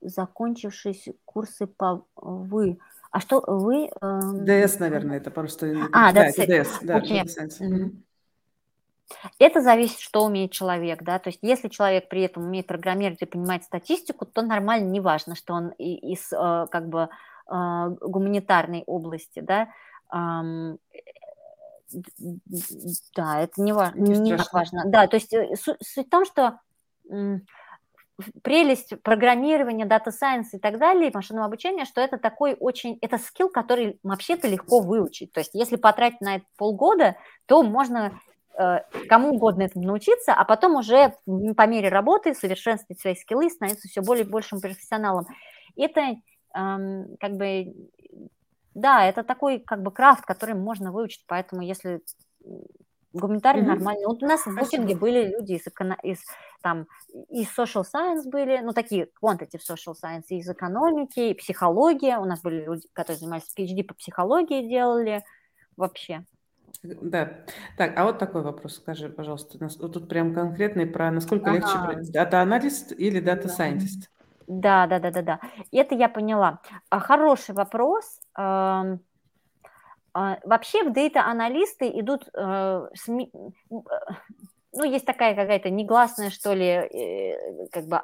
[0.01, 2.77] закончившись курсы по вы
[3.15, 3.89] а что вы...
[4.01, 4.19] Э...
[4.65, 5.87] ДС, наверное, это просто...
[5.93, 6.79] А, да, это ДС.
[6.81, 7.23] Да, okay.
[7.23, 7.91] mm-hmm.
[9.39, 13.25] Это зависит, что умеет человек, да, то есть если человек при этом умеет программировать и
[13.25, 17.07] понимать статистику, то нормально, неважно, что он из э, как бы
[17.49, 19.69] э, гуманитарной области, да,
[20.11, 20.75] да,
[23.39, 24.83] это не, важно, не важно.
[24.87, 26.59] Да, то есть суть в том, что
[28.43, 33.49] прелесть программирования, дата сайенс и так далее, машинного обучения, что это такой очень, это скилл,
[33.49, 35.31] который вообще-то легко выучить.
[35.33, 37.15] То есть если потратить на это полгода,
[37.45, 38.19] то можно
[38.57, 38.79] э,
[39.09, 44.01] кому угодно этому научиться, а потом уже по мере работы совершенствовать свои скиллы, становиться все
[44.01, 45.25] более большим профессионалом.
[45.75, 46.15] Это
[46.55, 47.73] эм, как бы,
[48.73, 52.01] да, это такой как бы craft, который можно выучить, поэтому если
[53.15, 53.65] Гуманитарий mm-hmm.
[53.65, 54.07] нормально.
[54.07, 55.65] Вот у нас в Booking е были люди из,
[56.03, 56.19] из,
[56.61, 56.87] там,
[57.29, 62.17] из social science были, ну, такие quantitative social science, из экономики, и психология.
[62.17, 65.23] У нас были люди, которые занимались PhD по психологии, делали
[65.77, 66.25] вообще.
[66.83, 67.31] Да.
[67.77, 69.57] Так, а вот такой вопрос, скажи, пожалуйста.
[69.59, 71.59] Вот тут прям конкретный про насколько ага.
[71.59, 74.11] легче брать, data analyst или data scientist?
[74.47, 75.39] Да, да, да, да, да.
[75.71, 76.59] Это я поняла.
[76.89, 78.19] А, хороший вопрос.
[80.17, 87.85] А, вообще в дата-аналисты идут, э, ну, есть такая какая-то негласная, что ли, э, как
[87.87, 88.01] бы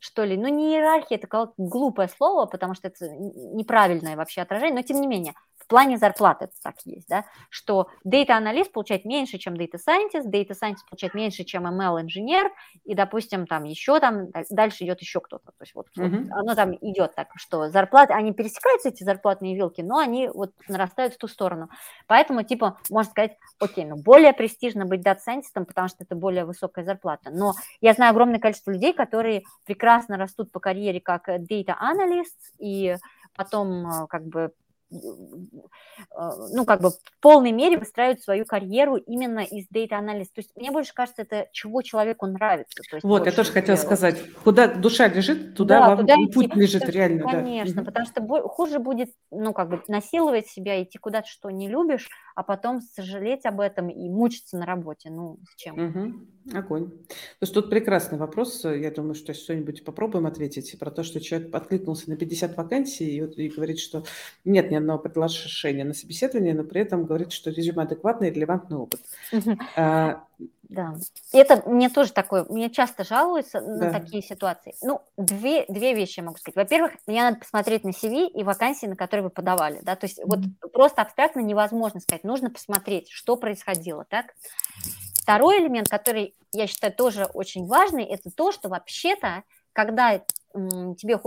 [0.00, 4.82] что ли, ну не иерархия, это глупое слово, потому что это неправильное вообще отражение, но
[4.82, 9.54] тем не менее, в плане зарплаты это так есть, да, что data-аналист получает меньше, чем
[9.54, 12.52] data scientist, data scientist получает меньше, чем ML-инженер,
[12.84, 16.24] и, допустим, там еще там, дальше идет еще кто-то, то есть вот, mm-hmm.
[16.24, 20.52] вот оно там идет так, что зарплаты, они пересекаются, эти зарплатные вилки, но они вот
[20.68, 21.68] нарастают в ту сторону,
[22.06, 26.84] поэтому, типа, можно сказать, окей, ну, более престижно быть дата-сайентистом, потому что это более высокая
[26.84, 32.96] зарплата, но я знаю огромное количество людей, которые прекрасно растут по карьере как data-аналист, и
[33.34, 34.52] потом э, как бы
[34.90, 40.30] ну, как бы в полной мере выстраивают свою карьеру именно из дейта-анализа.
[40.34, 42.82] То есть мне больше кажется, это чего человеку нравится.
[42.88, 46.46] То есть вот, я тоже хотела сказать, куда душа лежит, туда да, вам туда путь
[46.46, 47.22] идти, лежит потому, реально.
[47.22, 47.84] Конечно, да.
[47.84, 52.42] потому что хуже будет, ну, как бы насиловать себя, идти куда-то, что не любишь, а
[52.42, 55.10] потом сожалеть об этом и мучиться на работе.
[55.10, 55.74] Ну, с чем?
[55.74, 56.58] Угу.
[56.58, 56.90] Огонь.
[56.90, 58.64] То есть тут прекрасный вопрос.
[58.64, 63.46] Я думаю, что что-нибудь попробуем ответить про то, что человек откликнулся на 50 вакансий и,
[63.46, 64.04] и говорит, что
[64.44, 68.76] нет ни одного предложения на собеседование, но при этом говорит, что резюме адекватный и релевантный
[68.76, 69.00] опыт.
[69.76, 70.24] А,
[70.68, 70.94] да,
[71.32, 74.74] это мне тоже такое, мне часто жалуются на такие ситуации.
[74.82, 76.56] Ну, две, две вещи я могу сказать.
[76.56, 80.18] Во-первых, мне надо посмотреть на CV и вакансии, на которые вы подавали, да, то есть
[80.18, 80.24] mm-hmm.
[80.62, 84.34] вот просто абстрактно невозможно сказать, нужно посмотреть, что происходило, так.
[85.14, 89.42] Второй элемент, который я считаю тоже очень важный, это то, что вообще-то,
[89.76, 90.22] когда
[90.56, 91.20] тебе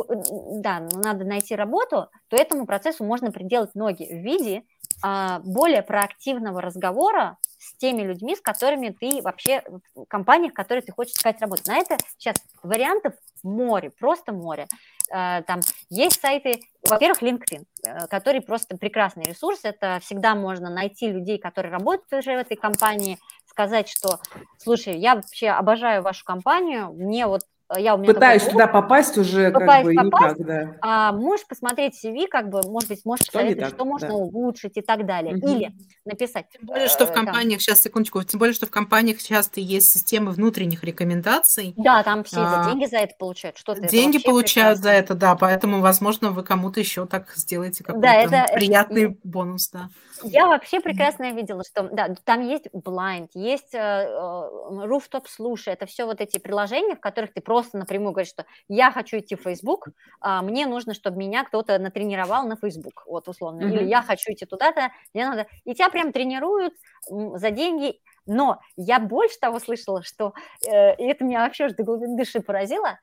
[0.60, 4.64] да, надо найти работу, то этому процессу можно приделать ноги в виде
[5.04, 9.62] а, более проактивного разговора с теми людьми, с которыми ты вообще,
[9.94, 11.62] в компаниях, в которых ты хочешь искать работу.
[11.68, 13.14] На это сейчас вариантов
[13.44, 14.66] море, просто море.
[15.12, 15.60] А, там
[15.92, 19.60] есть сайты, во-первых, LinkedIn, э, который просто прекрасный ресурс.
[19.62, 24.20] Это всегда можно найти людей, которые работают уже в этой компании, сказать, что,
[24.58, 27.42] слушай, я вообще обожаю вашу компанию, мне вот
[27.78, 30.76] я у меня Пытаюсь туда попасть уже Пытаюсь как бы попасть, никак, да.
[30.82, 34.14] А можешь посмотреть CV, как бы, может быть, можешь что посоветовать, что можно да.
[34.16, 35.36] улучшить и так далее.
[35.36, 35.48] Угу.
[35.48, 35.72] Или
[36.04, 36.48] написать.
[36.52, 39.60] Тем более, что в э, компаниях, там, сейчас, секундочку, тем более, что в компаниях часто
[39.60, 41.74] есть системы внутренних рекомендаций.
[41.78, 43.58] Да, там все а, за деньги за это получают.
[43.58, 44.84] Что-то деньги получают прекрасно.
[44.84, 49.16] за это, да, поэтому, возможно, вы кому-то еще так сделаете какой-то да, это, приятный это,
[49.24, 49.90] бонус, да.
[50.24, 55.86] Я вообще прекрасно видела, что да, там есть Blind, есть э, э, Rooftop Слушай, это
[55.86, 59.42] все вот эти приложения, в которых ты просто напрямую говоришь, что я хочу идти в
[59.42, 59.90] Facebook,
[60.22, 63.72] а мне нужно, чтобы меня кто-то натренировал на Facebook, вот условно, mm-hmm.
[63.72, 66.74] или я хочу идти туда-то, мне надо, и тебя прям тренируют
[67.10, 70.34] за деньги, но я больше того слышала, что,
[70.66, 73.00] э, и это меня вообще до глубины души поразило,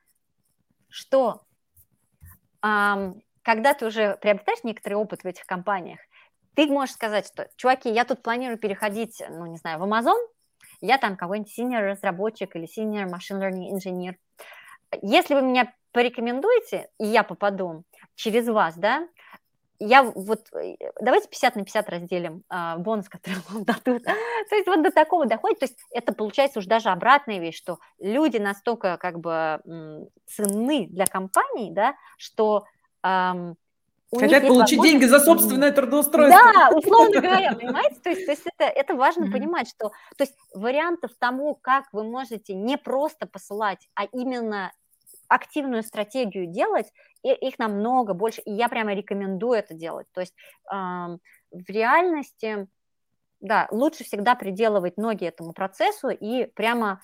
[0.89, 1.41] что
[2.63, 5.99] э, когда ты уже приобретаешь некоторый опыт в этих компаниях,
[6.57, 10.17] ты можешь сказать, что, чуваки, я тут планирую переходить, ну, не знаю, в Amazon,
[10.81, 14.17] я там какой-нибудь senior разработчик или senior machine learning инженер.
[15.03, 17.83] Если вы меня порекомендуете, и я попаду
[18.15, 19.07] через вас, да,
[19.77, 20.47] я вот,
[20.99, 24.03] давайте 50 на 50 разделим а, бонус, который вам дадут.
[24.03, 27.77] то есть вот до такого доходит, то есть это получается уже даже обратная вещь, что
[27.99, 29.61] люди настолько как бы
[30.25, 32.65] ценны для компаний, да, что
[33.03, 33.57] эм,
[34.15, 36.39] Хотят получить деньги за собственное трудоустройство.
[36.53, 37.99] Да, условно говоря, понимаете?
[38.01, 39.31] То есть, то есть это, это важно mm-hmm.
[39.31, 44.71] понимать, что то есть вариантов тому, как вы можете не просто посылать, а именно
[45.27, 50.07] активную стратегию делать, и их намного больше, и я прямо рекомендую это делать.
[50.13, 50.33] То есть
[50.71, 52.67] э, в реальности
[53.39, 57.01] да, лучше всегда приделывать ноги этому процессу и прямо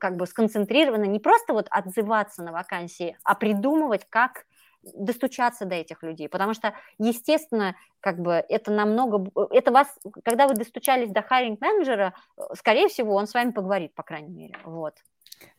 [0.00, 4.44] как бы сконцентрированно не просто вот отзываться на вакансии, а придумывать, как
[4.82, 9.88] достучаться до этих людей, потому что, естественно, как бы это намного, это вас,
[10.24, 12.14] когда вы достучались до хайринг менеджера,
[12.54, 14.94] скорее всего, он с вами поговорит, по крайней мере, вот.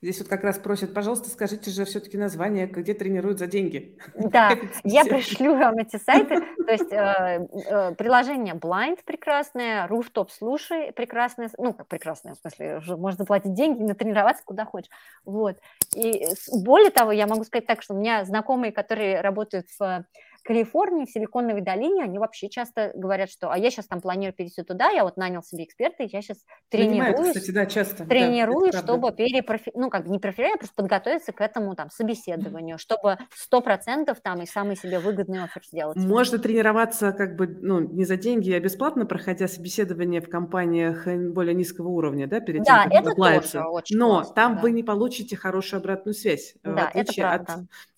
[0.02, 3.98] Здесь вот как раз просят, пожалуйста, скажите же все-таки название, где тренируют за деньги.
[4.34, 6.42] Да, я пришлю вам эти сайты.
[6.66, 12.78] То есть э, э, приложение Blind прекрасное, Rooftop Слушай прекрасное, ну, как прекрасное, в смысле,
[12.78, 14.90] уже можно заплатить деньги, натренироваться куда хочешь.
[15.26, 15.58] Вот.
[15.96, 20.06] И более того, я могу сказать так, что у меня знакомые, которые работают в
[20.44, 24.62] Калифорнии, в Силиконовой долине, они вообще часто говорят, что а я сейчас там планирую перейти
[24.64, 26.40] туда, я вот нанял себе эксперта, и я сейчас
[26.70, 28.06] тренируюсь, кстати, да, часто.
[28.06, 29.72] тренируюсь, да, чтобы перепрофи...
[29.74, 34.42] ну, как не профилировать, а просто подготовиться к этому там собеседованию, чтобы сто процентов там
[34.42, 35.98] и самый себе выгодный офер сделать.
[35.98, 41.54] Можно тренироваться как бы, ну, не за деньги, а бесплатно, проходя собеседование в компаниях более
[41.54, 44.62] низкого уровня, да, перед тем, да, как это тоже очень Но классно, там да.
[44.62, 47.50] вы не получите хорошую обратную связь, да, в отличие от,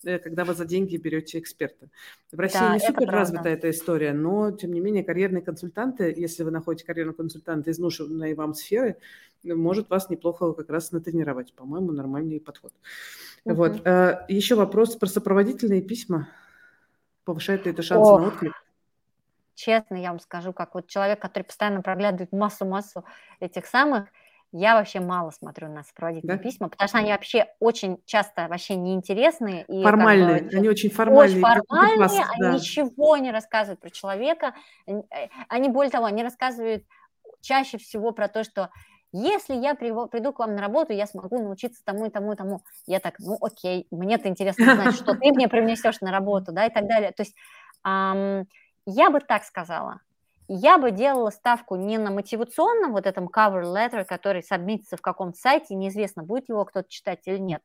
[0.04, 1.88] э, когда вы за деньги берете эксперта.
[2.36, 6.42] В России да, не супер развита эта история, но, тем не менее, карьерные консультанты, если
[6.42, 8.98] вы находите карьерного консультанта из нужной вам сферы,
[9.42, 11.54] может вас неплохо как раз натренировать.
[11.54, 12.74] По-моему, нормальный подход.
[13.46, 13.54] Uh-huh.
[13.54, 13.86] Вот.
[13.86, 16.28] А, еще вопрос про сопроводительные письма.
[17.24, 18.20] Повышает ли это шансы Ох.
[18.20, 18.52] на отклик?
[19.54, 23.06] Честно, я вам скажу, как вот человек, который постоянно проглядывает массу-массу
[23.40, 24.10] этих самых,
[24.52, 26.42] я вообще мало смотрю на сопроводительные да?
[26.42, 29.64] письма, потому что они вообще очень часто вообще неинтересные.
[29.64, 31.38] И формальные, как бы, они очень формальные.
[31.38, 32.52] Очень формальные, класс, они да.
[32.54, 34.54] ничего не рассказывают про человека.
[34.86, 35.02] Э,
[35.48, 36.84] они, более того, они рассказывают
[37.40, 38.70] чаще всего про то, что
[39.12, 42.62] если я приду к вам на работу, я смогу научиться тому и тому и тому.
[42.86, 46.72] Я так, ну окей, мне-то интересно знать, что ты мне привнесешь на работу, да, и
[46.72, 47.12] так далее.
[47.12, 47.34] То есть
[47.84, 48.46] эм,
[48.84, 50.00] я бы так сказала,
[50.48, 55.38] я бы делала ставку не на мотивационном вот этом cover letter, который сабмитится в каком-то
[55.38, 57.62] сайте, неизвестно, будет его кто-то читать или нет,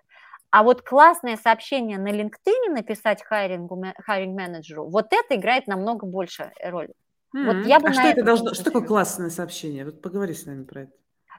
[0.51, 6.05] а вот классное сообщение на LinkedIn написать hiring у, hiring менеджеру, вот это играет намного
[6.05, 6.89] больше роль.
[7.33, 7.45] Mm-hmm.
[7.45, 9.85] Вот я бы а что это должно, что такое классное сообщение?
[9.85, 10.91] Вот поговори с нами про это.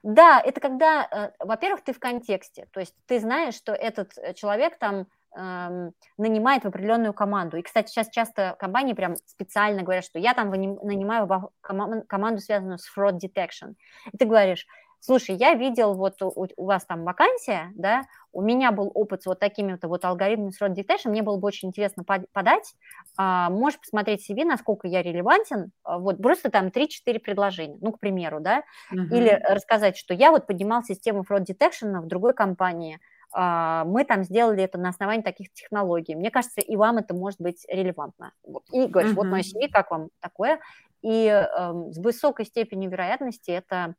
[0.02, 1.06] Да, это когда,
[1.38, 6.64] э, во-первых, ты в контексте, то есть ты знаешь, что этот э, человек там нанимает
[6.64, 7.56] в определенную команду.
[7.56, 11.28] И, кстати, сейчас часто компании прям специально говорят, что я там нанимаю
[11.60, 13.74] команду, связанную с fraud detection.
[14.12, 14.66] И ты говоришь,
[15.02, 19.26] слушай, я видел, вот у, у вас там вакансия, да, у меня был опыт с
[19.26, 22.74] вот такими-то вот алгоритмами с fraud detection, мне было бы очень интересно подать,
[23.18, 27.98] а, можешь посмотреть себе, насколько я релевантен, а, вот просто там 3-4 предложения, ну, к
[27.98, 29.08] примеру, да, uh-huh.
[29.10, 33.00] или рассказать, что я вот поднимал систему fraud detection в другой компании,
[33.34, 36.14] мы там сделали это на основании таких технологий.
[36.14, 38.32] Мне кажется, и вам это может быть релевантно.
[38.72, 39.16] И говоришь, uh-huh.
[39.16, 40.60] вот мое CV, как вам такое?
[41.02, 41.46] И э,
[41.90, 43.94] с высокой степенью вероятности это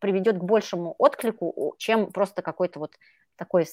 [0.00, 2.94] приведет к большему отклику, чем просто какой-то вот
[3.36, 3.66] такой,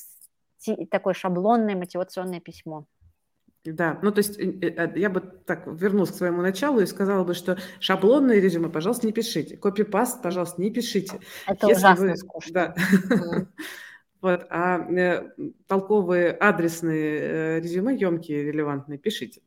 [0.91, 2.85] такое шаблонное мотивационное письмо.
[3.65, 7.23] Да, ну то есть э, э, я бы так вернулась к своему началу и сказала
[7.23, 9.57] бы, что шаблонные резюме, пожалуйста, не пишите.
[9.57, 11.19] Копипаст, пожалуйста, не пишите.
[11.47, 12.17] Это Если ужасно вы...
[12.17, 12.53] скучно.
[12.53, 12.75] Да.
[14.21, 15.29] Вот, а э,
[15.67, 19.41] толковые адресные э, резюме, емкие, релевантные, пишите.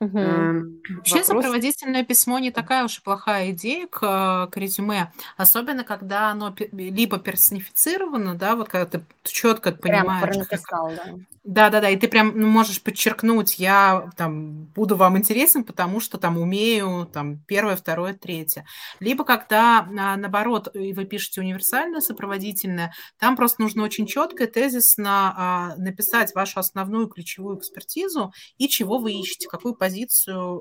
[0.00, 0.18] Угу.
[0.18, 1.26] Вообще вопрос...
[1.26, 7.18] сопроводительное письмо не такая уж и плохая идея к, к резюме, особенно когда оно либо
[7.18, 10.96] персонифицировано, да, вот когда ты четко понимаешь, написал, как...
[10.96, 11.14] да.
[11.42, 15.98] Да, да, да, и ты прям ну, можешь подчеркнуть, я там буду вам интересен, потому
[15.98, 18.66] что там умею там первое, второе, третье.
[19.00, 26.34] Либо когда наоборот вы пишете универсальное сопроводительное, там просто нужно очень четко тезисно а, написать
[26.34, 29.89] вашу основную ключевую экспертизу и чего вы ищете, какую позицию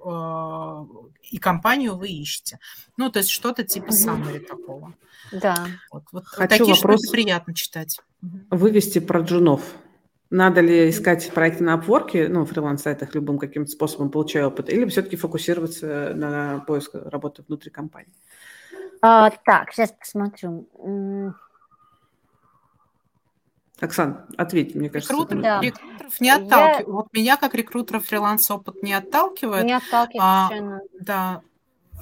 [0.05, 0.85] а,
[1.31, 2.59] и компанию вы ищете.
[2.97, 4.93] Ну, то есть что-то типа summary такого.
[5.31, 5.67] Да.
[5.91, 7.99] Вот, вот Хочу такие вопрос приятно читать.
[8.49, 9.61] Вывести про джунов.
[10.29, 15.15] Надо ли искать проекты на Upwork, ну, фриланс-сайтах любым каким-то способом, получая опыт, или все-таки
[15.15, 18.13] фокусироваться на поиск работы внутри компании?
[19.01, 20.67] А, так, сейчас посмотрю.
[23.81, 25.13] Оксан, ответь, мне кажется.
[25.13, 25.61] Рекрутер, да.
[25.61, 26.87] Рекрутеров не отталкивает.
[26.87, 26.93] Я...
[26.93, 29.65] Вот меня как рекрутера фриланс-опыт не отталкивает.
[29.65, 30.81] Не отталкивает а, совершенно.
[30.99, 31.41] Да,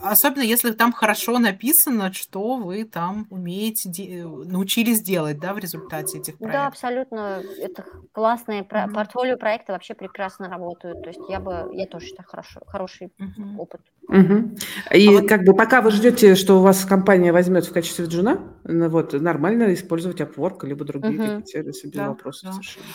[0.01, 3.89] Особенно если там хорошо написано, что вы там умеете,
[4.25, 6.61] научились делать, да, в результате этих проектов.
[6.61, 7.41] Да, абсолютно.
[7.59, 8.93] Это классные mm-hmm.
[8.93, 11.01] портфолио проекты вообще прекрасно работают.
[11.01, 13.57] То есть я бы, я тоже считаю хорошо, хороший mm-hmm.
[13.57, 13.81] опыт.
[14.09, 14.61] Mm-hmm.
[14.93, 15.27] И а вот...
[15.27, 19.13] как бы пока вы ждете, что у вас компания возьмет в качестве джуна, ну вот
[19.13, 21.45] нормально использовать Upwork либо другие mm-hmm.
[21.45, 22.51] сервисы без да, вопросов да.
[22.53, 22.85] совершенно.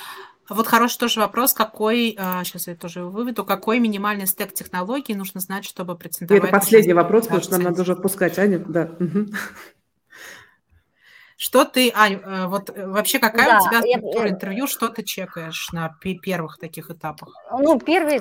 [0.53, 5.65] Вот хороший тоже вопрос, какой, сейчас я тоже выведу, какой минимальный стек технологий нужно знать,
[5.65, 6.45] чтобы претендовать?
[6.45, 8.65] Это последний вопрос, потому что нам надо уже отпускать Аню.
[8.67, 8.91] Да.
[11.37, 14.89] Что ты, Ань, э, вот э, вообще какая да, у тебя структура я, интервью, что
[14.89, 15.89] ты чекаешь на
[16.23, 17.35] первых таких этапах?
[17.51, 18.21] Ну, первый,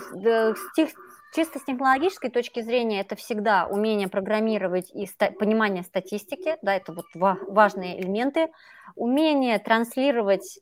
[0.71, 0.89] стих,
[1.35, 6.93] чисто с технологической точки зрения, это всегда умение программировать и ста- понимание статистики, да, это
[6.93, 8.47] вот ва- важные элементы,
[8.95, 10.59] умение транслировать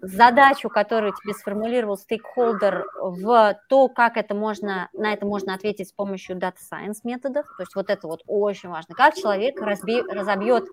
[0.00, 5.92] задачу, которую тебе сформулировал стейкхолдер, в то, как это можно, на это можно ответить с
[5.92, 10.64] помощью data science методов, то есть вот это вот очень важно, как человек разби- разобьет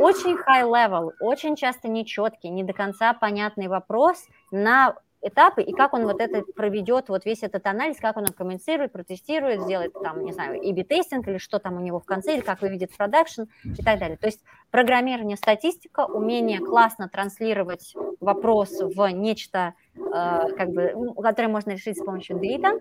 [0.00, 5.94] очень high level, очень часто нечеткий, не до конца понятный вопрос на этапы, и как
[5.94, 10.32] он вот это проведет, вот весь этот анализ, как он коммуницирует, протестирует, сделает там, не
[10.32, 13.42] знаю, и тестинг или что там у него в конце, или как выведет в продакшн
[13.64, 14.16] и так далее.
[14.16, 14.40] То есть
[14.70, 22.04] программирование, статистика, умение классно транслировать вопрос в нечто, э, как бы, которое можно решить с
[22.04, 22.80] помощью data,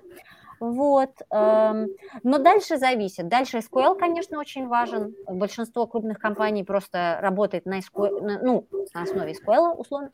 [0.62, 1.10] вот.
[1.32, 1.88] Эм,
[2.22, 3.28] но дальше зависит.
[3.28, 5.16] Дальше SQL, конечно, очень важен.
[5.28, 10.12] Большинство крупных компаний просто работает на, SQL, ну, на основе SQL, условно.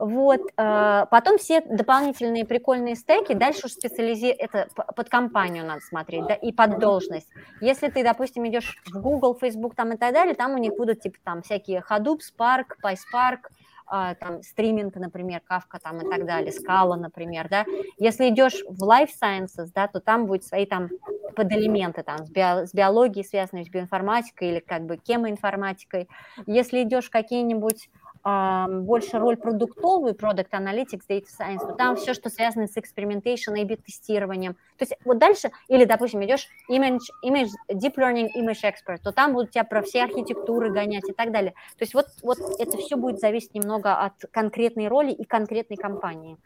[0.00, 0.40] Вот.
[0.56, 4.26] Э, потом все дополнительные прикольные стеки, дальше уж специализи...
[4.26, 7.28] это под компанию надо смотреть, да, и под должность.
[7.60, 11.02] Если ты, допустим, идешь в Google, Facebook там и так далее, там у них будут
[11.02, 13.48] типа там всякие Hadoop, Spark, PySpark,
[13.86, 17.64] там, стриминг, например, Kafka там и так далее, скала, например, да.
[17.98, 20.88] Если идешь в life sciences, да, то там будут свои там
[21.34, 26.08] подэлементы там с, био, с биологией, связанные с биоинформатикой или как бы кемоинформатикой.
[26.46, 27.90] Если идешь какие-нибудь
[28.24, 34.54] больше роль продуктовую, product analytics, data science, там все, что связано с experimentation, A-B тестированием.
[34.78, 39.34] То есть вот дальше, или, допустим, идешь image, image, deep learning image expert, то там
[39.34, 41.52] будут тебя про все архитектуры гонять и так далее.
[41.76, 46.38] То есть вот, вот это все будет зависеть немного от конкретной роли и конкретной компании.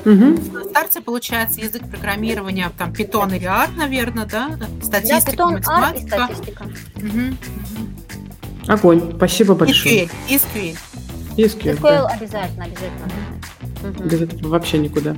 [0.00, 0.52] Угу.
[0.52, 4.58] На старте получается язык программирования, там, Python или R, наверное, да?
[4.82, 6.16] Статистика, да, Python, математика.
[6.16, 6.64] R и статистика.
[6.96, 8.72] Угу.
[8.72, 9.12] Огонь.
[9.16, 10.06] Спасибо большое.
[10.28, 10.40] SQL.
[10.54, 10.93] SQL.
[11.42, 12.06] SQL, SQL да.
[12.06, 14.08] обязательно, обязательно.
[14.08, 15.16] Без этого вообще никуда.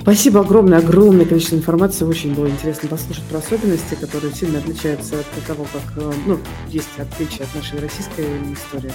[0.00, 2.04] Спасибо огромное, огромное количество информации.
[2.04, 6.38] Очень было интересно послушать про особенности, которые сильно отличаются от того, как, э, ну,
[6.68, 8.92] есть отличия от нашей российской истории.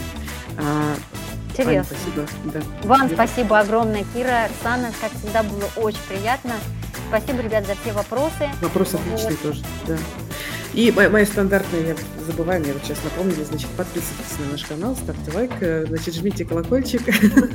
[0.58, 0.96] А,
[1.50, 1.72] Интересно.
[1.72, 2.28] Аня, спасибо.
[2.54, 2.88] Да.
[2.88, 3.28] Вам Привет.
[3.28, 4.92] спасибо огромное, Кира, Оксана.
[5.02, 6.54] Как всегда, было очень приятно.
[7.10, 8.50] Спасибо, ребят, за все вопросы.
[8.62, 9.52] Вопросы отличные вот.
[9.52, 9.98] тоже, да.
[10.74, 11.96] И мои стандартные, я
[12.26, 16.46] забываю, мне вот сейчас напомнили, значит, подписывайтесь на наш канал, ставьте лайк, э, значит, жмите
[16.46, 17.02] колокольчик,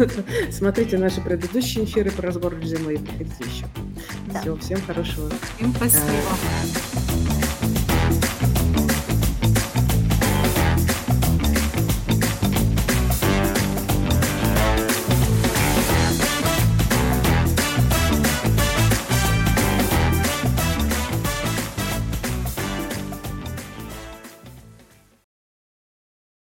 [0.51, 3.67] смотрите наши предыдущие эфиры по разбору резюме и приходите еще.
[4.41, 5.31] Все, всем хорошего.
[5.57, 7.46] Всем спасибо.